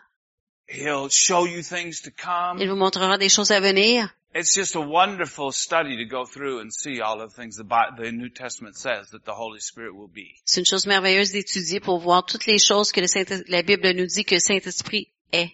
He'll 0.68 1.08
show 1.10 1.46
you 1.46 1.62
things 1.62 2.02
to 2.02 2.10
come. 2.10 2.60
Il 2.60 2.68
vous 2.68 2.76
montrera 2.76 3.18
des 3.18 3.28
choses 3.28 3.50
à 3.50 3.60
venir. 3.60 4.08
It's 4.32 4.54
just 4.54 4.76
a 4.76 4.80
wonderful 4.80 5.50
study 5.50 5.96
to 5.96 6.04
go 6.04 6.24
through 6.24 6.60
and 6.60 6.72
see 6.72 7.00
all 7.00 7.20
of 7.20 7.30
the 7.30 7.36
things 7.36 7.56
the, 7.56 8.12
New 8.12 8.28
Testament 8.28 8.76
says 8.76 9.10
that 9.10 9.24
the 9.24 9.34
Holy 9.34 9.58
Spirit 9.58 9.92
will 9.92 10.08
be. 10.08 10.36
C'est 10.44 10.60
une 10.60 10.66
chose 10.66 10.86
merveilleuse 10.86 11.32
d'étudier 11.32 11.80
pour 11.80 11.98
voir 11.98 12.24
toutes 12.24 12.46
les 12.46 12.60
choses 12.60 12.92
que 12.92 13.00
le 13.00 13.08
Saint 13.08 13.24
la 13.48 13.62
Bible 13.62 13.90
nous 13.92 14.06
dit 14.06 14.24
que 14.24 14.36
le 14.36 14.40
Saint-Esprit 14.40 15.08
est. 15.32 15.50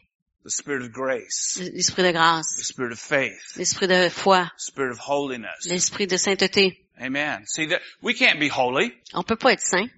The 0.46 0.52
Spirit 0.52 0.82
of 0.85 0.92
grace, 0.92 1.59
L'esprit 1.74 2.04
de 2.04 2.12
grâce, 2.12 2.56
the 2.56 2.62
Spirit 2.62 2.92
of 2.92 3.00
faith, 3.00 3.56
l'esprit 3.56 3.88
de 3.88 4.09
foi, 4.09 4.44
the 4.44 4.50
Spirit 4.59 4.92
of 4.92 4.98
holiness. 5.00 5.66
l'esprit 5.66 6.06
de 6.06 6.16
sainteté. 6.16 6.87
Amen. 7.00 7.44
See 7.48 7.66
that 7.66 7.80
we 8.00 8.14
can't 8.14 8.38
be 8.38 8.48
holy, 8.48 8.92
On 9.12 9.24
peut 9.24 9.35
pas 9.35 9.54
être 9.54 9.61
saint, 9.66 9.90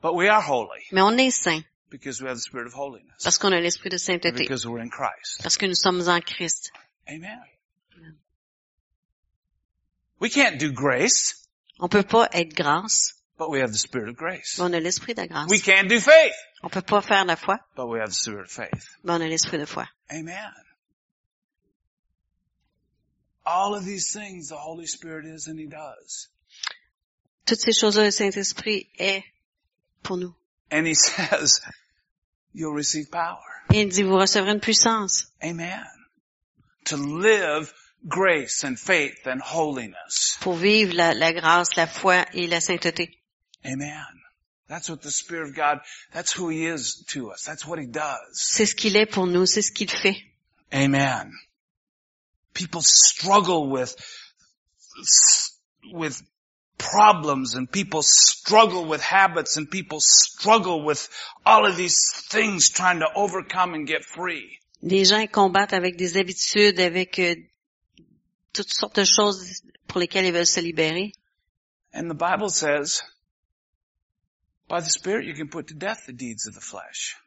but 0.00 0.14
we 0.14 0.28
are 0.30 0.40
holy 0.40 0.80
mais 0.92 1.02
on 1.02 1.18
est 1.18 1.30
saint 1.30 1.62
because 1.90 2.22
we 2.22 2.26
have 2.28 2.38
the 2.38 2.40
Spirit 2.42 2.66
of 2.68 2.72
holiness. 2.74 3.22
parce 3.22 3.36
qu'on 3.36 3.52
a 3.52 3.60
l'esprit 3.60 3.90
de 3.90 3.98
sainteté, 3.98 4.32
Because 4.38 4.66
we're 4.66 4.80
in 4.80 4.88
Christ. 4.88 5.42
parce 5.42 5.58
que 5.58 5.66
nous 5.66 5.74
sommes 5.76 6.08
en 6.08 6.20
Christ. 6.22 6.72
Amen. 7.06 7.38
We 10.20 10.30
can't 10.30 10.58
do 10.58 10.72
grace, 10.72 11.34
On 11.80 11.88
peut 11.88 12.02
pas 12.02 12.28
être 12.32 12.54
grâce, 12.54 13.12
but 13.42 13.50
we 13.50 13.60
have 13.60 13.72
the 13.72 13.78
Spirit 13.78 14.08
of 14.08 14.16
grace. 14.16 14.58
mais 14.58 14.64
on 14.64 14.72
a 14.74 14.80
l'esprit 14.80 15.14
de 15.14 15.26
grâce. 15.26 15.48
We 15.50 15.60
can't 15.60 15.88
do 15.88 15.98
faith, 16.00 16.34
On 16.62 16.68
peut 16.68 16.82
pas 16.82 17.02
faire 17.02 17.24
la 17.24 17.36
foi, 17.36 17.58
but 17.76 17.86
we 17.88 17.98
have 18.00 18.10
the 18.10 18.14
Spirit 18.14 18.44
of 18.44 18.50
faith. 18.50 18.86
mais 19.02 19.14
on 19.14 19.20
a 19.22 19.28
l'esprit 19.28 19.58
de 19.58 19.66
foi. 19.66 19.84
Amen. 20.10 20.52
All 23.44 23.74
of 23.74 23.84
these 23.84 24.12
things 24.12 24.48
the 24.48 24.56
Holy 24.56 24.86
Spirit 24.86 25.26
is 25.26 25.48
and 25.48 25.58
He 25.58 25.66
does. 25.66 26.28
Toutes 27.44 27.60
ces 27.60 27.72
choses-là, 27.72 28.04
le 28.04 28.10
Saint-Esprit 28.12 28.88
est 28.98 29.24
pour 30.04 30.16
nous. 30.16 30.34
And 30.70 30.86
He 30.86 30.94
says, 30.96 31.60
you'll 32.52 32.74
receive 32.74 33.10
power. 33.10 33.40
Et 33.72 33.80
il 33.82 33.88
dit, 33.88 34.02
vous 34.04 34.16
recevrez 34.18 34.52
une 34.52 34.60
puissance 34.60 35.26
Amen. 35.42 35.84
To 36.86 36.96
live 36.96 37.72
grace 38.06 38.64
and 38.64 38.76
faith 38.78 39.26
and 39.26 39.40
holiness. 39.40 40.36
pour 40.40 40.54
vivre 40.54 40.94
la, 40.94 41.14
la 41.14 41.32
grâce, 41.32 41.74
la 41.76 41.86
foi 41.86 42.24
et 42.34 42.46
la 42.46 42.60
sainteté. 42.60 43.18
Amen. 43.66 44.04
That's 44.68 44.88
what 44.88 45.02
the 45.02 45.10
Spirit 45.10 45.48
of 45.50 45.54
God, 45.54 45.80
that's 46.12 46.32
who 46.32 46.48
He 46.48 46.66
is 46.66 47.04
to 47.08 47.30
us. 47.30 47.44
That's 47.44 47.66
what 47.66 47.78
He 47.78 47.86
does. 47.86 48.18
C'est 48.32 48.66
ce 48.66 48.74
qu'il 48.74 48.96
est 48.96 49.06
pour 49.06 49.26
nous, 49.26 49.46
c'est 49.46 49.62
ce 49.62 49.72
qu'il 49.72 49.90
fait. 49.90 50.16
Amen. 50.72 51.32
People 52.54 52.80
struggle 52.82 53.68
with, 53.68 53.94
with 55.92 56.22
problems 56.78 57.54
and 57.54 57.70
people 57.70 58.02
struggle 58.02 58.86
with 58.86 59.02
habits 59.02 59.56
and 59.56 59.70
people 59.70 60.00
struggle 60.00 60.84
with 60.84 61.08
all 61.44 61.66
of 61.66 61.76
these 61.76 62.10
things 62.30 62.70
trying 62.70 63.00
to 63.00 63.08
overcome 63.14 63.74
and 63.74 63.86
get 63.86 64.04
free. 64.04 64.58
Les 64.82 65.04
gens 65.04 65.26
combattent 65.30 65.74
avec 65.74 65.96
des 65.96 66.16
habitudes, 66.16 66.80
avec 66.80 67.18
euh, 67.18 67.36
toutes 68.52 68.72
sortes 68.72 68.96
de 68.96 69.04
choses 69.04 69.62
pour 69.86 70.00
lesquelles 70.00 70.26
ils 70.26 70.32
veulent 70.32 70.46
se 70.46 70.60
libérer. 70.60 71.12
And 71.94 72.10
the 72.10 72.14
Bible 72.14 72.48
says, 72.48 73.02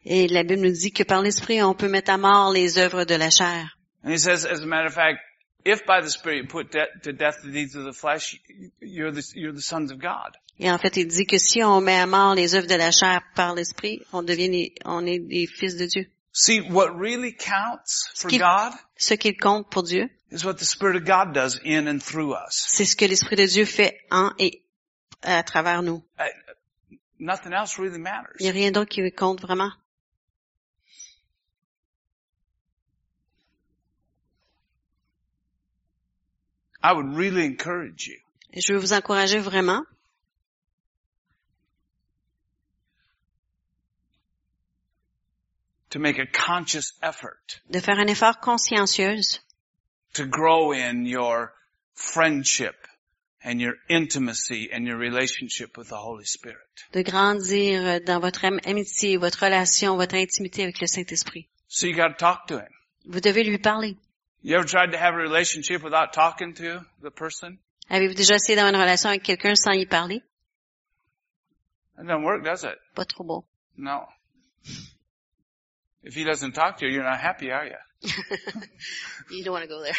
Et 0.06 0.28
la 0.28 0.44
Bible 0.44 0.62
nous 0.62 0.72
dit 0.72 0.92
que 0.92 1.04
par 1.04 1.22
l'Esprit, 1.22 1.62
on 1.62 1.74
peut 1.76 1.90
mettre 1.90 2.12
à 2.12 2.18
mort 2.18 2.52
les 2.52 2.78
œuvres 2.78 3.06
de 3.06 3.16
la 3.16 3.30
chair. 3.30 3.78
And 4.04 4.12
he 4.12 4.18
says, 4.20 4.46
as 4.46 4.62
a 4.62 4.66
matter 4.66 4.86
of 4.88 4.94
fact, 4.94 5.20
if 5.66 5.84
by 5.88 6.00
the 6.02 6.10
Spirit 6.10 6.38
you 6.38 6.48
put 6.48 6.72
de- 6.72 6.88
to 7.04 7.12
death 7.12 7.42
the 7.44 7.52
deeds 7.52 7.76
of 7.76 7.86
the 7.86 7.94
flesh, 7.94 8.40
you're 8.80 9.12
the, 9.12 9.24
you're 9.34 9.52
the 9.54 9.62
sons 9.64 9.92
of 9.92 9.98
God. 10.00 10.38
Et 10.60 10.70
en 10.72 10.78
fait, 10.78 10.96
il 10.98 11.08
dit 11.08 11.26
que 11.26 11.38
si 11.40 11.64
on 11.64 11.82
met 11.82 11.98
à 12.00 12.06
mort 12.06 12.36
les 12.36 12.54
œuvres 12.56 12.68
de 12.68 12.76
la 12.76 12.92
chair 12.92 13.22
par 13.36 13.56
l'Esprit, 13.56 14.02
on 14.14 14.22
devient, 14.24 14.48
les- 14.50 14.76
on 14.86 15.06
est 15.06 15.20
des 15.20 15.48
fils 15.48 15.76
de 15.76 15.86
Dieu. 15.88 16.08
See, 16.32 16.62
what 16.62 16.90
really 16.98 17.34
counts 17.34 18.10
for 18.16 18.30
Skip. 18.30 18.42
God 18.42 18.74
Ce 18.98 19.14
qui 19.16 19.36
compte 19.36 19.70
pour 19.70 19.84
Dieu, 19.84 20.10
is 20.32 20.46
what 20.46 20.56
the 20.56 20.66
Spirit 20.66 20.96
of 20.98 21.04
God 21.06 21.34
does 21.34 21.60
in 21.66 21.88
and 21.88 22.00
through 22.00 22.34
us. 22.34 22.64
c'est 22.68 22.86
ce 22.86 22.96
que 22.96 23.06
l'Esprit 23.06 23.36
de 23.36 23.46
Dieu 23.46 23.66
fait 23.66 23.98
en 24.12 24.32
et 24.38 24.62
à 25.24 25.42
travers 25.44 25.82
nous. 25.82 26.04
Nothing 27.26 27.54
else 27.54 27.80
really 27.80 27.98
matters. 27.98 28.36
Il 28.40 28.44
n'y 28.44 28.50
a 28.50 28.54
rien 28.54 28.72
d'autre 28.72 28.90
qui 28.90 29.12
compte 29.12 29.42
vraiment. 29.42 29.72
I 36.84 36.94
would 36.94 37.18
really 37.18 37.44
encourage 37.44 38.06
you 38.06 38.20
je 38.56 38.74
veux 38.74 38.80
vous 38.80 38.94
encourager 38.94 39.40
vraiment 39.40 39.84
to 45.90 45.98
make 45.98 46.20
a 46.20 46.28
conscious 46.28 46.94
effort 47.02 47.60
de 47.72 47.80
faire 47.80 47.98
un 47.98 48.08
effort 48.08 48.40
consciencieux 48.40 49.40
to 50.14 50.26
grow 50.26 50.74
in 50.74 51.06
your 51.06 51.54
friendship 51.96 52.76
and 53.46 53.62
your 53.62 53.76
intimacy 53.88 54.70
and 54.74 54.86
your 54.86 54.98
relationship 54.98 55.78
with 55.78 55.90
the 55.90 55.98
Holy 55.98 56.26
Spirit. 56.26 56.58
de 56.94 57.02
grandir 57.04 57.86
euh, 57.86 58.00
dans 58.00 58.20
votre 58.20 58.44
amitié, 58.44 59.18
votre 59.18 59.44
relation, 59.46 59.96
votre 59.96 60.16
intimité 60.16 60.64
avec 60.64 60.82
le 60.82 60.88
Saint-Esprit. 60.88 61.48
So 61.68 61.88
you 61.88 61.96
got 61.96 62.10
to 62.10 62.16
talk 62.18 62.48
to 62.48 62.58
Him. 62.58 62.70
Vous 63.06 63.22
devez 63.22 63.44
lui 63.44 63.60
parler. 63.60 63.96
You 64.42 64.56
ever 64.56 64.66
tried 64.66 64.92
to 64.92 64.98
have 64.98 65.14
a 65.14 65.18
relationship 65.18 65.84
without 65.84 66.12
talking 66.12 66.54
to 66.56 66.82
the 67.02 67.12
person? 67.12 67.58
Avez-vous 67.90 68.16
déjà 68.16 68.36
essayé 68.36 68.56
d'avoir 68.56 68.74
une 68.74 68.80
relation 68.82 69.10
avec 69.10 69.24
quelqu'un 69.24 69.56
sans 69.56 69.74
y 69.74 69.86
parler? 69.86 70.24
That 71.98 72.04
doesn't 72.04 72.24
work, 72.24 72.44
does 72.44 72.64
it? 72.64 72.78
Pas 72.96 73.06
trop 73.06 73.24
beau. 73.24 73.46
No. 73.78 74.08
If 76.04 76.16
he 76.16 76.24
doesn't 76.24 76.54
talk 76.54 76.78
to 76.80 76.86
you, 76.86 76.92
you're 76.94 77.04
not 77.04 77.20
happy, 77.20 77.52
are 77.52 77.66
you? 77.66 77.78
You 79.32 79.44
don't 79.44 79.54
want 79.54 79.64
to 79.64 79.68
go 79.68 79.82
there. 79.82 79.94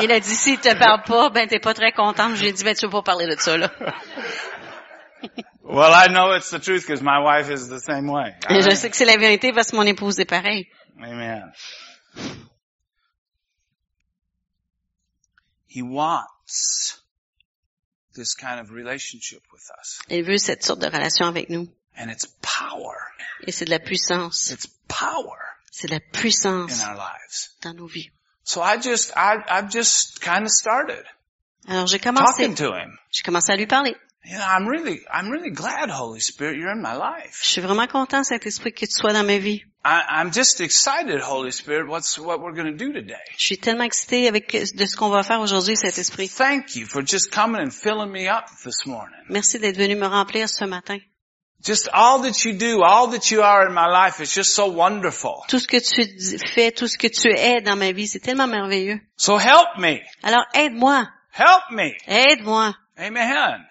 Il 0.00 0.12
a 0.12 0.20
dit, 0.20 0.34
s'il 0.34 0.58
te 0.58 0.74
parle 0.74 1.02
pas, 1.04 1.30
ben 1.30 1.48
t'es 1.48 1.58
pas 1.58 1.72
très 1.72 1.92
content. 1.92 2.34
J'ai 2.34 2.52
dit, 2.52 2.64
ben 2.64 2.74
tu 2.74 2.84
veux 2.84 2.92
pas 2.92 3.00
parler 3.02 3.26
de 3.26 3.34
ça, 3.40 3.56
là. 3.56 3.72
well, 5.62 5.94
I 5.94 6.08
know 6.08 6.32
it's 6.32 6.50
the 6.50 6.58
truth 6.58 6.86
because 6.86 7.02
my 7.02 7.18
wife 7.18 7.48
is 7.50 7.68
the 7.68 7.80
same 7.80 8.10
way. 8.10 8.34
Et 8.50 8.60
je 8.60 8.74
sais 8.74 8.90
que 8.90 8.96
c'est 8.96 9.06
la 9.06 9.16
vérité 9.16 9.52
parce 9.52 9.70
que 9.70 9.76
mon 9.76 9.86
épouse 9.86 10.20
est 10.20 10.26
pareil. 10.26 10.68
Amen. 11.00 11.50
He 15.66 15.80
wants 15.80 17.00
this 18.14 18.34
kind 18.34 18.60
of 18.60 18.70
relationship 18.70 19.40
with 19.50 19.70
us. 19.80 19.98
Il 20.10 20.24
veut 20.24 20.36
cette 20.36 20.62
sorte 20.62 20.80
de 20.80 20.86
relation 20.86 21.26
avec 21.26 21.48
nous. 21.48 21.68
And 21.96 22.10
it's 22.10 22.26
power. 22.42 22.98
Et 23.46 23.52
c'est 23.52 23.64
de 23.64 23.70
la 23.70 23.78
puissance. 23.78 24.50
It's 24.50 24.66
power 24.88 25.51
C'est 25.74 25.88
la 25.88 25.96
in 25.96 26.00
puissance 26.12 26.84
our 26.84 26.94
lives. 26.94 27.48
dans 27.62 27.74
nos 27.74 27.86
vies. 27.88 28.10
So 28.44 28.60
I 28.60 28.76
just, 28.80 29.10
I, 29.16 29.38
I've 29.48 29.70
just 29.70 30.20
kind 30.20 30.42
of 30.44 30.50
started 30.50 31.04
Alors 31.66 31.86
j'ai 31.86 31.98
commencé, 31.98 32.42
talking 32.42 32.54
to 32.56 32.74
him. 32.74 32.98
j'ai 33.10 33.22
commencé 33.22 33.50
à 33.52 33.56
lui 33.56 33.66
parler. 33.66 33.96
You 34.24 34.36
know, 34.38 34.44
I'm 34.46 34.68
really, 34.68 35.00
I'm 35.12 35.30
really 35.30 35.50
glad, 35.50 35.90
Holy 35.90 36.20
Spirit, 36.20 36.56
you're 36.56 36.70
in 36.70 36.80
my 36.80 36.94
life. 36.94 37.40
Je 37.42 37.48
suis 37.48 37.60
vraiment 37.60 37.88
content, 37.88 38.22
Saint-Esprit, 38.22 38.72
que 38.72 38.86
tu 38.86 38.92
sois 38.92 39.12
dans 39.12 39.24
ma 39.26 39.38
vie. 39.38 39.64
I, 39.84 40.00
I'm 40.08 40.32
just 40.32 40.60
excited, 40.60 41.20
Holy 41.20 41.50
Spirit, 41.50 41.88
what's, 41.88 42.16
what 42.18 42.38
we're 42.40 42.52
going 42.54 42.70
to 42.70 42.76
do 42.76 42.92
today. 42.92 43.18
Je 43.36 43.46
suis 43.46 43.58
tellement 43.58 43.82
excitée 43.82 44.28
avec 44.28 44.52
de 44.52 44.84
ce 44.86 44.94
qu'on 44.94 45.08
va 45.08 45.24
faire 45.24 45.40
aujourd'hui, 45.40 45.76
Saint-Esprit. 45.76 46.28
Thank 46.28 46.76
you 46.76 46.86
for 46.86 47.02
just 47.04 47.32
coming 47.32 47.60
and 47.60 47.70
filling 47.72 48.12
me 48.12 48.28
up 48.28 48.44
this 48.64 48.86
morning. 48.86 49.18
Merci 49.28 49.58
d'être 49.58 49.76
venu 49.76 49.96
me 49.96 50.06
remplir 50.06 50.48
ce 50.48 50.64
matin. 50.66 50.98
Just 51.62 51.88
all 51.92 52.22
that 52.22 52.44
you 52.44 52.54
do, 52.54 52.82
all 52.82 53.06
that 53.12 53.30
you 53.30 53.42
are 53.42 53.68
in 53.68 53.72
my 53.72 53.86
life 53.86 54.20
is 54.20 54.34
just 54.34 54.52
so 54.52 54.66
wonderful. 54.66 55.44
Tout 55.48 55.60
ce 55.60 55.68
que 55.68 55.78
tu 55.78 56.02
fais, 56.52 56.72
tout 56.72 56.88
ce 56.88 56.98
que 56.98 57.06
tu 57.08 57.28
es 57.32 57.60
dans 57.60 57.76
ma 57.78 57.92
vie, 57.92 58.08
c'est 58.08 58.18
tellement 58.18 58.48
merveilleux. 58.48 59.00
So 59.16 59.36
help 59.38 59.78
me. 59.78 60.00
Alors 60.24 60.44
aide-moi, 60.54 61.06
Help 61.32 61.70
me. 61.70 61.92
aide-moi. 62.08 62.74
Amen. 62.98 63.64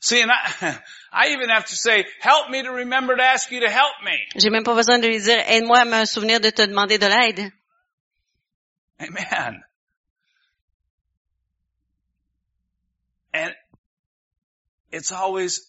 See, 0.00 0.20
and 0.20 0.30
I, 0.30 0.78
I 1.12 1.28
even 1.32 1.48
have 1.48 1.64
to 1.66 1.74
say, 1.74 2.04
help 2.20 2.50
me 2.50 2.62
to 2.62 2.70
remember 2.70 3.16
to 3.16 3.22
ask 3.22 3.50
you 3.50 3.60
to 3.60 3.70
help 3.70 3.94
me. 4.04 4.18
J'ai 4.36 4.50
même 4.50 4.62
pas 4.62 4.74
besoin 4.74 4.98
de 5.00 5.08
lui 5.08 5.18
dire, 5.20 5.38
aide-moi 5.48 5.78
à 5.80 5.84
me 5.86 6.04
souvenir 6.04 6.38
de 6.38 6.50
te 6.50 6.62
demander 6.66 6.98
de 6.98 7.06
l'aide. 7.06 7.50
Amen. 9.00 9.62
And 13.32 13.54
it's 14.92 15.12
always, 15.12 15.67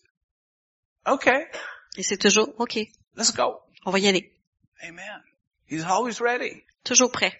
okay, 1.06 1.47
Et 1.97 2.04
c'est 2.04 2.18
toujours, 2.18 2.54
OK, 2.60 2.78
let's 3.16 3.34
go. 3.36 3.62
on 3.86 3.91
va 3.91 4.00
y 4.00 4.08
aller. 4.08 4.32
Amen. 4.84 5.22
He's 5.70 5.84
always 5.86 6.20
ready. 6.22 6.64
Toujours 6.84 7.12
prêt. 7.12 7.34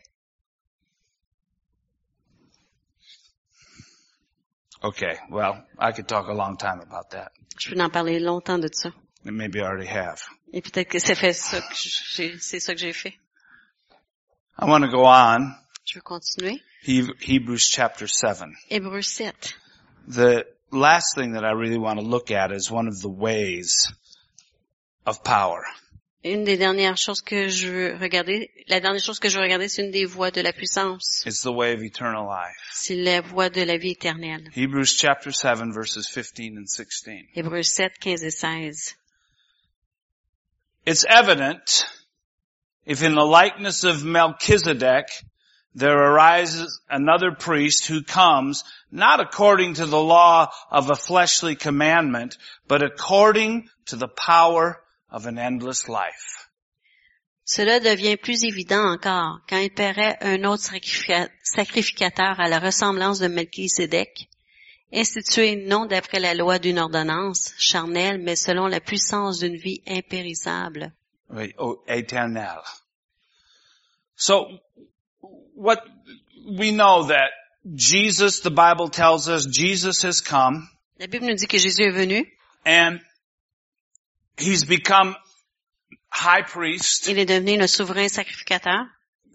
Okay, 4.84 5.18
well, 5.30 5.66
I 5.78 5.92
could 5.92 6.08
talk 6.08 6.28
a 6.30 6.34
long 6.34 6.56
time 6.58 6.80
about 6.80 7.10
that. 7.12 7.32
Je 7.60 7.70
peux 7.74 7.82
en 7.82 7.90
parler 7.90 8.20
longtemps 8.20 8.60
de 8.60 8.70
ça. 8.72 8.92
And 9.26 9.34
maybe 9.36 9.58
I 9.60 9.64
already 9.64 9.88
have. 9.88 10.22
Et 10.54 10.62
peut-être 10.62 10.88
que 10.90 11.00
c'est 11.00 11.16
fait 11.16 11.34
ça 11.34 11.60
que 11.60 11.76
j'ai, 11.76 12.38
c'est 12.40 12.62
ça 12.62 12.74
que 12.74 12.80
j'ai 12.80 12.94
fait. 12.94 13.16
I 14.58 14.66
want 14.66 14.82
to 14.82 14.88
go 14.90 15.06
on. 15.06 15.54
Je 15.86 15.96
veux 16.00 16.02
continuer. 16.02 16.62
He- 16.88 17.12
Hebrews 17.20 17.60
chapter 17.60 18.08
7. 18.08 18.44
Hébreu 18.70 19.02
7. 19.02 19.54
The 20.08 20.46
last 20.72 21.16
thing 21.16 21.34
that 21.34 21.44
I 21.44 21.52
really 21.52 21.78
want 21.78 22.00
to 22.00 22.06
look 22.06 22.32
at 22.32 22.52
is 22.52 22.72
one 22.72 22.88
of 22.88 23.02
the 23.02 23.10
ways 23.10 23.92
of 25.06 25.24
power. 25.24 25.64
Une 26.22 26.44
des 26.44 26.58
dernières 26.58 26.98
choses 26.98 27.22
que 27.22 27.48
je 27.48 27.68
veux 27.70 27.98
regarder, 27.98 28.50
la 28.68 28.82
dernière 28.82 29.02
chose 29.02 29.20
que 29.20 29.30
je 29.30 29.38
veux 29.38 29.44
regarder, 29.44 29.70
c'est 29.70 29.84
une 29.84 29.92
des 29.92 30.06
voies 30.06 30.32
de 30.32 30.42
la 30.42 30.52
puissance. 30.52 31.24
It's 31.26 31.44
the 31.44 31.52
way 31.52 31.74
of 31.74 31.82
eternal 31.82 32.28
life. 32.28 32.58
C'est 32.74 32.96
la 32.96 33.22
voie 33.22 33.50
de 33.50 33.62
la 33.62 33.78
vie 33.78 33.92
éternelle. 33.92 34.50
Hebrews 34.54 34.98
chapter 34.98 35.32
7 35.32 35.72
verses 35.72 36.08
15 36.08 36.58
and 36.58 36.68
16. 36.68 37.30
Hébreu 37.36 37.64
7, 37.64 37.94
15 38.02 38.24
et 38.24 38.32
16. 38.32 38.96
It's 40.86 41.06
evident 41.06 41.86
if 42.86 43.02
in 43.02 43.16
the 43.16 43.26
likeness 43.26 43.86
of 43.86 44.04
Melchizedek 44.04 45.06
there 45.76 45.98
arises 45.98 46.82
another 46.90 47.32
priest 47.32 47.88
who 47.88 48.04
comes 48.04 48.64
not 48.92 49.20
according 49.20 49.76
to 49.76 49.86
the 49.86 50.02
law 50.02 50.52
of 50.72 50.90
a 50.90 50.96
fleshly 50.96 51.56
commandment, 51.56 52.38
but 52.68 52.82
according 52.82 53.70
to 53.86 53.96
the 53.96 54.08
power 54.08 54.82
of 55.12 55.26
an 55.26 55.38
endless 55.38 55.88
life. 55.88 56.50
Cela 57.46 57.80
devient 57.80 58.18
plus 58.18 58.44
évident 58.44 58.94
encore 58.94 59.40
quand 59.50 59.58
il 59.58 59.72
paraît 59.72 60.18
un 60.22 60.44
autre 60.44 60.64
sacrifica- 60.64 61.30
sacrificateur 61.44 62.40
à 62.40 62.48
la 62.48 62.60
ressemblance 62.60 63.20
de 63.20 63.28
Melchisédek, 63.28 64.30
institué 64.94 65.56
non 65.56 65.88
d'après 65.88 66.20
la 66.20 66.36
loi 66.36 66.60
d'une 66.60 66.78
ordonnance 66.78 67.54
charnelle, 67.58 68.20
mais 68.20 68.36
selon 68.36 68.68
la 68.68 68.80
puissance 68.80 69.40
d'une 69.40 69.58
vie 69.58 69.82
impérissable. 69.88 70.94
Wait, 71.30 71.56
oh, 71.58 71.84
éternel. 71.88 72.62
So, 74.16 74.48
what, 75.56 75.82
we 76.48 76.72
know 76.72 77.04
that 77.04 77.32
Jesus, 77.76 78.40
the 78.40 78.52
Bible 78.52 78.90
tells 78.90 79.28
us, 79.30 79.46
Jesus 79.46 80.02
has 80.04 80.22
come 80.22 80.70
La 81.00 81.08
Bible 81.08 81.28
nous 81.28 81.36
dit 81.36 81.48
que 81.48 81.58
Jésus 81.58 81.88
est 81.88 81.94
venu, 81.94 82.26
and 82.66 83.00
he's 84.38 84.66
become 84.66 85.16
high 86.10 86.42
priest 86.42 87.08
il 87.08 87.18
est 87.18 87.26
devenu 87.26 87.58
le 87.58 87.68
souverain 87.68 88.10
sacrificateur, 88.10 88.86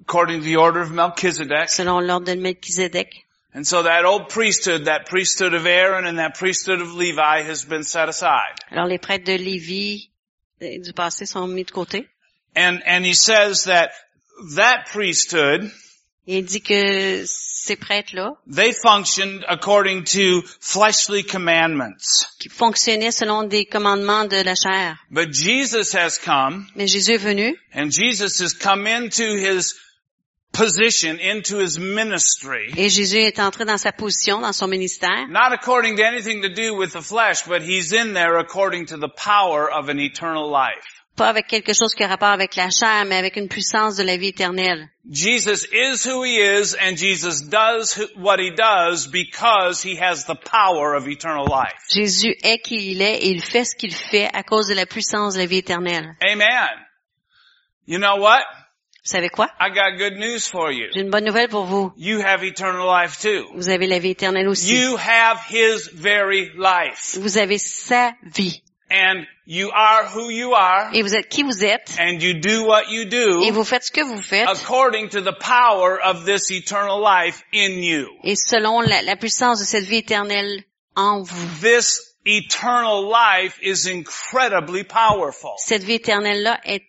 according 0.02 0.40
to 0.40 0.44
the 0.44 0.56
order 0.56 0.80
of 0.82 0.90
Melchizedek. 0.90 1.70
selon 1.70 2.00
l'ordre 2.00 2.26
de 2.26 2.34
Melchisédek. 2.34 3.24
And 3.54 3.66
so 3.66 3.84
that 3.84 4.04
old 4.04 4.28
priesthood, 4.28 4.86
that 4.86 5.06
priesthood 5.06 5.54
of 5.54 5.64
Aaron 5.64 6.04
and 6.06 6.18
that 6.18 6.34
priesthood 6.34 6.82
of 6.82 6.92
Levi 6.92 7.42
has 7.42 7.64
been 7.64 7.84
set 7.84 8.10
aside. 8.10 8.58
Alors 8.70 8.88
les 8.88 8.98
prêtres 8.98 9.24
de 9.24 9.38
Lévi 9.38 10.10
euh, 10.60 10.82
du 10.82 10.92
passé 10.92 11.24
sont 11.24 11.46
mis 11.46 11.64
de 11.64 11.70
côté. 11.70 12.06
And, 12.54 12.82
and 12.84 13.06
he 13.06 13.14
says 13.14 13.64
that 13.64 13.92
that 14.56 14.86
priesthood, 14.92 15.70
il 16.26 16.44
dit 16.44 16.62
que 16.62 17.24
ces 17.26 17.76
prêtres-là, 17.76 18.36
they 18.46 18.72
functioned 18.72 19.44
according 19.48 20.04
to 20.04 20.42
fleshly 20.60 21.22
commandments. 21.22 22.26
qui 22.38 22.48
fonctionnaient 22.48 23.12
selon 23.12 23.44
des 23.44 23.66
commandements 23.66 24.24
de 24.24 24.42
la 24.42 24.54
chair. 24.54 24.96
But 25.10 25.32
Jesus 25.32 25.94
has 25.94 26.18
come 26.18 26.66
Mais 26.74 26.86
Jésus 26.86 27.14
est 27.14 27.18
venu 27.18 27.56
and 27.74 27.90
Jesus 27.90 28.40
has 28.40 28.54
come 28.54 28.86
into 28.86 29.36
his 29.36 29.74
position, 30.52 31.18
into 31.18 31.58
his 31.58 31.78
ministry, 31.78 32.72
et 32.76 32.88
Jésus 32.88 33.18
est 33.18 33.38
entré 33.40 33.64
dans 33.64 33.80
sa 33.80 33.92
position, 33.92 34.40
dans 34.40 34.52
son 34.52 34.68
ministère, 34.68 35.26
not 35.28 35.52
according 35.52 35.96
to 35.96 36.04
anything 36.04 36.42
to 36.42 36.48
do 36.48 36.74
with 36.74 36.92
the 36.92 37.02
flesh, 37.02 37.42
but 37.42 37.60
he's 37.60 37.92
in 37.92 38.14
there 38.14 38.38
according 38.38 38.86
to 38.86 38.96
the 38.96 39.08
power 39.08 39.68
of 39.70 39.88
an 39.88 39.98
eternal 39.98 40.48
life. 40.48 40.93
Pas 41.16 41.28
avec 41.28 41.46
quelque 41.46 41.72
chose 41.72 41.94
qui 41.94 42.02
a 42.02 42.08
rapport 42.08 42.28
avec 42.28 42.56
la 42.56 42.70
chair, 42.70 43.04
mais 43.06 43.16
avec 43.16 43.36
une 43.36 43.48
puissance 43.48 43.96
de 43.96 44.02
la 44.02 44.16
vie 44.16 44.28
éternelle. 44.28 44.88
Jesus 45.10 45.66
is 45.72 46.06
who 46.08 46.24
he 46.24 46.38
is 46.40 46.74
and 46.80 46.96
Jesus 46.96 47.42
does 47.42 47.96
who- 47.96 48.08
what 48.16 48.38
he 48.38 48.50
does 48.50 49.06
because 49.06 49.82
he 49.84 49.96
has 50.00 50.24
the 50.26 50.34
power 50.34 50.94
of 50.96 51.06
eternal 51.06 51.44
life. 51.46 51.78
Jésus 51.92 52.34
est 52.42 52.58
qui 52.62 52.92
il 52.92 53.02
est 53.02 53.18
et 53.24 53.28
il 53.28 53.42
fait 53.42 53.64
ce 53.64 53.76
qu'il 53.76 53.94
fait 53.94 54.28
à 54.32 54.42
cause 54.42 54.66
de 54.68 54.74
la 54.74 54.86
puissance 54.86 55.34
de 55.34 55.40
la 55.40 55.46
vie 55.46 55.58
éternelle. 55.58 56.14
Amen. 56.22 56.70
You 57.86 57.98
know 57.98 58.16
what? 58.18 58.42
Vous 59.04 59.10
savez 59.10 59.28
quoi? 59.28 59.50
I 59.60 59.68
got 59.68 59.98
good 59.98 60.14
news 60.18 60.48
for 60.50 60.72
you. 60.72 60.86
J'ai 60.94 61.00
une 61.02 61.10
bonne 61.10 61.26
nouvelle 61.26 61.50
pour 61.50 61.66
vous. 61.66 61.92
You 61.98 62.20
have 62.22 62.42
eternal 62.42 62.86
life 62.86 63.18
too. 63.20 63.46
Vous 63.54 63.68
avez 63.68 63.86
la 63.86 63.98
vie 63.98 64.12
éternelle 64.12 64.48
aussi. 64.48 64.74
You 64.74 64.96
have 64.96 65.38
his 65.50 65.90
very 65.92 66.50
life. 66.56 67.18
Vous 67.20 67.36
avez 67.36 67.58
sa 67.58 68.14
vie. 68.22 68.62
And 68.90 69.26
you 69.46 69.70
are 69.72 70.04
who 70.14 70.30
you 70.30 70.54
are 70.54 70.90
Et 70.94 71.02
vous 71.02 71.14
êtes 71.14 71.28
qui 71.28 71.42
vous 71.42 71.64
êtes. 71.64 71.96
and 71.98 72.20
you 72.20 72.34
do 72.34 72.64
what 72.66 72.90
you 72.90 73.02
Et 73.02 73.06
do 73.06 73.50
vous 73.52 73.64
faites 73.64 73.84
ce 73.84 73.90
que 73.90 74.02
vous 74.04 74.20
faites. 74.22 74.46
according 74.48 75.08
to 75.08 75.20
the 75.22 75.32
power 75.38 75.98
of 76.04 76.24
this 76.26 76.50
eternal 76.50 77.00
life 77.02 77.42
in 77.52 77.82
you. 77.82 78.08
Et 78.22 78.36
selon 78.36 78.80
la, 78.82 79.02
la 79.02 79.16
puissance 79.16 79.58
de 79.60 79.64
cette 79.64 79.84
vie 79.84 79.98
éternelle 79.98 80.62
en 80.96 81.22
vous. 81.22 81.60
This 81.60 82.00
eternal 82.26 83.10
life 83.10 83.58
is 83.62 83.86
incredibly 83.86 84.84
powerful. 84.84 85.52
Cette 85.58 85.82
vie 85.82 85.94
éternelle-là 85.94 86.60
est 86.64 86.82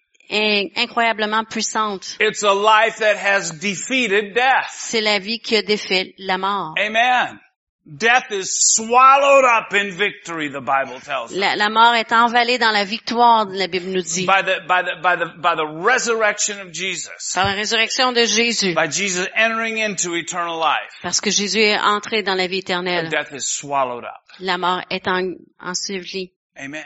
incroyablement 0.75 1.43
puissante. 1.45 2.17
It's 2.19 2.43
a 2.43 2.53
life 2.53 2.97
that 2.99 3.15
has 3.17 3.51
defeated 3.59 4.33
death. 4.33 4.69
C'est 4.71 5.01
la 5.01 5.19
vie 5.19 5.39
qui 5.39 5.55
a 5.55 5.61
défait 5.61 6.13
la 6.17 6.37
mort. 6.37 6.73
Amen. 6.77 7.39
Death 7.87 8.31
is 8.31 8.49
swallowed 8.73 9.45
up 9.45 9.71
in 9.75 9.91
victory, 9.91 10.49
the 10.49 10.59
Bible 10.59 10.99
tells 10.99 11.31
us. 11.31 11.37
La, 11.37 11.53
la 11.55 11.69
mort 11.69 11.93
est 11.93 12.11
envalée 12.11 12.57
dans 12.57 12.71
la 12.73 12.83
victoire, 12.83 13.45
la 13.45 13.67
Bible 13.67 13.91
nous 13.91 14.01
dit. 14.01 14.25
By 14.25 14.41
the, 14.41 14.61
by 14.67 14.81
the, 14.81 14.95
by 15.03 15.15
the, 15.15 15.27
by 15.39 15.53
the 15.55 15.67
resurrection 15.67 16.59
of 16.61 16.71
Jesus. 16.71 17.33
Par 17.35 17.45
la 17.45 17.53
résurrection 17.53 18.11
de 18.11 18.25
Jésus. 18.25 18.73
By 18.73 18.87
Jesus 18.87 19.27
entering 19.35 19.77
into 19.77 20.15
eternal 20.15 20.57
life. 20.57 20.97
Parce 21.03 21.21
que 21.21 21.29
Jésus 21.29 21.59
est 21.59 21.77
entré 21.79 22.23
dans 22.23 22.33
la 22.33 22.47
vie 22.47 22.57
éternelle. 22.63 23.09
Death 23.09 23.31
is 23.31 23.45
swallowed 23.47 24.03
up. 24.03 24.19
La 24.39 24.57
mort 24.57 24.81
est 24.89 25.07
en, 25.07 25.35
ensevelie. 25.59 26.33
Amen. 26.57 26.83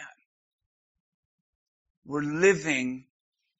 We're 2.05 2.23
living 2.23 3.05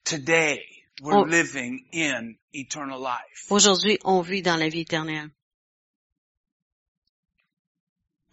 today. 0.04 0.60
We're 1.02 1.20
Oh. 1.20 1.24
living 1.24 1.86
in 1.94 2.36
eternal 2.54 3.00
life. 3.00 3.50
Aujourd'hui, 3.50 3.98
on 4.04 4.20
vit 4.22 4.42
dans 4.42 4.58
la 4.58 4.68
vie 4.68 4.82
éternelle. 4.82 5.30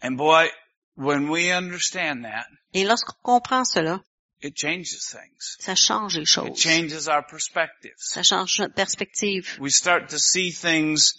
And 0.01 0.17
boy, 0.17 0.49
when 0.95 1.29
we 1.29 1.51
understand 1.51 2.25
that, 2.25 2.45
Et 2.73 2.85
lorsqu'on 2.85 3.15
comprend 3.23 3.65
cela, 3.65 4.01
it 4.41 4.55
changes 4.55 4.99
things. 5.09 5.57
ça 5.59 5.75
change 5.75 6.15
les 6.17 6.23
It 6.23 6.27
choses. 6.27 6.59
changes 6.59 7.07
our 7.07 7.23
perspectives. 7.25 7.95
Ça 7.97 8.23
change 8.23 8.59
notre 8.59 8.75
perspective. 8.75 9.57
We 9.59 9.71
start 9.71 10.09
to 10.09 10.19
see 10.19 10.51
things 10.51 11.13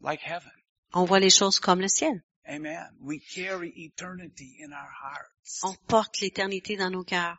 like 0.00 0.20
heaven. 0.20 0.50
On 0.94 1.04
voit 1.06 1.20
les 1.20 1.30
choses 1.30 1.58
comme 1.58 1.80
le 1.80 1.88
ciel. 1.88 2.22
Amen. 2.48 2.86
We 3.00 3.20
carry 3.20 3.70
eternity 3.76 4.58
in 4.62 4.72
our 4.72 4.90
hearts. 5.02 5.60
On 5.62 5.74
porte 5.86 6.20
l'éternité 6.20 6.76
dans 6.76 6.90
nos 6.90 7.04
cœurs. 7.04 7.38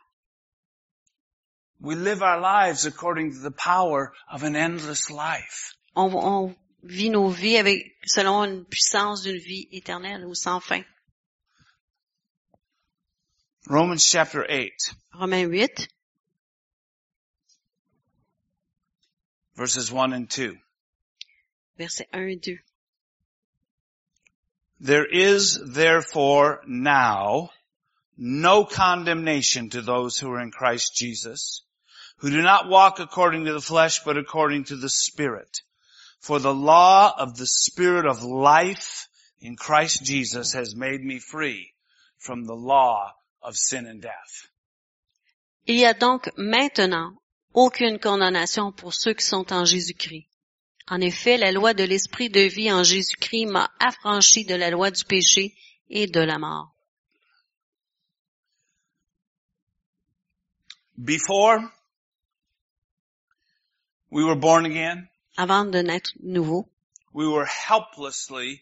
We 1.80 1.94
live 1.96 2.22
our 2.22 2.40
lives 2.40 2.86
according 2.86 3.32
to 3.32 3.38
the 3.40 3.50
power 3.50 4.12
of 4.30 4.42
an 4.44 4.56
endless 4.56 5.10
life. 5.10 5.74
On, 5.94 6.12
on 6.14 6.56
vit 6.84 7.10
nos 7.10 7.28
vies 7.28 7.58
avec, 7.58 7.96
selon 8.04 8.44
une 8.44 8.64
puissance 8.64 9.22
d'une 9.22 9.38
vie 9.38 9.68
éternelle 9.72 10.24
ou 10.26 10.34
sans 10.34 10.60
fin. 10.60 10.82
Romans 13.66 13.98
chapter 13.98 14.44
8, 14.48 14.94
Romains 15.14 15.46
8, 15.46 15.88
verses 19.56 19.90
1 19.90 20.12
and 20.12 20.28
2. 20.28 20.58
versets 21.78 22.06
1 22.12 22.28
et 22.28 22.40
2. 22.40 22.58
There 24.80 25.06
is 25.06 25.58
therefore 25.64 26.60
now 26.66 27.50
no 28.16 28.64
condemnation 28.64 29.70
to 29.70 29.82
those 29.82 30.18
who 30.18 30.30
are 30.30 30.40
in 30.40 30.50
Christ 30.50 30.94
Jesus, 30.94 31.62
who 32.18 32.30
do 32.30 32.42
not 32.42 32.68
walk 32.68 33.00
according 33.00 33.46
to 33.46 33.52
the 33.52 33.60
flesh, 33.60 34.04
but 34.04 34.16
according 34.16 34.64
to 34.64 34.76
the 34.76 34.88
Spirit. 34.88 35.62
For 36.24 36.40
the 36.40 36.54
law 36.54 37.14
of 37.18 37.36
the 37.36 37.46
Spirit 37.46 38.06
of 38.06 38.22
life 38.22 39.08
in 39.40 39.56
Christ 39.56 40.02
Jesus 40.02 40.54
has 40.54 40.74
made 40.74 41.02
me 41.02 41.18
free 41.18 41.74
from 42.16 42.46
the 42.46 42.54
law 42.54 43.12
of 43.42 43.58
sin 43.58 43.84
and 43.84 44.00
death. 44.00 44.48
Il 45.66 45.76
y 45.76 45.84
a 45.84 45.92
donc 45.92 46.30
maintenant 46.38 47.12
aucune 47.52 47.98
condamnation 47.98 48.72
pour 48.72 48.94
ceux 48.94 49.12
qui 49.12 49.22
sont 49.22 49.52
en 49.52 49.66
Jésus-Christ. 49.66 50.26
En 50.88 51.02
effet, 51.02 51.36
la 51.36 51.52
loi 51.52 51.74
de 51.74 51.84
l'esprit 51.84 52.30
de 52.30 52.48
vie 52.48 52.72
en 52.72 52.84
Jésus-Christ 52.84 53.44
m'a 53.44 53.70
affranchi 53.78 54.46
de 54.46 54.54
la 54.54 54.70
loi 54.70 54.90
du 54.90 55.04
péché 55.04 55.54
et 55.90 56.06
de 56.06 56.20
la 56.20 56.38
mort. 56.38 56.74
Before 60.96 61.70
we 64.10 64.24
were 64.24 64.40
born 64.40 64.64
again, 64.64 65.10
Avant 65.36 65.64
de 65.64 65.78
naître 65.82 66.10
nouveau, 66.22 66.68
we 67.12 67.26
were 67.26 67.46
helplessly 67.46 68.60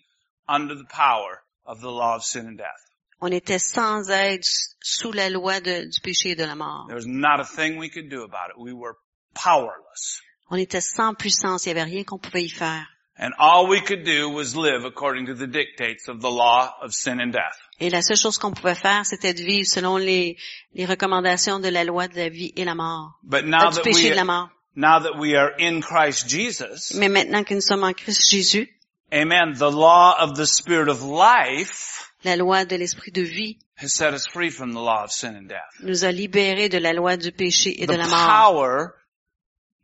under 0.49 0.75
the 0.75 0.87
power 0.89 1.43
of 1.67 1.81
the 1.81 1.91
law 1.91 2.17
of 2.17 2.23
sin 2.25 2.47
and 2.47 2.57
death. 2.57 2.81
on 3.21 3.31
était 3.31 3.59
sans 3.61 4.11
aide 4.11 4.43
sous 4.83 5.13
la 5.13 5.29
loi 5.31 5.61
de- 5.61 5.85
du 5.89 6.01
péché 6.01 6.31
et 6.31 6.35
de 6.35 6.45
la 6.45 6.55
mort. 6.57 6.87
There 6.89 6.97
was 6.97 7.07
not 7.07 7.39
a 7.41 7.45
thing 7.45 7.79
we 7.79 7.89
could 7.89 8.09
do 8.09 8.23
about 8.25 8.51
it. 8.51 8.57
We 8.59 8.73
were 8.73 8.95
powerless. 9.35 10.21
On 10.51 10.57
était 10.57 10.81
sans 10.81 11.15
puissance, 11.15 11.67
il 11.67 11.73
n'y 11.75 11.81
avait 11.81 11.91
rien 11.91 12.05
qu'on 12.05 12.19
pouvait 12.19 12.45
y 12.45 12.49
faire. 12.51 12.87
And 13.19 13.31
all 13.39 13.69
we 13.69 13.81
could 13.81 14.05
do 14.05 14.29
was 14.31 14.55
live 14.57 14.85
according 14.85 15.27
to 15.27 15.35
the 15.35 15.47
dictates 15.47 16.09
of 16.09 16.21
the 16.21 16.31
law 16.31 16.75
of 16.83 16.93
sin 16.93 17.21
and 17.21 17.31
death. 17.33 17.57
Et 17.79 17.91
la 17.91 18.01
seule 18.03 18.17
chose 18.17 18.39
qu'on 18.39 18.53
pouvait 18.53 18.75
faire, 18.75 19.05
c'était 19.07 19.35
de 19.35 19.43
vivre 19.43 19.67
selon 19.69 19.97
les, 19.99 20.37
les 20.75 20.85
recommandations 20.87 21.61
de 21.61 21.69
la 21.69 21.85
loi 21.85 22.09
de 22.09 22.17
la 22.17 22.29
vie 22.29 22.53
et 22.57 22.65
la 22.65 22.75
mort. 22.75 23.19
But 23.23 23.45
Euh, 23.45 23.49
now 23.49 23.69
du 23.71 23.77
that 23.77 23.83
péché 23.83 24.07
et 24.07 24.11
de 24.11 24.17
la 24.17 24.25
mort. 24.25 24.49
Now 24.75 25.01
that 25.01 25.19
we 25.19 25.37
are 25.37 25.51
in 25.59 25.83
Christ 25.83 26.29
Jesus, 26.29 26.95
Mais 26.95 27.09
maintenant 27.09 27.45
que 27.45 27.55
nous 27.55 27.61
sommes 27.67 27.85
en 27.85 27.93
Christ 27.95 28.31
Jésus, 28.31 28.69
amen, 29.13 29.55
the 29.57 29.71
law 29.71 30.15
of 30.19 30.37
the 30.37 30.47
Spirit 30.47 30.89
of 30.89 31.03
life 31.03 31.99
la 32.25 32.37
loi 32.37 32.65
de 32.65 32.77
l'esprit 32.77 33.11
de 33.13 33.23
vie 33.23 33.59
has 33.77 33.93
set 33.93 34.15
us 34.15 34.27
free 34.27 34.51
from 34.51 34.73
the 34.73 34.81
law 34.81 35.03
of 35.05 35.11
sin 35.11 35.35
and 35.35 35.49
death. 35.49 35.83
nous 35.83 36.05
a 36.05 36.13
libérés 36.13 36.69
de 36.71 36.79
la 36.79 36.93
loi 36.93 37.17
du 37.17 37.33
péché 37.33 37.75
et 37.81 37.87
de 37.87 37.97
la 37.97 38.07
mort. 38.07 38.29
power 38.29 38.95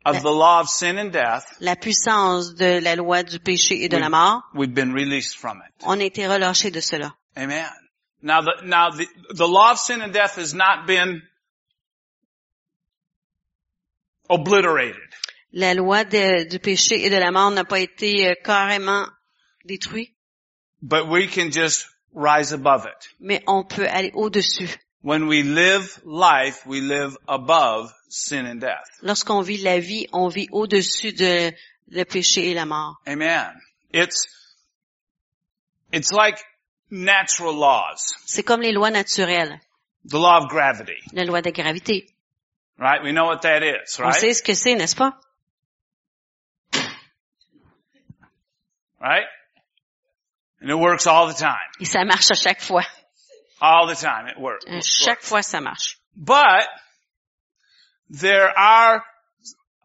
of 0.05 0.21
the 0.23 0.31
law 0.31 0.61
of 0.61 0.69
sin 0.69 0.97
and 0.97 1.11
death, 1.11 1.57
La 1.59 1.75
puissance 1.75 2.53
de 2.55 2.79
la 2.81 2.95
loi 2.95 3.23
du 3.23 3.39
péché 3.39 3.83
et 3.83 3.89
de 3.89 3.97
la 3.97 4.09
mort, 4.09 4.43
we've 4.55 4.73
been 4.73 4.93
released 4.93 5.37
from 5.37 5.57
it. 5.57 5.73
on 5.83 5.99
a 5.99 6.03
été 6.05 6.27
relâchés 6.27 6.71
de 6.71 6.79
cela. 6.81 7.13
Amen. 7.37 7.67
Now 8.21 8.41
the, 8.41 8.61
now 8.65 8.89
the, 8.89 9.05
the 9.33 9.47
law 9.47 9.71
of 9.71 9.79
sin 9.79 10.01
and 10.01 10.11
death 10.13 10.35
has 10.35 10.53
not 10.53 10.87
been 10.87 11.21
obliterated. 14.29 14.95
La 15.51 15.73
loi 15.73 16.03
de- 16.05 16.43
du 16.47 16.59
péché 16.59 17.05
et 17.05 17.09
de 17.09 17.17
la 17.17 17.31
mort 17.31 17.51
n'a 17.51 17.65
pas 17.65 17.79
été 17.79 18.27
euh, 18.29 18.35
carrément 18.43 19.05
détruite, 19.65 20.13
But 20.81 21.07
we 21.07 21.27
can 21.27 21.49
just 21.51 21.87
rise 22.15 22.53
above 22.53 22.85
it. 22.85 23.09
mais 23.19 23.43
on 23.47 23.63
peut 23.65 23.87
aller 23.89 24.11
au-dessus. 24.13 24.69
When 25.01 25.23
we 25.27 25.43
live 25.43 25.99
life, 26.05 26.65
we 26.65 26.81
live 26.81 27.17
above 27.27 27.91
sin 28.09 28.45
and 28.45 28.59
death. 28.59 28.87
Lorsqu'on 29.01 29.41
vit 29.41 29.57
la 29.57 29.79
vie, 29.79 30.07
on 30.13 30.27
vit 30.29 30.47
au-dessus 30.51 31.13
de 31.13 31.51
le 31.89 32.03
péché 32.05 32.51
et 32.51 32.53
la 32.53 32.65
mort. 32.65 33.01
Amen. 33.07 33.51
It's, 33.93 34.27
it's 35.91 36.11
like 36.11 36.37
natural 36.91 37.53
laws. 37.55 38.13
C'est 38.25 38.43
comme 38.43 38.61
les 38.61 38.71
lois 38.73 38.91
naturelles, 38.91 39.59
The 40.07 40.13
law 40.15 40.37
of 40.43 40.49
gravity, 40.49 40.97
la 41.13 41.23
loi 41.25 41.41
de 41.41 41.51
gravité. 41.51 42.07
Right? 42.79 43.03
We 43.03 43.11
know 43.11 43.25
what 43.25 43.41
that 43.43 43.61
is, 43.63 43.99
On 43.99 44.05
right? 44.05 44.15
sait 44.15 44.33
ce 44.33 44.41
que 44.41 44.53
c'est, 44.53 44.75
n'est-ce 44.75 44.95
pas? 44.95 45.13
Right? 49.01 49.25
And 50.61 50.69
it 50.69 50.75
works 50.77 51.07
all 51.07 51.27
the 51.27 51.37
time. 51.37 51.55
Et 51.79 51.85
ça 51.85 52.03
marche 52.05 52.31
à 52.31 52.35
chaque 52.35 52.61
fois. 52.61 52.83
All 53.61 53.87
the 53.87 53.95
time 53.99 54.27
it 54.27 54.37
works. 54.37 54.65
À 54.67 54.81
chaque 54.81 55.21
fois, 55.21 55.41
ça 55.41 55.61
marche. 55.61 55.97
But 56.15 56.67
there 58.09 58.49
are 58.57 59.03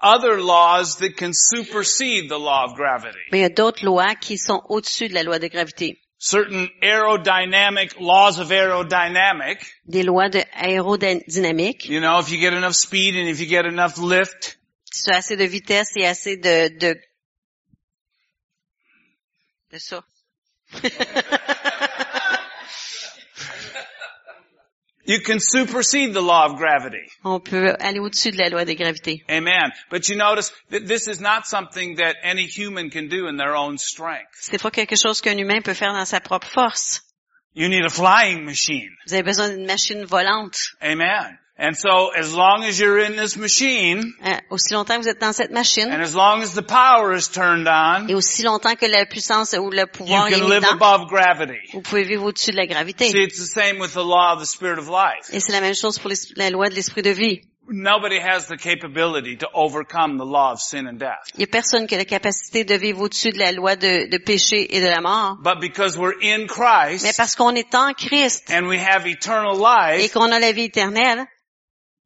other 0.01 0.41
laws 0.41 0.97
that 0.97 1.17
can 1.17 1.33
supersede 1.33 2.29
the 2.29 2.39
law 2.39 2.65
of 2.65 2.75
gravity. 2.75 3.19
Mais 3.31 3.39
il 3.39 3.43
y 3.43 3.45
a 3.45 3.49
d'autres 3.49 3.85
lois 3.85 4.15
qui 4.17 4.37
sont 4.37 4.63
au-dessus 4.69 5.09
de 5.09 5.15
la 5.15 5.23
loi 5.23 5.39
de 5.39 5.47
gravité. 5.49 6.01
Certain 6.19 6.69
aerodynamic 6.83 7.99
laws 8.01 8.39
of 8.39 8.51
aerodynamic, 8.51 9.59
Des 9.87 10.03
lois 10.05 10.29
de 10.31 10.43
aérodynamique. 10.55 11.87
you 11.89 12.01
know, 12.01 12.19
if 12.21 12.31
you 12.31 12.39
get 12.39 12.53
enough 12.55 12.75
speed 12.75 13.15
and 13.17 13.29
if 13.29 13.41
you 13.41 13.47
get 13.47 13.67
enough 13.67 13.99
lift, 13.99 14.57
Si 14.91 15.11
assez 15.11 15.37
de 15.37 15.45
vitesse 15.47 15.91
et 15.97 16.07
assez 16.07 16.37
de, 16.37 16.69
de, 16.79 16.95
de 19.73 19.79
ça. 19.79 20.03
you 25.07 25.21
can 25.21 25.39
supersede 25.41 26.15
the 26.15 26.23
law 26.23 26.47
of 26.47 26.57
gravity. 26.57 27.07
On 27.25 27.41
peut 27.41 27.75
aller 27.79 27.99
au-dessus 27.99 28.31
de 28.31 28.39
la 28.39 28.49
loi 28.49 28.65
de 28.65 28.75
gravité. 28.75 29.23
Amen. 29.29 29.73
But 29.91 30.09
you 30.09 30.17
notice 30.17 30.53
that 30.71 30.87
this 30.87 31.09
is 31.09 31.21
not 31.21 31.47
something 31.47 31.97
that 31.97 32.17
any 32.23 32.47
human 32.47 32.91
can 32.91 33.09
do 33.09 33.27
in 33.29 33.37
their 33.37 33.55
own 33.55 33.79
strength. 33.79 34.31
C'est 34.41 34.61
pas 34.61 34.71
quelque 34.71 34.97
chose 34.97 35.21
qu'un 35.21 35.39
humain 35.39 35.61
peut 35.63 35.75
faire 35.75 35.93
dans 35.93 36.07
sa 36.07 36.21
propre 36.21 36.49
force. 36.49 37.03
You 37.55 37.69
need 37.69 37.85
a 37.85 37.91
flying 37.91 38.45
machine. 38.45 38.91
Vous 39.07 39.15
avez 39.15 39.23
besoin 39.23 39.49
d'une 39.49 39.67
machine 39.67 40.05
volante. 40.05 40.59
Amen. 40.81 41.39
And 41.57 41.75
so 41.77 42.11
as 42.19 42.35
long 42.35 42.65
as 42.65 42.81
you're 42.81 42.99
in 42.99 43.17
this 43.17 43.37
machine, 43.37 44.13
Hein, 44.21 44.41
aussi 44.51 44.75
longtemps 44.75 44.97
que 44.97 45.03
vous 45.03 45.09
êtes 45.09 45.21
dans 45.21 45.33
cette 45.33 45.53
machine, 45.53 45.87
and 45.89 46.03
as 46.03 46.13
long 46.13 46.43
as 46.43 46.53
the 46.55 46.63
power 46.67 47.15
is 47.15 47.29
turned 47.31 47.69
on, 47.69 48.09
et 48.09 48.15
aussi 48.17 48.43
longtemps 48.43 48.75
que 48.75 48.87
la 48.87 49.07
puissance 49.07 49.53
ou 49.57 49.71
le 49.71 49.87
pouvoir 49.87 50.27
est 50.27 50.33
can 50.33 50.49
live 50.49 50.63
dedans, 50.63 50.73
above 50.73 51.07
gravity. 51.09 51.61
vous 51.73 51.81
pouvez 51.83 52.03
vivre 52.03 52.25
au-dessus 52.25 52.51
de 52.51 52.57
la 52.57 52.65
See, 52.65 52.69
gravité. 52.71 53.07
it's 53.23 53.39
the 53.39 53.47
same 53.49 53.79
with 53.79 53.93
the 53.93 54.03
law 54.05 54.35
of 54.35 54.41
the 54.43 54.47
spirit 54.47 54.79
of 54.81 54.89
life. 54.89 55.33
Et 55.33 55.39
c'est 55.39 55.53
la 55.53 55.61
même 55.61 55.75
chose 55.77 55.99
pour 56.01 56.11
l'es- 56.11 56.33
la 56.35 56.51
loi 56.51 56.69
de 56.71 56.75
l'esprit 56.75 57.03
de 57.03 57.11
vie. 57.11 57.41
Nobody 57.67 58.19
has 58.19 58.47
the 58.49 58.59
capability 58.59 59.39
to 59.39 59.47
overcome 59.55 60.19
the 60.19 60.25
law 60.27 60.53
of 60.53 60.61
sin 60.61 60.87
and 60.87 60.99
death. 60.99 61.31
Il 61.35 61.41
y 61.41 61.45
a 61.45 61.47
personne 61.47 61.87
qui 61.87 61.95
a 61.95 61.99
la 61.99 62.05
capacité 62.05 62.65
de 62.65 62.75
vivre 62.75 63.01
au-dessus 63.01 63.31
de 63.31 63.39
la 63.39 63.53
loi 63.53 63.75
de, 63.77 64.11
de 64.11 64.19
péché 64.19 64.77
et 64.77 64.81
de 64.83 64.87
la 64.87 65.01
mort. 65.01 65.37
But 65.43 65.61
because 65.61 65.97
we're 65.97 66.13
in 66.21 66.47
Mais 67.03 67.13
parce 67.17 67.37
qu'on 67.37 67.55
est 67.55 67.75
en 67.75 67.95
Christ 67.95 68.51
and 68.53 68.67
we 68.67 68.79
have 68.79 69.07
eternal 69.07 69.55
et 69.99 70.11
qu'on 70.11 70.31
a 70.31 70.39
la 70.41 70.53
vie 70.53 70.65
éternelle, 70.65 71.25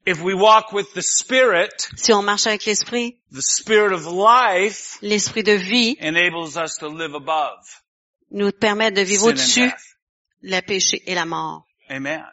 if 0.08 0.22
we 0.22 0.34
walk 0.34 0.72
with 0.72 0.92
the 0.94 1.02
Spirit, 1.02 1.88
si 1.96 2.12
on 2.12 2.24
marche 2.24 2.46
avec 2.46 2.64
l'esprit, 2.66 3.18
the 3.30 3.42
Spirit 3.42 3.92
of 3.92 4.06
life 4.06 4.98
l'esprit 5.02 5.42
de 5.42 5.56
vie 5.56 5.96
enables 6.00 6.56
us 6.56 6.78
to 6.78 6.88
live 6.88 7.14
above 7.14 7.64
nous 8.30 8.52
permet 8.52 8.90
de 8.90 9.02
vivre 9.02 9.28
au-dessus 9.28 9.70
le 10.42 10.60
péché 10.60 11.02
et 11.06 11.14
la 11.14 11.24
mort. 11.24 11.66
Amen. 11.88 12.24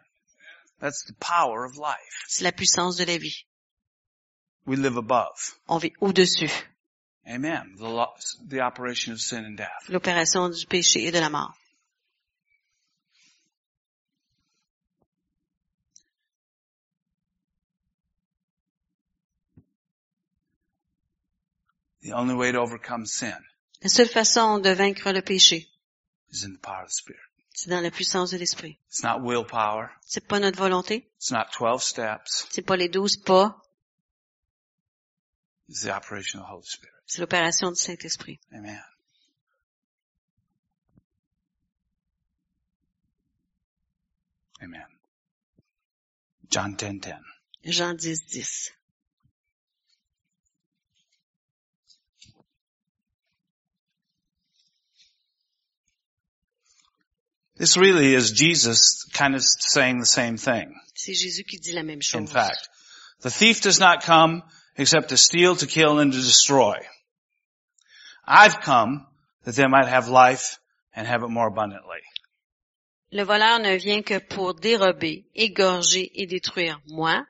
That's 0.80 1.06
the 1.06 1.14
power 1.20 1.66
of 1.66 1.78
life. 1.78 2.26
C'est 2.28 2.44
la 2.44 2.52
puissance 2.52 2.98
de 2.98 3.06
la 3.06 3.18
vie. 3.18 3.46
We 4.66 4.78
live 4.78 4.98
above. 4.98 5.58
On 5.68 5.78
vit 5.78 5.94
au-dessus 6.02 6.52
Amen. 7.28 7.76
The, 7.78 7.88
law, 7.88 8.14
the 8.48 8.62
operation 8.62 9.14
of 9.14 9.20
sin 9.20 9.46
and 9.46 9.58
death. 9.58 9.90
l'opération 9.90 10.50
du 10.50 10.66
péché 10.68 11.06
et 11.08 11.12
de 11.12 11.20
la 11.20 11.30
mort. 11.30 11.56
The 22.06 22.14
only 22.14 22.36
way 22.36 22.52
to 22.52 22.60
overcome 22.60 23.06
sin 23.08 23.44
La 23.82 23.90
seule 23.90 24.08
façon 24.08 24.60
de 24.60 24.70
vaincre 24.70 25.12
le 25.12 25.22
péché, 25.22 25.68
c'est 26.32 27.70
dans 27.70 27.82
la 27.82 27.90
puissance 27.90 28.32
de 28.32 28.38
l'esprit. 28.38 28.78
It's 28.90 29.04
not 29.04 29.22
pas 30.28 30.40
notre 30.40 30.58
volonté, 30.58 31.10
It's 31.18 31.32
not 31.32 31.48
12 31.58 31.94
pas 32.64 32.78
les 32.78 32.90
douze 32.90 33.18
pas, 33.18 33.60
c'est 35.68 37.22
l'opération 37.22 37.72
du 37.72 37.80
Saint-Esprit. 37.80 38.40
Amen. 38.52 38.84
Jean 47.64 47.94
10, 47.96 48.26
10. 48.28 48.72
This 57.58 57.78
really 57.78 58.14
is 58.14 58.32
Jesus 58.32 59.06
kind 59.14 59.34
of 59.34 59.42
saying 59.42 60.00
the 60.00 60.06
same 60.06 60.38
thing. 60.38 60.74
C'est 60.94 61.14
Jésus 61.14 61.46
qui 61.46 61.58
dit 61.58 61.74
la 61.74 61.84
même 61.84 62.02
chose. 62.02 62.22
In 62.22 62.28
fact, 62.28 62.68
the 63.22 63.30
thief 63.30 63.62
does 63.62 63.80
not 63.80 64.04
come 64.04 64.44
except 64.78 65.10
to 65.10 65.18
steal, 65.18 65.56
to 65.56 65.66
kill, 65.66 66.00
and 66.00 66.12
to 66.12 66.20
destroy. 66.20 66.76
I've 68.28 68.60
come 68.60 69.08
that 69.44 69.56
they 69.56 69.68
might 69.68 69.88
have 69.88 70.10
life 70.10 70.60
and 70.94 71.08
have 71.08 71.24
it 71.24 71.30
more 71.30 71.48
abundantly. 71.48 72.02
Le 73.12 73.24
voleur 73.24 73.60
ne 73.60 73.78
vient 73.78 74.02
que 74.02 74.20
pour 74.20 74.56
dérober, 74.56 75.26
égorger 75.34 76.12
et 76.16 76.26
détruire. 76.28 76.82
Moi, 76.88 77.26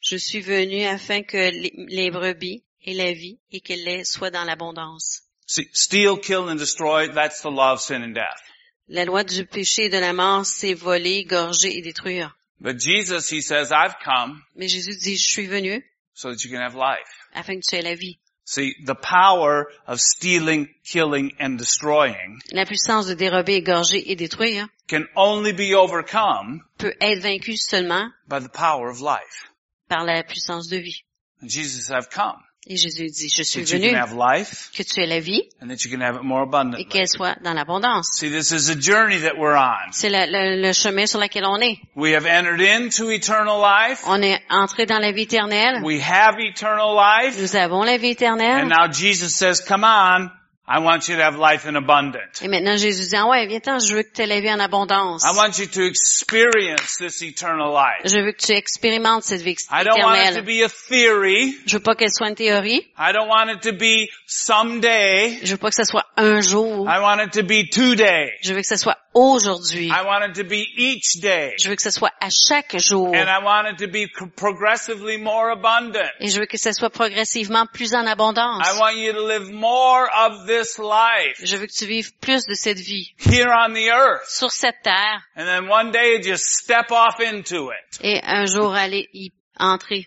je 0.00 0.16
suis 0.16 0.40
venu 0.40 0.84
afin 0.84 1.22
que 1.22 1.50
les, 1.50 2.10
brebis 2.10 2.64
aient 2.84 2.94
la 2.94 3.12
vie 3.12 3.38
et 3.50 3.60
qu'elles 3.60 4.06
soient 4.06 4.30
dans 4.30 4.44
l'abondance. 4.44 5.22
See, 5.46 5.68
steal, 5.72 6.16
kill, 6.18 6.48
and 6.48 6.56
destroy, 6.58 7.08
that's 7.08 7.42
the 7.42 7.50
law 7.50 7.72
of 7.72 7.80
sin 7.80 8.02
and 8.02 8.14
death. 8.14 8.40
La 8.88 9.04
loi 9.04 9.24
du 9.24 9.44
péché 9.46 9.86
et 9.86 9.88
de 9.88 9.98
la 9.98 10.12
mort, 10.12 10.46
c'est 10.46 10.74
voler, 10.74 11.18
égorger 11.18 11.76
et 11.76 11.82
détruire. 11.82 12.36
But 12.60 12.78
Jesus, 12.80 13.28
he 13.30 13.42
says, 13.42 13.70
I've 13.72 13.96
come 14.04 14.42
Mais 14.54 14.68
Jésus 14.68 14.96
dit, 14.96 15.16
je 15.16 15.28
suis 15.28 15.46
venu 15.46 15.84
so 16.14 16.30
that 16.30 16.42
you 16.44 16.50
can 16.50 16.62
have 16.62 16.74
life. 16.74 17.28
afin 17.34 17.56
que 17.60 17.66
tu 17.68 17.76
aies 17.76 17.82
la 17.82 17.94
vie. 17.94 18.18
See, 18.48 18.74
the 18.84 18.94
power 18.94 19.66
of 19.88 20.00
stealing, 20.00 20.68
killing, 20.84 21.32
and 21.40 21.58
destroying 21.58 22.38
La 22.52 22.64
puissance 22.64 23.08
de 23.08 23.14
dérober, 23.14 23.56
égorger 23.56 24.10
et 24.10 24.14
détruire 24.14 24.68
can 24.88 25.02
only 25.16 25.52
be 25.52 25.74
overcome 25.74 26.62
peut 26.78 26.94
être 27.00 27.18
vaincue 27.20 27.56
seulement 27.56 28.08
by 28.28 28.38
the 28.38 28.48
power 28.48 28.88
of 28.88 29.00
life. 29.00 29.50
par 29.88 30.04
la 30.04 30.22
puissance 30.22 30.68
de 30.68 30.76
vie. 30.78 31.02
And 31.42 31.48
Jesus, 31.50 31.90
I've 31.90 32.08
come 32.08 32.40
Et 32.68 32.76
Jésus 32.76 33.06
dit, 33.06 33.28
je 33.28 33.44
suis 33.44 33.62
that 33.62 33.70
you 33.72 33.78
venu 33.78 33.92
can 33.92 33.96
have 33.96 34.12
life 34.12 34.70
que 34.76 34.82
tu 34.82 35.00
aies 35.00 35.06
la 35.06 35.20
vie 35.20 35.48
and 35.62 35.68
that 35.68 35.84
you 35.84 35.90
can 35.90 36.00
have 36.00 36.16
it 36.16 36.22
more 36.22 36.48
et 36.76 36.84
qu'elle 36.86 37.06
soit 37.06 37.36
dans 37.44 37.54
l'abondance. 37.54 38.08
See, 38.14 38.28
this 38.28 38.50
is 38.50 38.68
a 38.70 38.74
journey 38.74 39.18
that 39.20 39.38
we're 39.38 39.56
on. 39.56 39.92
C'est 39.92 40.10
le, 40.10 40.72
chemin 40.72 41.06
sur 41.06 41.20
lequel 41.20 41.44
on 41.44 41.60
est. 41.60 41.78
We 41.94 42.14
have 42.14 42.26
entered 42.26 42.60
into 42.60 43.10
eternal 43.10 43.60
life. 43.60 44.02
On 44.08 44.20
est 44.20 44.40
entré 44.50 44.84
dans 44.84 44.98
la 44.98 45.12
vie 45.12 45.22
éternelle. 45.22 45.80
We 45.84 46.00
have 46.02 46.40
eternal 46.40 46.96
life. 46.96 47.40
Nous 47.40 47.54
avons 47.54 47.84
la 47.84 47.98
vie 47.98 48.08
And 48.08 48.12
éternelle. 48.12 48.68
now 48.68 48.88
Jesus 48.90 49.32
says, 49.32 49.60
come 49.60 49.84
on, 49.84 50.30
I 50.68 50.80
want 50.80 51.08
you 51.08 51.14
to 51.14 51.22
have 51.22 51.38
life 51.38 51.64
in 51.64 51.76
abundance. 51.76 52.42
Et 52.42 52.48
maintenant, 52.48 52.76
Jésus 52.76 53.08
dit, 53.08 53.16
ah 53.16 53.28
ouais, 53.28 53.46
viens-t'en, 53.46 53.78
je 53.78 53.94
veux 53.94 54.02
que 54.02 54.12
tu 54.12 54.22
aies 54.22 54.26
la 54.26 54.40
vie 54.40 54.50
en 54.50 54.58
abondance. 54.58 55.22
I 55.22 55.36
want 55.36 55.58
you 55.60 55.66
to 55.66 55.82
experience 55.82 56.96
this 56.98 57.22
eternal 57.22 57.72
life. 57.72 58.02
Je 58.04 58.18
veux 58.18 58.32
que 58.32 58.44
tu 58.44 58.52
expérimentes 58.52 59.22
cette 59.22 59.42
vie 59.42 59.52
éternelle. 59.52 59.82
I 59.82 59.84
don't 59.84 60.02
want 60.02 60.16
it 60.16 60.34
to 60.34 60.42
be 60.42 60.64
a 60.64 60.68
theory. 60.68 61.56
Je 61.66 61.76
veux 61.76 61.82
pas 61.82 61.94
qu'elle 61.94 62.10
soit 62.10 62.28
une 62.28 62.34
théorie. 62.34 62.84
I 62.98 63.12
don't 63.12 63.28
want 63.28 63.48
it 63.48 63.60
to 63.60 63.72
be 63.72 64.08
someday. 64.26 65.38
Je 65.44 65.52
veux 65.52 65.56
pas 65.56 65.68
que 65.68 65.76
ce 65.76 65.84
soit 65.84 66.06
un 66.16 66.40
jour. 66.40 66.88
I 66.88 66.98
want 66.98 67.22
it 67.22 67.30
to 67.34 67.44
be 67.44 67.70
today. 67.70 68.32
Je 68.42 68.52
veux 68.52 68.60
que 68.60 68.66
ce 68.66 68.76
soit 68.76 68.98
aujourd'hui. 69.18 69.88
I 69.88 70.02
want 70.04 70.22
it 70.28 70.34
to 70.34 70.44
be 70.44 70.62
each 70.76 71.20
day. 71.22 71.54
Je 71.58 71.68
veux 71.70 71.74
que 71.76 71.82
ce 71.82 71.90
soit 71.90 72.12
à 72.20 72.28
chaque 72.30 72.76
jour. 72.78 73.08
And 73.14 73.28
I 73.28 73.42
want 73.42 73.66
it 73.70 73.78
to 73.78 73.88
be 73.90 74.06
co- 74.12 74.26
progressively 74.36 75.16
more 75.16 75.50
abundant. 75.50 76.10
Et 76.20 76.28
je 76.28 76.38
veux 76.38 76.46
que 76.46 76.58
ce 76.58 76.72
soit 76.72 76.90
progressivement 76.90 77.66
plus 77.72 77.94
en 77.94 78.06
abondance. 78.06 78.62
I 78.66 78.78
want 78.78 78.96
you 78.96 79.12
to 79.14 79.26
live 79.26 79.50
more 79.50 80.06
of 80.14 80.46
this 80.46 80.78
life 80.78 81.40
Je 81.42 81.56
veux 81.56 81.66
que 81.66 81.72
tu 81.72 81.86
vives 81.86 82.12
plus 82.20 82.44
de 82.46 82.54
cette 82.54 82.78
vie 82.78 83.14
here 83.18 83.48
on 83.50 83.72
the 83.72 83.88
earth. 83.90 84.28
sur 84.28 84.50
cette 84.50 84.82
terre 84.82 85.22
And 85.36 85.46
then 85.46 85.68
one 85.70 85.90
day 85.92 86.20
just 86.22 86.44
step 86.44 86.90
off 86.90 87.18
into 87.20 87.70
it. 87.70 87.98
et 88.02 88.20
un 88.22 88.44
jour 88.46 88.74
aller 88.74 89.08
y 89.14 89.30
entrer. 89.58 90.06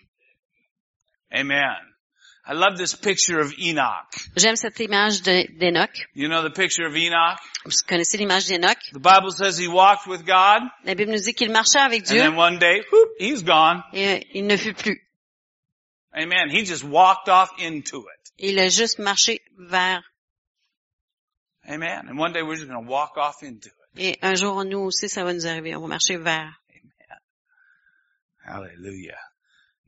Amen. 1.32 1.76
I 2.50 2.54
love 2.54 2.76
this 2.76 2.96
picture 2.96 3.38
of 3.38 3.52
Enoch. 3.60 4.08
J'aime 4.36 4.56
cette 4.56 4.80
image 4.80 5.22
de- 5.22 5.46
d'Enoch. 5.56 5.92
You 6.14 6.26
know 6.28 6.42
the 6.42 6.50
picture 6.50 6.84
of 6.84 6.96
Enoch? 6.96 7.38
Vous 7.64 7.70
connaissez 7.86 8.18
l'image 8.18 8.48
d'Enoch? 8.48 8.76
The 8.92 8.98
Bible 8.98 9.30
says 9.30 9.56
he 9.56 9.68
walked 9.68 10.08
with 10.08 10.26
God 10.26 10.62
La 10.84 10.94
Bible 10.94 11.12
nous 11.12 11.20
dit 11.22 11.32
qu'il 11.32 11.52
marchait 11.52 11.78
avec 11.78 12.10
and 12.10 12.16
then 12.16 12.34
one 12.34 12.58
day, 12.58 12.82
whoop, 12.90 13.10
he's 13.20 13.44
gone. 13.44 13.84
et 13.92 14.08
euh, 14.08 14.20
il 14.34 14.46
ne 14.48 14.56
fut 14.56 14.74
plus. 14.74 15.00
Amen. 16.12 16.50
He 16.50 16.64
just 16.64 16.82
walked 16.82 17.28
off 17.28 17.50
into 17.60 17.98
it. 18.00 18.32
Il 18.38 18.58
a 18.58 18.68
juste 18.68 18.98
marché 18.98 19.40
vers. 19.56 20.02
Amen. 21.68 22.08
And 22.08 22.18
one 22.18 22.32
day 22.32 22.42
we're 22.42 22.56
just 22.56 22.66
going 22.68 22.84
to 22.84 22.90
walk 22.90 23.16
off 23.16 23.44
into 23.44 23.68
it. 23.68 24.00
Et 24.00 24.18
un 24.22 24.34
jour, 24.34 24.64
nous 24.64 24.80
aussi, 24.80 25.08
ça 25.08 25.22
va 25.22 25.32
nous 25.32 25.46
arriver. 25.46 25.76
On 25.76 25.82
va 25.82 25.86
marcher 25.86 26.16
vers. 26.16 26.52
Hallelujah. 28.44 29.18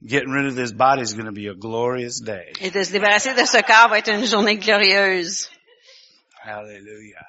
Getting 0.05 0.31
rid 0.31 0.47
of 0.47 0.57
this 0.57 0.73
body 0.73 1.03
is 1.03 1.13
going 1.13 1.27
to 1.27 1.33
be 1.33 1.47
a 1.47 1.55
glorious 1.55 2.21
day. 2.21 2.53
Et 2.61 2.71
de 2.71 2.83
se 2.83 2.93
débarrasser 2.93 3.35
de 3.35 3.47
ce 3.47 3.63
corps 3.63 3.89
va 3.89 3.99
être 3.99 4.09
une 4.09 4.27
journée 4.27 4.57
glorieuse. 4.57 5.49
Hallelujah. 6.43 7.27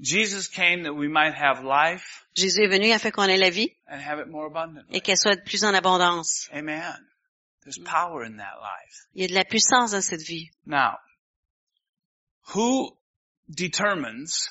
Jesus 0.00 0.48
came 0.48 0.84
that 0.84 0.94
we 0.94 1.08
might 1.08 1.34
have 1.34 1.64
life 1.64 2.26
Jésus 2.36 2.64
est 2.64 2.68
venu 2.68 2.92
afin 2.92 3.10
qu'on 3.10 3.24
ait 3.24 3.38
la 3.38 3.50
vie 3.50 3.74
and 3.88 3.98
have 3.98 4.18
it 4.18 4.28
more 4.28 4.46
abundantly. 4.46 4.94
et 4.94 5.00
qu'elle 5.00 5.16
soit 5.16 5.42
plus 5.42 5.64
en 5.64 5.72
abondance. 5.74 6.48
Amen. 6.52 6.94
There's 7.64 7.78
power 7.78 8.22
in 8.24 8.36
that 8.36 8.60
life. 8.60 9.06
Il 9.14 9.22
y 9.22 9.24
a 9.24 9.28
de 9.28 9.34
la 9.34 9.44
puissance 9.44 9.92
dans 9.92 10.04
cette 10.04 10.22
vie. 10.22 10.50
Now, 10.66 10.98
who 12.54 12.96
determines 13.50 14.50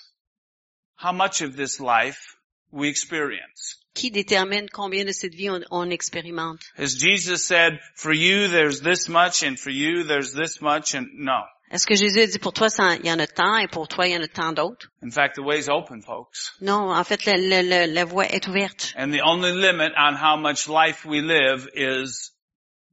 how 0.95 1.11
much 1.11 1.41
of 1.41 1.55
this 1.55 1.79
life 1.79 2.37
we 2.71 2.89
experience? 2.89 3.77
Qui 3.95 4.11
détermine 4.11 4.69
combien 4.71 5.05
de 5.05 5.11
cette 5.11 5.33
vie 5.33 5.49
on, 5.49 5.61
on 5.71 5.89
expérimente? 5.89 6.59
As 6.77 6.95
Jesus 6.99 7.37
said, 7.43 7.79
for 7.95 8.13
you 8.13 8.47
there's 8.49 8.81
this 8.81 9.07
much 9.09 9.41
and 9.43 9.55
for 9.57 9.71
you 9.71 10.03
there's 10.03 10.33
this 10.33 10.61
much 10.61 10.93
and 10.93 11.07
no. 11.15 11.41
Est-ce 11.71 11.87
que 11.87 11.95
Jésus 11.95 12.19
a 12.21 12.27
dit 12.27 12.37
pour 12.37 12.53
toi, 12.53 12.67
il 13.01 13.05
y 13.07 13.11
en 13.11 13.17
a 13.19 13.25
tant 13.25 13.57
et 13.57 13.67
pour 13.67 13.87
toi, 13.87 14.05
il 14.07 14.13
y 14.13 14.17
en 14.17 14.21
a 14.21 14.27
tant 14.27 14.53
d'autres? 14.53 14.91
In 15.01 15.09
fact, 15.09 15.35
the 15.35 15.39
way's 15.41 15.67
open, 15.67 16.01
folks. 16.03 16.51
Non, 16.61 16.91
en 16.93 17.03
fait, 17.03 17.25
la, 17.25 17.37
la- 17.37 17.63
la- 17.63 17.87
la 17.87 18.05
voie 18.05 18.27
est 18.27 18.47
ouverte. 18.47 18.93
And 18.97 19.11
the 19.11 19.21
only 19.23 19.51
limit 19.51 19.91
on 19.97 20.13
how 20.15 20.37
much 20.37 20.67
life 20.67 21.05
we 21.05 21.21
live 21.21 21.67
is 21.73 22.31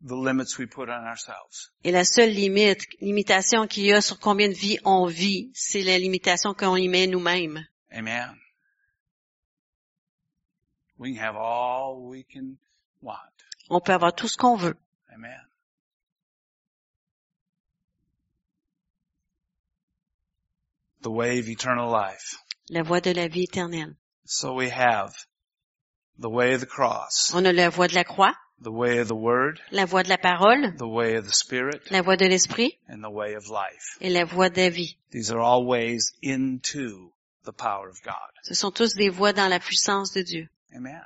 the 0.00 0.14
limits 0.16 0.57
we 0.59 0.66
put 0.66 0.88
on 0.88 1.05
ourselves. 1.07 1.70
Et 1.84 1.92
la 1.92 2.05
seule 2.05 2.30
limite, 2.30 2.86
limitation 3.03 3.66
qu'il 3.66 3.84
y 3.84 3.92
a 3.92 4.00
sur 4.00 4.18
combien 4.18 4.48
de 4.48 4.55
vie 4.55 4.78
on 4.84 5.07
vit, 5.07 5.50
c'est 5.55 5.82
la 5.82 5.98
limitation 5.98 6.55
qu'on 6.55 6.74
y 6.76 6.88
met 6.88 7.07
nous-mêmes. 7.07 7.64
Amen. 7.92 8.34
We 11.03 11.14
can 11.14 11.24
have 11.24 11.36
all 11.36 12.00
we 12.09 12.22
can 12.22 12.59
want. 13.00 13.18
On 13.68 13.80
peut 13.80 13.92
avoir 13.92 14.12
tout 14.14 14.28
ce 14.28 14.36
qu'on 14.36 14.57
veut. 14.57 14.76
Amen. 15.12 15.40
The 21.03 21.11
way 21.11 21.40
of 21.40 21.48
eternal 21.48 21.90
life. 21.90 22.36
La 22.70 22.82
voie 22.82 23.00
de 23.00 23.11
la 23.12 23.26
vie 23.26 23.44
éternelle. 23.44 23.96
So 24.24 24.55
we 24.55 24.70
have 24.70 25.12
the 26.18 26.30
way 26.30 26.55
of 26.55 26.61
the 26.61 26.66
cross, 26.66 27.32
On 27.34 27.44
a 27.44 27.53
la 27.53 27.68
voie 27.68 27.88
de 27.88 27.94
la 27.96 28.05
croix, 28.05 28.34
the 28.61 28.70
way 28.70 28.98
of 28.98 29.09
the 29.09 29.16
word, 29.16 29.61
la 29.72 29.84
voie 29.86 30.05
de 30.05 30.09
la 30.09 30.16
parole, 30.16 30.72
the 30.78 30.86
way 30.86 31.16
of 31.16 31.26
the 31.26 31.32
spirit, 31.32 31.90
la 31.90 32.03
voie 32.03 32.16
de 32.16 32.28
l'esprit 32.28 32.78
and 32.88 33.03
the 33.03 33.11
way 33.11 33.34
of 33.34 33.48
life. 33.48 33.98
et 34.00 34.11
la 34.11 34.24
voie 34.24 34.48
de 34.50 34.61
la 34.62 34.70
vie. 34.70 34.96
These 35.11 35.32
are 35.32 35.40
all 35.40 35.66
ways 35.66 36.12
into 36.22 37.11
the 37.44 37.53
power 37.53 37.88
of 37.88 38.00
God. 38.05 38.30
Ce 38.44 38.55
sont 38.55 38.70
tous 38.70 38.94
des 38.94 39.09
voies 39.09 39.32
dans 39.32 39.48
la 39.48 39.59
puissance 39.59 40.12
de 40.12 40.22
Dieu. 40.22 40.48
Amen. 40.75 41.03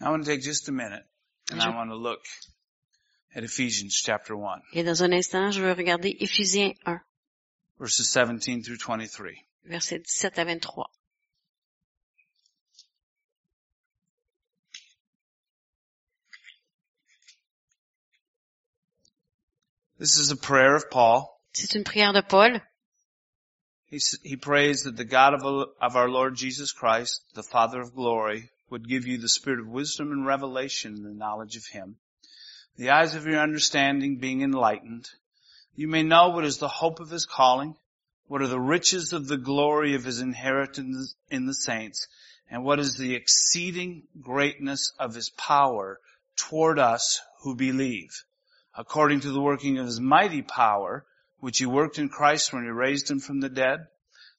I 0.00 0.10
want 0.10 0.24
to 0.24 0.30
take 0.30 0.42
just 0.42 0.68
a 0.68 0.72
minute 0.72 1.04
and 1.50 1.60
I 1.60 1.68
want 1.70 1.90
to 1.90 1.96
look 1.96 2.20
at 3.34 3.44
Ephesians 3.44 3.94
chapter 3.94 4.36
1, 4.36 4.62
Et 4.74 4.82
dans 4.82 5.02
un 5.02 5.12
instant, 5.12 5.50
je 5.52 5.62
veux 5.62 5.72
regarder 5.72 6.16
Éphésiens 6.20 6.74
1, 6.84 7.00
verses 7.78 8.02
17 8.02 8.64
through 8.64 8.78
23. 8.78 9.32
versets 9.64 10.00
17 10.00 10.38
à 10.38 10.44
23. 10.44 10.90
This 19.98 20.18
is 20.18 20.32
a 20.32 20.36
prayer 20.36 20.74
of 20.74 20.90
Paul. 20.90 21.28
C'est 21.52 21.76
une 21.76 21.84
prière 21.84 22.12
de 22.12 22.22
Paul. 22.22 22.60
He, 23.92 24.00
he 24.22 24.36
prays 24.36 24.84
that 24.84 24.96
the 24.96 25.04
God 25.04 25.34
of, 25.34 25.68
of 25.78 25.96
our 25.96 26.08
Lord 26.08 26.34
Jesus 26.34 26.72
Christ, 26.72 27.22
the 27.34 27.42
Father 27.42 27.78
of 27.78 27.94
glory, 27.94 28.48
would 28.70 28.88
give 28.88 29.06
you 29.06 29.18
the 29.18 29.28
spirit 29.28 29.60
of 29.60 29.68
wisdom 29.68 30.12
and 30.12 30.24
revelation 30.24 30.94
in 30.94 31.02
the 31.02 31.12
knowledge 31.12 31.56
of 31.56 31.66
Him, 31.66 31.98
the 32.78 32.88
eyes 32.88 33.14
of 33.14 33.26
your 33.26 33.38
understanding 33.38 34.16
being 34.16 34.40
enlightened. 34.40 35.10
You 35.76 35.88
may 35.88 36.02
know 36.02 36.30
what 36.30 36.46
is 36.46 36.56
the 36.56 36.68
hope 36.68 37.00
of 37.00 37.10
His 37.10 37.26
calling, 37.26 37.76
what 38.28 38.40
are 38.40 38.48
the 38.48 38.58
riches 38.58 39.12
of 39.12 39.28
the 39.28 39.36
glory 39.36 39.94
of 39.94 40.04
His 40.04 40.22
inheritance 40.22 41.14
in 41.28 41.44
the 41.44 41.52
saints, 41.52 42.08
and 42.50 42.64
what 42.64 42.80
is 42.80 42.96
the 42.96 43.14
exceeding 43.14 44.04
greatness 44.18 44.90
of 44.98 45.14
His 45.14 45.28
power 45.28 46.00
toward 46.36 46.78
us 46.78 47.20
who 47.42 47.54
believe, 47.54 48.24
according 48.74 49.20
to 49.20 49.32
the 49.32 49.42
working 49.42 49.76
of 49.76 49.84
His 49.84 50.00
mighty 50.00 50.40
power, 50.40 51.04
which 51.42 51.58
He 51.58 51.66
worked 51.66 51.98
in 51.98 52.08
Christ 52.08 52.52
when 52.52 52.62
He 52.62 52.70
raised 52.70 53.10
Him 53.10 53.20
from 53.20 53.40
the 53.40 53.50
dead, 53.50 53.80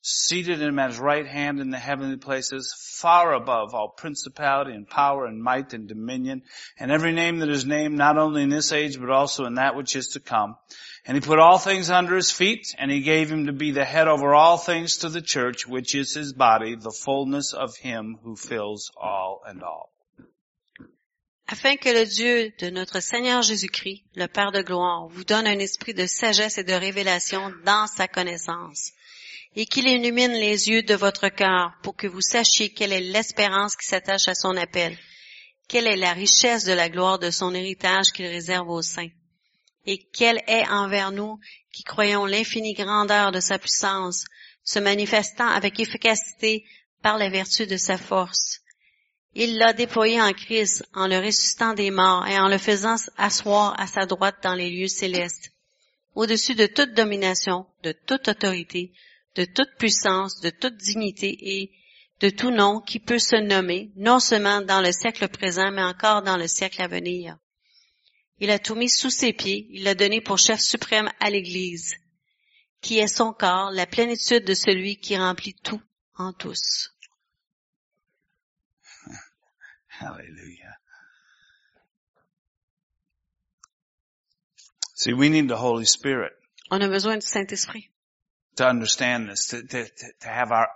seated 0.04 0.62
him 0.62 0.78
at 0.80 0.90
his 0.90 1.00
right 1.00 1.26
hand 1.26 1.62
in 1.62 1.70
the 1.70 1.80
heavenly 1.80 2.18
places, 2.18 2.76
far 2.78 3.34
above 3.34 3.74
all 3.74 3.88
principality 3.88 4.74
and 4.74 4.88
power 4.88 5.26
and 5.26 5.42
might 5.42 5.74
and 5.74 5.88
dominion, 5.88 6.42
and 6.78 6.92
every 6.92 7.14
name 7.14 7.40
that 7.40 7.50
is 7.50 7.66
named, 7.66 7.98
not 7.98 8.18
only 8.18 8.44
in 8.44 8.50
this 8.50 8.74
age, 8.74 9.00
but 9.00 9.10
also 9.10 9.46
in 9.46 9.56
that 9.56 9.76
which 9.76 9.96
is 9.96 10.10
to 10.10 10.20
come. 10.20 10.58
And 11.06 11.16
he 11.16 11.22
put 11.22 11.40
all 11.40 11.58
things 11.58 11.90
under 11.90 12.18
his 12.18 12.32
feet, 12.32 12.68
and 12.78 12.92
he 12.92 13.00
gave 13.00 13.32
him 13.32 13.46
to 13.46 13.54
be 13.54 13.72
the 13.72 13.86
head 13.86 14.10
over 14.10 14.36
all 14.36 14.58
things 14.58 14.98
to 14.98 15.10
the 15.10 15.22
church, 15.22 15.66
which 15.66 15.96
is 15.96 16.14
his 16.14 16.34
body, 16.34 16.76
the 16.76 16.92
fullness 16.92 17.54
of 17.54 17.76
him 17.78 18.18
who 18.24 18.36
fills 18.36 18.92
all 18.98 19.42
and 19.48 19.64
all. 19.64 19.93
Afin 21.48 21.76
que 21.76 21.90
le 21.90 22.06
Dieu 22.06 22.54
de 22.60 22.70
notre 22.70 23.02
Seigneur 23.02 23.42
Jésus-Christ, 23.42 24.04
le 24.16 24.28
Père 24.28 24.52
de 24.52 24.62
gloire, 24.62 25.08
vous 25.08 25.24
donne 25.24 25.48
un 25.48 25.60
esprit 25.60 25.94
de 25.94 26.06
sagesse 26.06 26.58
et 26.58 26.64
de 26.64 26.74
révélation 26.74 27.52
dans 27.66 27.88
sa 27.88 28.08
connaissance, 28.08 28.92
et 29.56 29.66
qu'il 29.66 29.88
illumine 29.88 30.32
les 30.32 30.70
yeux 30.70 30.84
de 30.84 30.96
votre 30.96 31.30
cœur 31.30 31.74
pour 31.84 31.96
que 31.96 32.08
vous 32.08 32.22
sachiez 32.22 32.70
quelle 32.70 32.94
est 32.94 33.02
l'espérance 33.02 33.76
qui 33.76 33.88
s'attache 33.88 34.28
à 34.28 34.36
son 34.36 34.56
appel, 34.56 34.98
quelle 35.68 35.88
est 35.88 35.98
la 35.98 36.14
richesse 36.14 36.64
de 36.64 36.74
la 36.74 36.90
gloire 36.90 37.20
de 37.20 37.30
son 37.30 37.54
héritage 37.54 38.12
qu'il 38.14 38.26
réserve 38.26 38.70
aux 38.70 38.82
saints, 38.82 39.12
et 39.86 39.98
quelle 40.14 40.42
est 40.48 40.68
envers 40.70 41.12
nous 41.12 41.40
qui 41.72 41.84
croyons 41.84 42.26
l'infinie 42.26 42.74
grandeur 42.74 43.32
de 43.32 43.40
sa 43.40 43.60
puissance, 43.60 44.26
se 44.64 44.80
manifestant 44.80 45.48
avec 45.48 45.80
efficacité 45.80 46.66
par 47.02 47.18
la 47.18 47.30
vertu 47.30 47.68
de 47.68 47.76
sa 47.76 47.98
force. 47.98 48.63
Il 49.36 49.58
l'a 49.58 49.74
déployé 49.74 50.22
en 50.22 50.32
Christ 50.32 50.86
en 50.94 51.08
le 51.08 51.18
ressuscitant 51.18 51.74
des 51.74 51.90
morts 51.90 52.28
et 52.28 52.38
en 52.38 52.48
le 52.48 52.60
faisant 52.60 52.96
asseoir 53.18 53.80
à 53.80 53.88
sa 53.88 54.06
droite 54.06 54.38
dans 54.44 54.54
les 54.54 54.70
lieux 54.70 54.88
célestes, 54.88 55.52
au-dessus 56.14 56.54
de 56.54 56.68
toute 56.68 56.94
domination, 56.94 57.66
de 57.82 57.94
toute 57.94 58.28
autorité, 58.28 58.94
de 59.36 59.46
toute 59.46 59.76
puissance, 59.80 60.40
de 60.42 60.52
toute 60.52 60.78
dignité 60.78 61.36
et 61.42 61.72
de 62.20 62.30
tout 62.30 62.52
nom 62.52 62.80
qui 62.80 63.00
peut 63.00 63.18
se 63.18 63.36
nommer, 63.36 63.92
non 63.96 64.20
seulement 64.20 64.62
dans 64.62 64.82
le 64.82 64.92
siècle 64.92 65.28
présent, 65.28 65.72
mais 65.72 65.84
encore 65.84 66.22
dans 66.22 66.38
le 66.38 66.48
siècle 66.48 66.82
à 66.82 66.88
venir. 66.88 67.38
Il 68.40 68.52
a 68.52 68.60
tout 68.60 68.76
mis 68.76 68.90
sous 68.90 69.10
ses 69.10 69.34
pieds, 69.34 69.68
il 69.72 69.84
l'a 69.84 69.96
donné 69.96 70.22
pour 70.22 70.38
chef 70.38 70.60
suprême 70.60 71.10
à 71.20 71.32
l'Église, 71.32 71.96
qui 72.82 73.00
est 73.00 73.08
son 73.08 73.34
corps, 73.34 73.72
la 73.72 73.88
plénitude 73.88 74.46
de 74.46 74.54
celui 74.54 74.98
qui 74.98 75.18
remplit 75.18 75.56
tout 75.56 75.82
en 76.18 76.34
tous. 76.34 76.93
Hallelujah. 80.04 80.78
See, 84.96 85.14
we 85.14 85.30
need 85.30 85.48
the 85.48 85.58
Holy 85.58 85.86
Spirit 85.86 86.34
On 86.72 86.82
a 86.82 86.88
besoin 86.88 87.20
du 87.20 87.26
Saint-Esprit 87.26 87.90
to 88.56 88.68
understand 88.68 89.30
this, 89.30 89.48
to, 89.48 89.62
to, 89.64 89.86
to 90.22 90.28
have 90.28 90.52
our, 90.52 90.68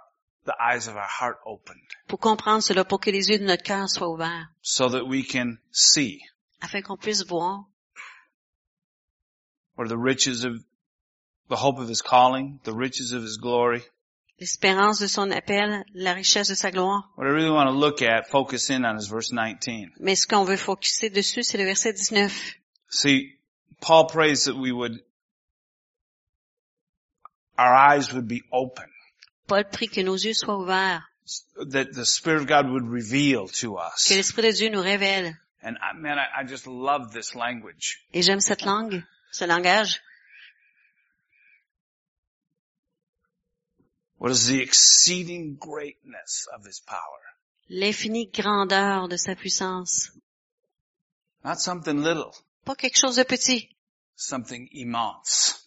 the 0.46 0.56
eyes 0.62 0.88
of 0.88 0.96
our 0.96 1.08
heart 1.08 1.38
opened 1.46 1.82
pour 2.08 2.20
comprendre 2.20 2.62
cela, 2.62 2.84
pour 2.84 3.00
que 3.00 3.12
les 3.12 3.30
yeux 3.30 3.38
de 3.38 3.46
notre 3.46 3.64
cœur 3.64 3.90
soient 3.90 4.10
ouverts, 4.10 4.48
so 4.62 4.90
that 4.90 5.06
we 5.06 5.24
can 5.24 5.58
see 5.72 6.22
afin 6.62 6.82
qu'on 6.82 6.98
puisse 6.98 7.24
voir 7.24 7.66
are 9.78 9.88
the 9.88 9.98
riches 9.98 10.44
of 10.44 10.64
the 11.50 11.56
hope 11.56 11.80
of 11.80 11.88
his 11.88 12.02
calling, 12.02 12.60
the 12.64 12.74
riches 12.74 13.12
of 13.12 13.22
his 13.22 13.38
glory. 13.38 13.84
L'espérance 14.40 15.00
de 15.00 15.08
son 15.08 15.32
appel, 15.32 15.84
la 15.94 16.14
richesse 16.14 16.50
de 16.50 16.56
sa 16.56 16.72
gloire. 16.72 17.10
What 17.18 17.28
I 17.28 17.32
really 17.32 17.50
want 17.50 17.70
to 17.70 17.76
look 17.76 18.02
at, 18.02 18.28
focus 18.30 18.70
in 18.70 18.86
on 18.86 18.98
is 18.98 19.08
verse 19.08 19.32
19. 19.32 19.92
Mais 20.00 20.16
ce 20.16 20.28
qu'on 20.28 20.44
veut 20.44 20.58
focuser 20.58 21.10
dessus, 21.10 21.44
c'est 21.44 21.58
le 21.58 21.66
verset 21.66 21.94
19. 21.94 22.56
See, 22.90 23.38
Paul 23.82 24.08
prays 24.08 24.46
that 24.46 24.56
we 24.56 24.72
would, 24.72 25.02
our 27.58 27.74
eyes 27.74 28.14
would 28.14 28.28
be 28.28 28.44
open, 28.52 28.88
Paul 29.48 29.64
prie 29.66 29.88
que 29.88 30.02
nos 30.02 30.18
yeux 30.18 30.34
soient 30.34 30.58
ouverts, 30.58 31.04
that 31.72 31.94
the 31.94 32.06
Spirit 32.06 32.42
of 32.42 32.48
God 32.48 32.70
would 32.70 32.88
reveal 32.88 33.48
to 33.62 33.78
us. 33.78 34.08
que 34.08 34.16
l'Esprit 34.16 34.44
de 34.44 34.52
Dieu 34.52 34.70
nous 34.70 34.82
révèle. 34.82 35.36
And 35.64 35.78
I, 35.82 35.98
man, 35.98 36.18
I, 36.20 36.42
I 36.42 36.44
just 36.46 36.68
love 36.68 37.12
this 37.12 37.34
language. 37.34 38.06
Et 38.14 38.22
j'aime 38.22 38.40
cette 38.40 38.64
langue, 38.64 39.04
ce 39.32 39.46
langage. 39.46 40.02
What 44.18 44.32
is 44.32 44.48
the 44.48 44.62
exceeding 44.62 45.56
greatness 45.56 46.48
of 46.54 46.66
His 46.66 46.80
power? 46.80 47.00
L'infinie 47.70 48.32
grandeur 48.32 49.08
de 49.08 49.18
sa 49.18 49.36
puissance. 49.36 50.12
Not 51.44 51.60
something 51.60 52.02
little, 52.02 52.34
Pas 52.66 52.76
quelque 52.76 52.98
chose 52.98 53.16
de 53.16 53.24
petit, 53.24 53.70
something 54.16 54.68
immense. 54.72 55.66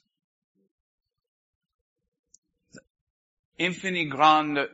The 2.73 2.81
infinite 3.59 4.11
grande, 4.11 4.69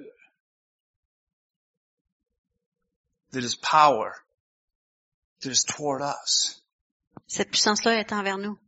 that 3.30 3.44
is 3.44 3.54
power, 3.56 4.14
that 5.42 5.50
is 5.50 5.64
toward 5.64 6.02
us. 6.02 6.60
cette 7.28 7.50
puissance-là 7.50 8.00
est 8.00 8.12
envers 8.12 8.38
nous. 8.38 8.58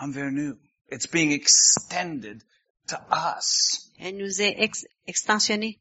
envers 0.00 0.30
nous. 0.30 0.56
It's 0.88 1.06
being 1.06 1.32
extended 1.32 2.44
to 2.88 3.00
us. 3.10 3.90
Elle 4.00 4.16
nous 4.16 4.40
est 4.40 4.54
ex- 4.58 4.84
extensionnée. 5.06 5.78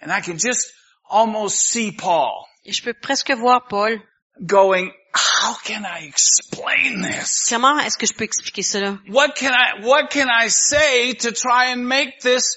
And 0.00 0.10
I 0.10 0.20
can 0.20 0.38
just 0.38 0.72
almost 1.08 1.60
see 1.60 1.92
Paul 1.92 2.46
Et 2.64 2.72
je 2.72 2.82
peux 2.82 2.94
presque 2.94 3.30
voir 3.32 3.68
Paul. 3.68 4.00
going, 4.46 4.90
how 5.14 5.54
can 5.64 5.84
I 5.84 6.06
explain 6.06 7.02
this? 7.02 7.48
Comment 7.48 7.78
est-ce 7.80 7.98
que 7.98 8.06
je 8.06 8.14
peux 8.14 8.24
expliquer 8.24 8.62
cela? 8.62 8.98
What 9.08 9.34
can 9.36 9.52
I, 9.52 9.84
what 9.84 10.08
can 10.10 10.28
I 10.28 10.48
say 10.48 11.12
to 11.14 11.32
try 11.32 11.70
and 11.72 11.86
make 11.86 12.20
this 12.20 12.56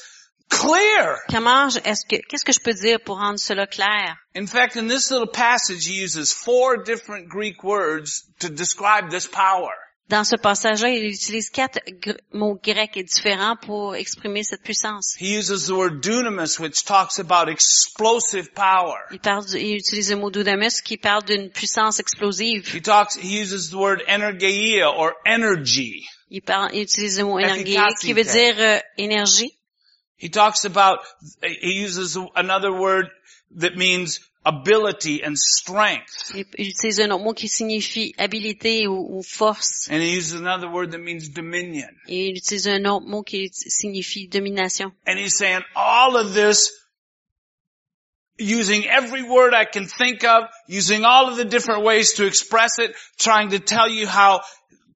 clear? 0.49 1.17
Comment 1.29 1.67
est-ce 1.83 2.05
que, 2.07 2.17
qu'est-ce 2.29 2.45
que 2.45 2.51
je 2.53 2.59
peux 2.59 2.73
dire 2.73 2.99
pour 3.03 3.17
rendre 3.19 3.39
cela 3.39 3.67
clair? 3.67 4.15
In 4.35 4.47
fact, 4.47 4.75
in 4.77 4.87
this 4.87 5.09
little 5.11 5.27
passage, 5.31 5.85
he 5.87 6.01
uses 6.03 6.33
four 6.33 6.83
different 6.83 7.27
Greek 7.29 7.63
words 7.63 8.23
to 8.39 8.49
describe 8.49 9.09
this 9.09 9.27
power. 9.27 9.71
Dans 10.07 10.23
ce 10.23 10.35
passage-là, 10.35 10.89
il 10.89 11.03
utilise 11.05 11.49
quatre 11.49 11.79
gr- 11.99 12.15
mots 12.31 12.59
grecs 12.63 12.95
différents 13.03 13.55
pour 13.55 13.95
exprimer 13.95 14.43
cette 14.43 14.61
puissance. 14.61 15.15
He 15.19 15.35
uses 15.35 15.65
the 15.65 15.71
word 15.71 15.99
dunamis, 16.03 16.59
which 16.59 16.83
talks 16.85 17.17
about 17.17 17.49
explosive 17.49 18.53
power. 18.53 18.99
Il, 19.11 19.19
parle 19.19 19.45
du- 19.47 19.57
il 19.57 19.77
utilise 19.77 20.11
le 20.11 20.17
mot 20.17 20.29
doudamus 20.29 20.81
qui 20.83 20.97
parle 20.97 21.23
d'une 21.23 21.49
puissance 21.49 21.99
explosive. 21.99 22.67
He 22.71 22.81
talks, 22.81 23.15
he 23.15 23.41
uses 23.41 23.71
the 23.71 23.77
word 23.77 24.03
energeia 24.07 24.87
or 24.91 25.13
energy. 25.25 26.05
Il, 26.29 26.41
parle, 26.43 26.69
il 26.75 26.83
utilise 26.83 27.17
le 27.17 27.25
mot 27.25 27.39
Efficacité. 27.39 28.05
qui 28.05 28.13
veut 28.13 28.23
dire 28.23 28.55
euh, 28.59 28.79
énergie. 28.99 29.57
He 30.17 30.29
talks 30.29 30.65
about, 30.65 30.99
he 31.43 31.73
uses 31.73 32.17
another 32.35 32.71
word 32.71 33.09
that 33.57 33.75
means 33.75 34.19
ability 34.45 35.23
and 35.23 35.37
strength. 35.37 36.31
Il, 36.35 36.45
il 36.57 36.67
utilise 36.67 36.99
un 36.99 37.11
autre 37.11 37.23
mot 37.23 37.33
qui 37.33 37.47
signifie 37.47 38.13
habilité 38.17 38.87
ou, 38.87 39.17
ou 39.17 39.23
force. 39.23 39.89
And 39.89 40.01
he 40.01 40.15
uses 40.15 40.39
another 40.39 40.69
word 40.69 40.91
that 40.91 40.99
means 40.99 41.29
dominion. 41.29 41.89
Et 42.07 42.29
il 42.29 42.37
utilise 42.37 42.67
un 42.67 42.85
autre 42.85 43.07
mot 43.07 43.23
qui 43.23 43.49
signifie 43.51 44.27
domination. 44.27 44.91
And 45.05 45.17
he's 45.17 45.37
saying 45.37 45.63
all 45.75 46.15
of 46.15 46.33
this 46.33 46.71
using 48.37 48.85
every 48.85 49.23
word 49.23 49.53
I 49.53 49.65
can 49.65 49.85
think 49.85 50.23
of, 50.23 50.43
using 50.67 51.05
all 51.05 51.29
of 51.29 51.37
the 51.37 51.45
different 51.45 51.83
ways 51.83 52.13
to 52.15 52.25
express 52.25 52.79
it, 52.79 52.93
trying 53.17 53.49
to 53.49 53.59
tell 53.59 53.89
you 53.89 54.07
how 54.07 54.41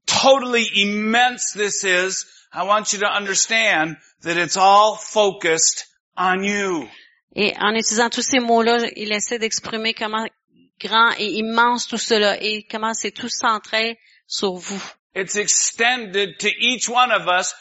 totally 0.06 0.68
immense 0.76 1.54
this 1.54 1.84
is. 1.84 2.26
I 2.54 2.64
want 2.64 2.94
you 2.94 3.00
to 3.00 3.08
understand 3.08 3.98
that 4.24 4.38
it's 4.38 4.58
all 4.58 4.96
focused 4.96 5.86
on 6.18 6.44
you. 6.44 6.90
Et 7.36 7.54
en 7.60 7.76
utilisant 7.76 8.10
tous 8.10 8.24
ces 8.24 8.40
mots-là, 8.40 8.90
il 8.96 9.12
essaie 9.12 9.38
d'exprimer 9.38 9.94
comment 9.94 10.28
grand 10.80 11.12
et 11.20 11.28
immense 11.28 11.88
tout 11.88 11.98
cela 11.98 12.42
et 12.42 12.66
comment 12.70 12.94
c'est 12.94 13.12
tout 13.12 13.30
centré 13.30 14.00
sur 14.28 14.54
vous. 14.54 14.82
It's 15.16 15.36
extended 15.36 16.38
to 16.40 16.48
each 16.60 16.90
one 16.90 17.12
of 17.12 17.28
us 17.28 17.54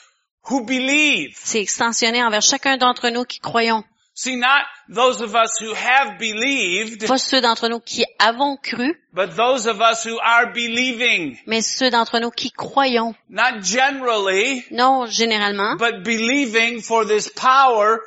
who 0.49 0.65
believe. 0.65 1.37
C'est 1.37 1.61
extensionné 1.61 2.23
envers 2.23 2.43
chacun 2.43 2.77
d'entre 2.77 3.11
nous 3.11 3.25
qui 3.25 3.41
croyons. 3.41 3.85
See, 4.21 4.35
not 4.35 4.65
those 4.89 5.21
of 5.21 5.37
us 5.37 5.61
who 5.61 5.73
have 5.75 6.19
believed, 6.19 7.07
Pas 7.07 7.19
ceux 7.19 7.41
d'entre 7.41 7.69
nous 7.69 7.79
qui 7.79 8.05
avons 8.19 8.57
cru, 8.61 8.93
but 9.13 9.37
those 9.37 9.69
of 9.69 9.81
us 9.81 10.05
who 10.05 10.19
are 10.19 10.53
believing. 10.53 11.39
mais 11.47 11.63
ceux 11.63 11.89
d'entre 11.91 12.19
nous 12.19 12.33
qui 12.33 12.51
croyons. 12.51 13.15
Not 13.29 13.61
generally, 13.63 14.65
Non 14.73 15.07
généralement, 15.07 15.77
but 15.79 16.03
believing 16.03 16.81
for 16.81 17.05
this 17.07 17.29
power 17.29 18.01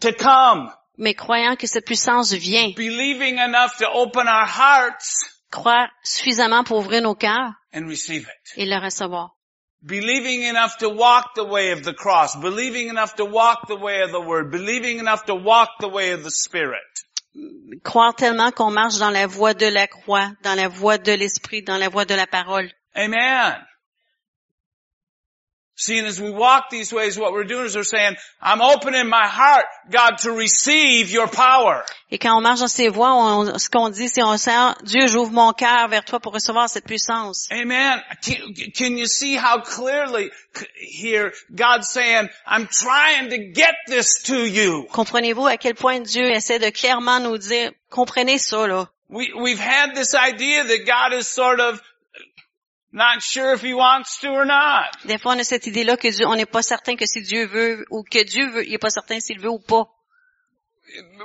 to 0.00 0.14
come. 0.14 0.72
mais 0.96 1.12
croyant 1.12 1.54
que 1.56 1.66
cette 1.66 1.84
puissance 1.84 2.32
vient. 2.32 2.72
Believing 2.74 3.36
enough 3.36 3.76
to 3.76 3.86
open 3.92 4.26
our 4.28 4.46
hearts 4.46 5.38
Croire 5.50 5.90
suffisamment 6.02 6.64
pour 6.64 6.78
ouvrir 6.78 7.02
nos 7.02 7.14
cœurs 7.14 7.52
and 7.74 7.86
receive 7.86 8.22
it. 8.22 8.52
et 8.56 8.64
le 8.64 8.78
recevoir. 8.82 9.36
Believing 9.84 10.42
enough 10.42 10.78
to 10.78 10.88
walk 10.88 11.34
the 11.34 11.44
way 11.44 11.72
of 11.72 11.82
the 11.82 11.92
cross. 11.92 12.36
Believing 12.36 12.88
enough 12.88 13.16
to 13.16 13.24
walk 13.24 13.66
the 13.66 13.76
way 13.76 14.02
of 14.02 14.12
the 14.12 14.20
word. 14.20 14.50
Believing 14.52 14.98
enough 14.98 15.24
to 15.26 15.34
walk 15.34 15.70
the 15.80 15.88
way 15.88 16.12
of 16.12 16.22
the 16.22 16.30
spirit. 16.30 16.80
Croire 17.82 18.14
tellement 18.14 18.52
qu'on 18.52 18.70
marche 18.70 18.98
dans 18.98 19.10
la 19.10 19.26
voie 19.26 19.54
de 19.54 19.66
la 19.66 19.86
croix, 19.86 20.30
dans 20.42 20.54
la 20.54 20.68
voie 20.68 20.98
de 20.98 21.12
l'esprit, 21.12 21.62
dans 21.62 21.78
la 21.78 21.88
voie 21.88 22.04
de 22.04 22.14
la 22.14 22.26
parole. 22.26 22.70
Amen. 22.94 23.56
See, 25.84 25.98
and 25.98 26.06
as 26.06 26.20
we 26.20 26.30
walk 26.30 26.70
these 26.70 26.92
ways, 26.92 27.18
what 27.18 27.32
we're 27.32 27.42
doing 27.42 27.66
is 27.66 27.74
we're 27.74 27.82
saying, 27.82 28.14
I'm 28.40 28.60
opening 28.60 29.08
my 29.08 29.26
heart, 29.26 29.64
God, 29.90 30.18
to 30.22 30.30
receive 30.30 31.10
your 31.10 31.26
power. 31.26 31.82
Et 32.08 32.18
quand 32.18 32.36
on 32.36 32.40
marche 32.40 32.60
dans 32.60 32.68
ces 32.70 32.88
voies, 32.88 33.12
on- 33.12 33.58
ce 33.58 33.68
qu'on 33.68 33.88
dit, 33.90 34.08
c'est 34.08 34.22
on 34.22 34.36
sent, 34.36 34.74
Dieu, 34.84 35.08
j'ouvre 35.08 35.32
mon 35.32 35.52
cœur 35.52 35.88
vers 35.88 36.04
toi 36.04 36.20
pour 36.20 36.32
recevoir 36.34 36.68
cette 36.68 36.84
puissance. 36.86 37.48
Amen. 37.50 38.00
Can, 38.24 38.52
can 38.78 38.96
you 38.96 39.06
see 39.06 39.34
how 39.36 39.58
clearly 39.60 40.30
here 40.76 41.32
God's 41.52 41.88
saying, 41.88 42.28
I'm 42.46 42.68
trying 42.68 43.30
to 43.30 43.38
get 43.52 43.74
this 43.88 44.22
to 44.26 44.36
you. 44.46 44.86
Comprenez-vous 44.92 45.48
à 45.48 45.56
quel 45.56 45.74
point 45.74 45.98
Dieu 46.00 46.30
essaie 46.30 46.60
de 46.60 46.70
clairement 46.70 47.18
nous 47.18 47.38
dire, 47.38 47.72
comprenez 47.90 48.38
ça, 48.38 48.68
là. 48.68 48.86
We, 49.08 49.32
we've 49.34 49.58
had 49.60 49.94
this 49.94 50.14
idea 50.14 50.62
that 50.64 50.86
God 50.86 51.12
is 51.12 51.26
sort 51.28 51.60
of 51.60 51.82
not 52.92 53.20
sure 53.20 53.54
if 53.54 53.62
he 53.62 53.74
wants 53.74 54.18
to 54.20 54.28
or 54.28 54.44
not. 54.44 54.90
Des 55.04 55.18
fois, 55.18 55.34
on 55.34 55.38
a 55.38 55.44
cette 55.44 55.66
idée-là 55.66 55.96
que 55.96 56.08
Dieu, 56.08 56.26
on 56.26 56.36
n'est 56.36 56.46
pas 56.46 56.62
certain 56.62 56.96
que 56.96 57.06
si 57.06 57.22
Dieu 57.22 57.46
veut, 57.46 57.84
ou 57.90 58.02
que 58.02 58.22
Dieu 58.24 58.50
veut, 58.50 58.64
il 58.64 58.72
n'est 58.72 58.78
pas 58.78 58.90
certain 58.90 59.20
s'il 59.20 59.40
veut 59.40 59.50
ou 59.50 59.58
pas. 59.58 59.88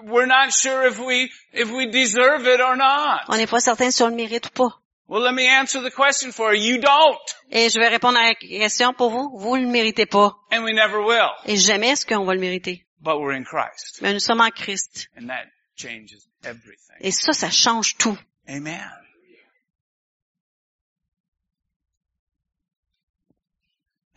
We're 0.03 0.27
not 0.27 0.51
sure 0.51 0.87
if 0.87 0.99
we, 0.99 1.29
if 1.53 1.69
we 1.71 1.87
deserve 1.87 2.47
it 2.47 2.61
or 2.61 2.77
not. 2.77 3.21
On 3.27 3.37
n'est 3.37 3.47
pas 3.47 3.59
certain 3.59 3.91
si 3.91 4.01
on 4.03 4.09
le 4.09 4.15
mérite 4.15 4.47
ou 4.47 4.51
pas. 4.51 4.81
Well, 5.09 5.23
let 5.23 5.33
me 5.33 5.47
answer 5.47 5.81
the 5.81 5.89
question 5.89 6.33
for 6.33 6.53
you. 6.53 6.75
You 6.75 6.81
don't. 6.81 7.17
Et 7.49 7.69
je 7.69 7.79
vais 7.79 7.87
répondre 7.87 8.17
à 8.17 8.27
la 8.27 8.35
question 8.35 8.93
pour 8.93 9.09
vous. 9.09 9.37
Vous 9.37 9.57
ne 9.57 9.63
le 9.63 9.69
méritez 9.69 10.05
pas. 10.05 10.35
And 10.51 10.63
we 10.63 10.73
never 10.73 10.99
will. 10.99 11.31
Et 11.45 11.55
jamais 11.55 11.89
est-ce 11.91 12.05
qu'on 12.05 12.25
va 12.25 12.33
le 12.33 12.41
mériter. 12.41 12.85
But 12.99 13.19
we're 13.19 13.33
in 13.33 13.43
Christ. 13.43 13.99
Mais 14.01 14.13
nous 14.13 14.19
sommes 14.19 14.41
en 14.41 14.51
Christ. 14.51 15.07
And 15.17 15.27
that 15.27 15.45
changes 15.77 16.17
everything. 16.43 16.97
Et 16.99 17.11
ça, 17.11 17.31
ça 17.31 17.49
change 17.49 17.95
tout. 17.97 18.17
Amen. 18.49 18.89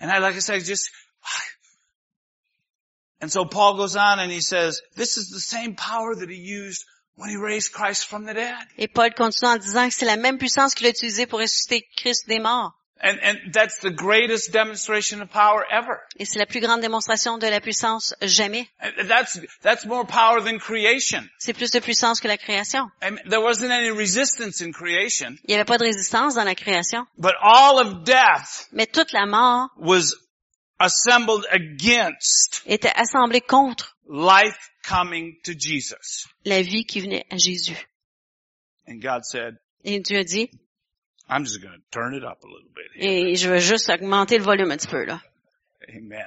And 0.01 0.11
I, 0.11 0.19
like 0.19 0.35
I 0.35 0.39
said, 0.39 0.65
just, 0.65 0.91
and 3.21 3.31
so 3.31 3.45
Paul 3.45 3.77
goes 3.77 3.97
on 3.97 4.19
and 4.19 4.33
he 4.33 4.41
says, 4.41 4.81
this 4.97 5.19
is 5.19 5.29
the 5.31 5.41
same 5.41 5.77
power 5.77 6.15
that 6.15 6.31
he 6.31 6.37
used 6.37 6.85
when 7.17 7.29
he 7.29 7.37
raised 7.37 7.73
Christ 7.73 8.07
from 8.07 8.25
the 8.25 8.35
dead. 8.35 8.57
Et 8.79 8.89
Paul 8.89 9.11
continue 9.11 9.51
en 9.53 9.59
disant 9.59 9.89
que 9.89 9.95
c'est 9.95 10.07
la 10.07 10.17
même 10.17 10.39
puissance 10.39 10.75
qu'il 10.75 10.87
a 10.87 10.91
utilisée 10.91 11.27
pour 11.27 11.41
ressusciter 11.41 11.87
Christ 11.97 12.27
des 12.27 12.41
morts. 12.41 12.73
And, 13.03 13.19
and 13.23 13.39
that's 13.55 13.79
the 13.81 13.91
greatest 13.91 14.53
demonstration 14.53 15.23
of 15.23 15.31
power 15.31 15.65
ever. 15.73 16.01
Et 16.19 16.27
c'est 16.27 16.39
la 16.39 16.45
plus 16.45 16.61
grande 16.61 16.83
démonstration 16.83 17.39
de 17.39 17.47
la 17.47 17.61
puissance 17.61 18.15
jamais. 18.21 18.69
And 18.81 19.09
That's, 19.09 19.41
that's 19.63 19.87
more 19.87 20.05
power 20.05 20.43
than 20.43 20.59
creation. 20.59 21.27
C'est 21.39 21.55
plus 21.55 21.71
de 21.71 21.81
puissance 21.81 22.21
que 22.21 22.29
la 22.29 22.37
création. 22.37 22.91
I 23.03 23.11
mean, 23.11 23.21
there 23.27 23.41
wasn't 23.41 23.71
any 23.71 23.91
resistance 23.91 24.61
in 24.61 24.73
creation, 24.73 25.39
Il 25.45 25.49
n'y 25.49 25.55
avait 25.55 25.65
pas 25.65 25.79
de 25.79 25.85
résistance 25.85 26.35
dans 26.35 26.45
la 26.45 26.55
création. 26.55 27.07
but 27.17 27.33
all 27.43 27.79
of 27.81 28.05
death 28.05 28.69
Mais 28.73 28.87
toute 28.87 29.13
la 29.15 29.25
mort 29.25 29.71
was 29.79 30.15
assembled 30.79 31.47
against 31.51 32.63
était 32.67 32.93
assemblée 32.95 33.41
contre 33.41 33.97
life 34.09 34.71
coming 34.83 35.37
to 35.45 35.53
Jesus. 35.57 36.27
la 36.45 36.61
vie 36.63 36.85
qui 36.85 37.01
venait 37.01 37.25
à 37.31 37.37
Jésus. 37.39 37.77
And 38.87 39.01
God 39.01 39.25
said, 39.25 39.57
Et 39.85 40.01
Dieu 40.01 40.19
a 40.19 40.25
dit, 40.25 40.51
I'm 41.31 41.45
just 41.45 41.63
going 41.63 41.75
to 41.75 41.83
turn 41.91 42.15
it 42.15 42.25
up 42.25 42.43
a 42.43 42.47
little 42.47 42.71
bit 42.75 42.91
here. 42.95 43.29
et 43.29 43.37
je 43.37 43.49
vais 43.49 43.61
juste 43.61 43.89
augmenter 43.89 44.39
le 44.39 44.45
volume 44.45 44.71
un 44.73 44.77
petit 44.77 44.89
peu, 44.89 45.05
là. 45.05 45.23
Amen. 45.89 46.27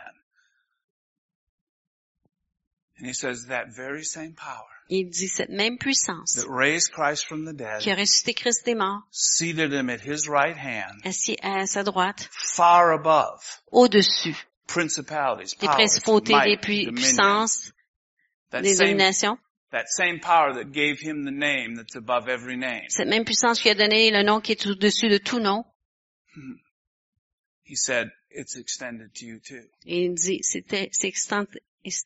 And 2.97 3.07
he 3.07 3.13
says 3.13 3.47
that 3.47 3.67
very 3.75 4.03
same 4.03 4.33
power 4.33 4.73
Il 4.89 5.09
dit 5.09 5.27
cette 5.27 5.49
même 5.49 5.77
puissance 5.77 6.35
that 6.35 6.47
raised 6.47 6.91
Christ 6.91 7.25
from 7.25 7.45
the 7.45 7.53
qui 7.53 7.89
a 7.89 7.95
dead, 7.95 7.99
ressuscité 7.99 8.33
Christ 8.35 8.65
des 8.65 8.75
morts, 8.75 9.03
seated 9.11 9.73
him 9.73 9.89
at 9.89 10.01
his 10.01 10.27
right 10.27 10.55
hand, 10.55 11.01
assis 11.05 11.37
à 11.41 11.65
sa 11.67 11.83
droite, 11.83 12.29
far 12.31 12.91
above 12.91 13.41
au-dessus 13.71 14.35
principalities, 14.67 15.55
des 15.57 15.67
powers, 15.67 15.75
principautés, 15.75 16.33
des 16.33 16.57
might, 16.57 16.93
puissances, 16.93 17.71
des 18.51 18.77
dominations. 18.77 19.37
That 19.73 19.89
same 19.89 20.19
power 20.21 20.53
that 20.53 20.71
gave 20.71 20.99
him 21.01 21.25
the 21.25 21.31
name 21.31 21.75
that's 21.75 21.95
above 21.97 22.29
every 22.29 22.55
name. 22.55 22.83
Cette 22.89 23.09
même 23.09 23.25
puissance 23.25 23.59
qui 23.59 23.69
a 23.69 23.75
donné 23.75 24.09
le 24.11 24.23
nom 24.23 24.39
qui 24.39 24.53
est 24.53 24.65
au-dessus 24.67 25.09
de 25.09 25.17
tout 25.17 25.39
nom. 25.39 25.65
He 27.65 27.75
said, 27.75 28.09
it's 28.29 28.55
extended 28.55 29.13
to 29.15 29.25
you 29.25 29.39
too. 29.39 29.61
Et 29.85 30.05
il 30.05 30.13
dit, 30.15 30.39
c'était, 30.43 30.89
c'est 30.91 31.07
exten- 31.09 31.47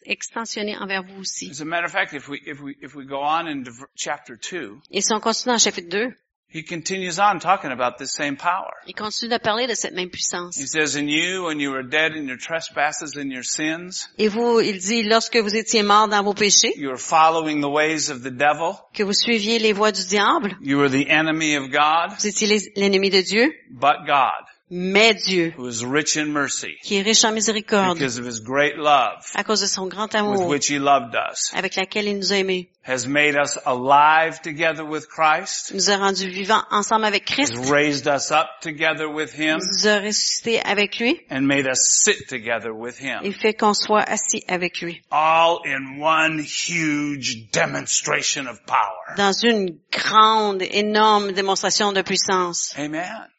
extensionné 0.06 0.78
envers 0.78 1.04
vous 1.04 1.20
aussi. 1.22 1.50
As 1.52 1.62
a 1.62 1.66
matter 1.66 1.86
of 1.86 1.92
fact, 1.92 2.14
if 2.14 2.28
we, 2.28 2.40
if 2.46 2.60
we, 2.62 2.76
if 2.82 2.96
we 2.96 3.06
go 3.06 3.22
on 3.22 3.64
v- 3.64 3.86
chapter 3.96 4.38
two, 4.38 4.82
Et 4.92 5.02
si 5.02 5.12
on 5.14 5.20
continue 5.20 5.48
dans 5.52 5.54
le 5.54 5.60
chapitre 5.60 5.90
2, 5.90 6.14
he 6.50 6.64
continues 6.64 7.20
on 7.20 7.40
talking 7.40 7.72
about 7.72 7.98
this 7.98 8.12
same 8.14 8.38
power. 8.38 8.72
il 8.88 8.94
continue 8.96 9.30
de 9.30 9.38
parler 9.38 9.68
de 9.68 9.76
cette 9.76 9.94
même 9.94 10.10
puissance. 10.10 10.58
He 10.58 10.66
says, 10.68 10.96
in 10.96 11.08
you, 11.10 11.44
when 11.46 11.60
you 11.60 11.72
were 11.72 11.84
dead 11.84 12.14
in 12.16 12.26
your 12.28 12.38
trespasses 12.38 13.16
and 13.18 13.30
your 13.32 13.44
sins, 13.44 14.08
Et 14.18 14.28
vous, 14.30 14.62
il 14.62 14.80
dit, 14.80 15.04
lorsque 15.04 15.36
vous 15.38 15.56
étiez 15.56 15.84
morts 15.84 16.08
dans 16.08 16.24
vos 16.24 16.34
péchés, 16.34 16.74
you 16.78 16.88
were 16.90 16.98
following 17.00 17.62
the 17.62 17.70
ways 17.70 18.10
of 18.10 18.22
the 18.24 18.32
devil. 18.32 18.76
que 18.94 19.04
vous 19.04 19.14
suiviez 19.14 19.60
les 19.60 19.74
voies 19.74 19.92
du 19.92 20.06
diable, 20.08 20.56
You 20.62 20.78
were 20.78 20.90
the 20.90 21.10
enemy 21.10 21.56
of 21.58 21.70
God, 21.70 22.12
vous 22.18 22.28
étiez 22.28 22.48
l'ennemi 22.76 23.10
de 23.10 23.22
Dieu, 23.22 23.54
but 23.70 24.06
God, 24.06 24.46
mais 24.70 25.14
Dieu, 25.14 25.54
who 25.58 25.66
is 25.68 25.86
rich 25.86 26.18
in 26.18 26.26
mercy 26.26 26.78
qui 26.84 26.98
est 26.98 27.02
riche 27.02 27.24
en 27.24 27.32
miséricorde, 27.32 27.98
because 27.98 28.18
of 28.18 28.26
his 28.26 28.42
great 28.42 28.78
love 28.78 29.24
à 29.34 29.44
cause 29.44 29.62
de 29.62 29.68
son 29.68 29.88
grand 29.88 30.14
with 30.14 30.16
amour, 30.16 30.48
which 30.48 30.68
he 30.68 30.78
loved 30.78 31.16
us, 31.16 31.54
avec 31.54 31.76
laquelle 31.76 32.08
il 32.08 32.18
nous 32.18 32.34
a 32.34 32.38
aimés, 32.38 32.70
has 32.84 33.08
made 33.08 33.36
us 33.36 33.58
alive 33.66 34.42
together 34.42 34.84
with 34.84 35.08
Christ, 35.08 35.74
nous 35.74 35.90
a 35.90 35.96
rendus 35.96 36.30
vivants 36.30 36.66
ensemble 36.70 37.06
avec 37.06 37.26
Christ, 37.26 37.56
has 37.56 37.72
raised 37.72 38.08
us 38.08 38.32
up 38.32 38.60
together 38.62 39.10
with 39.10 39.32
him, 39.32 39.60
nous 39.60 39.88
a 39.88 40.02
ressuscités 40.02 40.60
avec 40.60 41.00
lui, 41.00 41.22
and 41.30 41.48
made 41.48 41.66
us 41.66 42.02
sit 42.04 42.28
together 42.28 42.74
with 42.74 43.02
et 43.02 43.06
him. 43.06 43.34
fait 43.34 43.54
qu'on 43.54 43.74
soit 43.74 44.04
assis 44.04 44.44
avec 44.50 44.82
lui. 44.82 45.02
All 45.12 45.60
in 45.66 46.02
one 46.02 46.40
huge 46.40 47.52
demonstration 47.52 48.48
of 48.48 48.66
power. 48.66 49.16
Dans 49.16 49.32
une 49.32 49.78
grande, 49.92 50.62
énorme 50.62 51.32
démonstration 51.32 51.94
de 51.94 52.02
puissance. 52.02 52.74
Amen. 52.78 53.30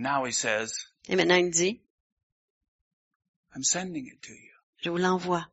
Now 0.00 0.24
he 0.26 0.32
says, 0.32 0.72
Et 1.08 1.16
maintenant 1.16 1.34
il 1.38 1.50
dit, 1.50 1.80
I'm 3.54 3.64
sending 3.64 4.06
it 4.06 4.22
to 4.22 4.32
you. 4.32 4.52
je 4.84 4.90
vous 4.90 4.98
l'envoie 4.98 5.44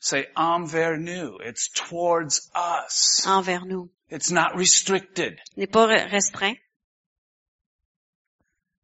Say, 0.00 0.26
envers 0.36 0.98
nous. 0.98 1.38
It's 1.40 1.70
towards 1.70 2.50
us. 2.54 3.24
envers 3.26 3.64
nous. 3.64 3.88
It's 4.10 4.30
not 4.30 4.54
restricted. 4.54 5.38
Il 5.56 5.60
n'est 5.60 5.66
pas 5.72 5.86
re- 5.86 6.08
restreint, 6.10 6.56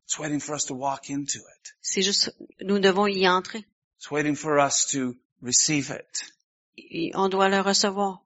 It's 0.07 0.19
waiting 0.19 0.41
for 0.41 0.55
us 0.55 0.65
to 0.67 0.75
walk 0.75 1.11
into 1.11 1.39
it. 1.41 1.73
c'est 1.83 2.03
juste, 2.03 2.31
nous 2.61 2.79
devons 2.79 3.07
y 3.07 3.27
entrer. 3.29 3.65
It's 3.99 4.11
waiting 4.11 4.35
for 4.35 4.59
us 4.59 4.87
to 4.93 5.15
receive 5.43 5.91
it. 5.91 6.33
Et 6.79 7.13
on 7.15 7.29
doit 7.29 7.49
le 7.51 7.61
recevoir. 7.61 8.23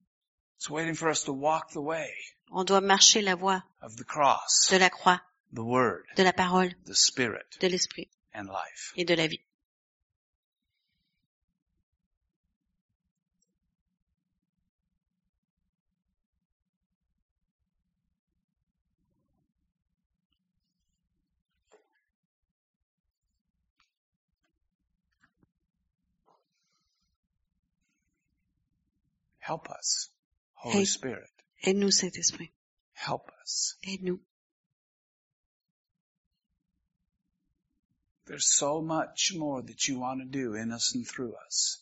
It's 0.56 0.70
waiting 0.70 0.94
for 0.94 1.08
us 1.08 1.24
to 1.24 1.32
walk 1.32 1.70
the 1.72 1.80
way 1.80 2.10
On 2.50 2.64
doit 2.64 2.80
marcher 2.80 3.22
la 3.22 3.34
voie 3.34 3.62
of 3.82 3.96
the 3.96 4.04
cross, 4.04 4.68
de 4.70 4.78
la 4.78 4.88
croix, 4.88 5.20
the 5.52 5.64
word, 5.64 6.04
de 6.16 6.24
la 6.24 6.32
parole, 6.32 6.70
the 6.84 6.94
spirit, 6.94 7.56
de 7.60 7.68
l'esprit 7.68 8.08
and 8.34 8.48
life. 8.48 8.92
et 8.96 9.04
de 9.04 9.14
la 9.14 9.26
vie. 9.26 9.40
Help 29.48 29.70
us, 29.70 30.10
Holy. 30.52 30.84
Spirit. 30.84 31.30
Aide-nous, 31.64 31.90
Saint-Esprit. 31.90 32.52
Help 32.92 33.30
us. 33.42 33.76
Aide-nous. 33.82 34.20
There's 38.28 38.46
so 38.54 38.82
much 38.82 39.32
more 39.34 39.62
that 39.62 39.88
you 39.88 39.98
want 39.98 40.20
to 40.20 40.26
do 40.26 40.54
in 40.54 40.70
us 40.70 40.94
and 40.94 41.06
through 41.06 41.34
us. 41.46 41.78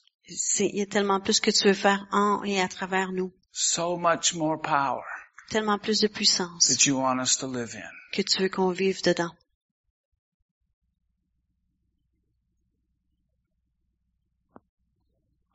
Il 0.61 0.77
y 0.77 0.81
a 0.81 0.87
tellement 0.87 1.21
plus 1.23 1.41
que 1.41 1.51
tu 1.51 1.69
veux 1.69 1.75
faire 1.75 2.07
en 2.13 2.45
et 2.45 2.61
à 2.61 2.69
travers 2.69 3.11
nous. 3.13 3.33
So 3.53 3.97
much 3.97 4.35
more 4.35 4.57
power 4.59 5.03
Tellement 5.51 5.79
plus 5.81 6.01
de 6.01 6.09
puissance 6.09 6.69
that 6.69 6.87
you 6.87 6.97
want 6.99 7.21
us 7.21 7.37
to 7.39 7.47
live 7.47 7.75
in. 7.75 7.91
que 8.13 8.23
tu 8.23 8.43
veux 8.43 8.49
qu'on 8.49 8.73
vive 8.73 9.03
dedans. 9.03 9.33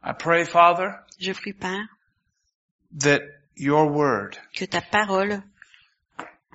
I 0.03 0.13
pray, 0.13 0.45
Father, 0.45 0.99
Je 1.19 1.33
prie, 1.33 1.53
Père, 1.53 1.87
that 2.99 3.21
your 3.55 3.87
word 3.87 4.37
que 4.55 4.65
ta 4.65 4.81
parole 4.81 5.43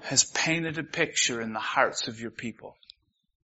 has 0.02 0.24
painted 0.24 0.78
a 0.78 0.82
picture 0.82 1.40
in 1.40 1.52
the 1.52 1.60
hearts 1.60 2.08
of 2.08 2.20
your 2.20 2.30
people. 2.32 2.76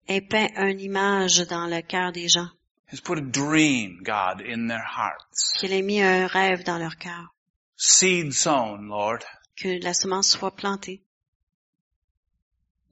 Ait 0.09 0.21
peint 0.21 0.49
une 0.57 0.81
image 0.81 1.47
dans 1.49 1.67
le 1.67 1.83
cœur 1.83 2.13
des 2.13 2.29
gens, 2.29 2.49
Has 2.93 3.01
put 3.01 3.19
a 3.19 3.21
dream, 3.21 4.01
God, 4.05 4.41
in 4.43 4.69
their 4.69 4.85
hearts. 4.85 5.59
qu'elle 5.59 5.73
ait 5.73 5.83
mis 5.83 6.01
un 6.01 6.27
rêve 6.29 6.63
dans 6.65 6.79
leur 6.79 6.97
cœur, 6.97 7.35
Seed 7.77 8.33
sown, 8.33 8.89
Lord. 8.89 9.21
que 9.57 9.83
la 9.83 9.93
semence 9.95 10.29
soit 10.31 10.55
plantée, 10.55 11.03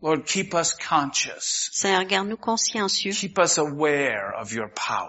Lord, 0.02 0.24
keep 0.26 0.52
us 0.54 0.74
conscious. 0.74 1.70
Seigneur, 1.72 2.04
garde-nous 2.04 2.36
consciencieux. 2.36 3.12
Keep 3.12 3.38
us 3.38 3.56
aware 3.58 4.32
of 4.38 4.52
your 4.52 4.68
power. 4.74 5.08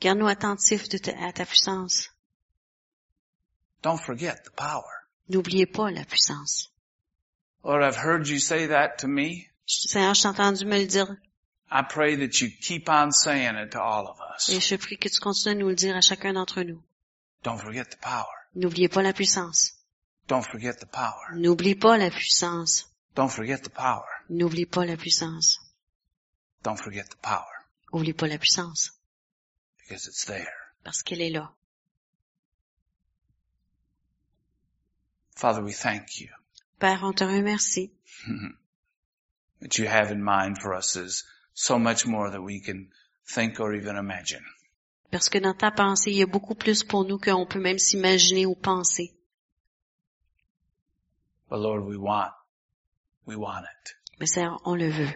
Garde-nous 0.00 0.28
attentifs 0.28 0.88
de 0.90 0.98
ta- 0.98 1.12
à 1.26 1.32
ta 1.32 1.46
puissance. 1.46 2.10
Don't 3.82 3.96
forget 3.98 4.44
the 4.44 4.50
power. 4.50 5.06
N'oubliez 5.30 5.66
pas 5.66 5.90
la 5.90 6.04
puissance. 6.04 6.68
Lord, 7.64 7.82
I've 7.82 7.96
heard 7.96 8.26
you 8.28 8.38
say 8.38 8.66
that 8.66 8.98
to 8.98 9.08
me. 9.08 9.46
Seigneur, 9.66 10.14
je 10.14 10.22
t'ai 10.22 10.28
entendu 10.28 10.64
me 10.66 10.78
le 10.78 10.86
dire 10.86 11.16
I 11.70 11.82
pray 11.82 12.16
that 12.16 12.40
you 12.40 12.48
keep 12.50 12.88
on 12.88 13.12
saying 13.12 13.56
it 13.56 13.72
to 13.72 13.80
all 13.82 14.06
of 14.08 14.16
et 14.48 14.56
us. 14.56 14.60
je 14.68 14.76
prie 14.76 14.96
que 14.96 15.08
tu 15.08 15.20
continues 15.20 15.54
à 15.54 15.58
nous 15.58 15.68
le 15.68 15.74
dire 15.74 15.96
à 15.96 16.00
chacun 16.00 16.32
d'entre 16.32 16.62
nous. 16.62 16.82
Don't 17.42 17.58
forget 17.58 17.84
the 17.90 17.98
power. 18.00 18.26
N'oubliez 18.54 18.88
pas 18.88 19.02
la 19.02 19.12
puissance. 19.12 19.74
Don't 20.28 20.42
forget 20.42 20.74
the 20.80 20.86
power. 20.86 21.34
N'oublie 21.34 21.74
pas 21.74 21.96
la 21.98 22.10
puissance. 22.10 22.88
Don't 23.14 23.28
forget 23.30 23.58
the 23.62 23.70
power. 23.70 24.06
N'oublie 24.30 24.66
pas 24.66 24.84
la 24.86 24.96
puissance. 24.96 25.58
Don't 26.62 26.76
forget 26.78 27.04
the 27.10 27.16
power 27.22 27.44
Oublie 27.92 28.12
pas 28.14 28.26
la 28.28 28.38
puissance. 28.38 28.92
because 29.78 30.06
it's 30.06 30.24
there. 30.26 30.52
Parce 30.84 31.02
qu'elle 31.02 31.20
est 31.22 31.30
là. 31.30 31.50
Father, 35.36 35.62
we 35.62 35.72
thank 35.72 36.20
you 36.20 36.28
Père, 36.80 37.02
on 37.02 37.12
te 37.12 37.24
remercie. 37.24 37.90
that 39.60 39.78
you 39.78 39.86
have 39.86 40.10
in 40.10 40.22
mind 40.22 40.58
for 40.60 40.74
us 40.74 40.96
is 40.96 41.24
so 41.58 41.76
much 41.76 42.06
more 42.06 42.30
that 42.30 42.40
we 42.40 42.60
can 42.60 42.88
think 43.26 43.58
or 43.58 43.74
even 43.74 43.96
imagine. 43.96 44.44
Parce 45.10 45.28
que 45.28 45.40
dans 45.40 45.56
ta 45.56 45.70
pensée, 45.72 46.12
il 46.12 46.18
y 46.18 46.22
a 46.22 46.26
beaucoup 46.26 46.54
plus 46.54 46.84
pour 46.84 47.04
nous 47.04 47.18
qu'on 47.18 47.46
peut 47.46 47.60
même 47.60 47.78
s'imaginer 47.78 48.46
ou 48.46 48.54
penser. 48.54 49.12
But 51.48 51.58
Lord, 51.58 51.84
we 51.84 51.96
want, 51.96 52.30
we 53.26 53.36
want 53.36 53.64
it. 53.64 53.94
Mais 54.20 54.26
Seigneur, 54.26 54.60
on 54.64 54.76
le 54.76 54.88
veut. 54.88 55.14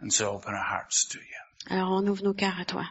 And 0.00 0.12
so 0.12 0.34
open 0.34 0.52
our 0.54 0.64
hearts 0.64 1.06
to 1.10 1.18
you. 1.18 1.74
Alors 1.74 1.92
on 1.92 2.06
ouvre 2.06 2.22
nos 2.22 2.34
cœurs 2.34 2.60
à 2.60 2.64
toi. 2.64 2.84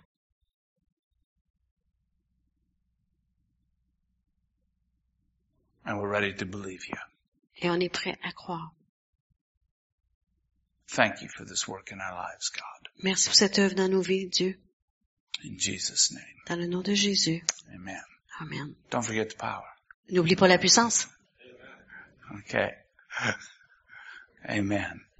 And 5.85 5.99
we're 5.99 6.09
ready 6.09 6.33
to 6.33 6.45
believe 6.45 6.87
you. 6.89 6.97
Et 7.61 7.69
on 7.69 7.79
est 7.79 7.89
prêt 7.89 8.17
à 8.23 8.31
croire. 8.31 8.73
Thank 10.91 11.21
you 11.21 11.29
for 11.29 11.45
this 11.45 11.67
work 11.67 11.91
in 11.91 12.01
our 12.01 12.13
lives, 12.13 12.49
God. 12.49 12.89
Merci 13.01 13.29
pour 13.29 13.35
cette 13.35 13.59
œuvre 13.59 13.75
dans 13.75 13.89
nos 13.89 14.01
vies, 14.01 14.27
Dieu. 14.27 14.59
In 15.43 15.57
Jesus' 15.57 16.11
name. 16.11 16.43
Dans 16.47 16.59
le 16.59 16.67
nom 16.67 16.81
de 16.81 16.93
Jésus. 16.93 17.43
Amen. 17.73 18.03
Amen. 18.41 18.75
Don't 18.89 19.03
forget 19.03 19.29
the 19.29 19.37
power. 19.37 19.63
N'oublie 20.09 20.35
pas 20.35 20.47
la 20.47 20.57
puissance. 20.57 21.07
Okay. 22.39 22.71
Amen. 24.49 25.01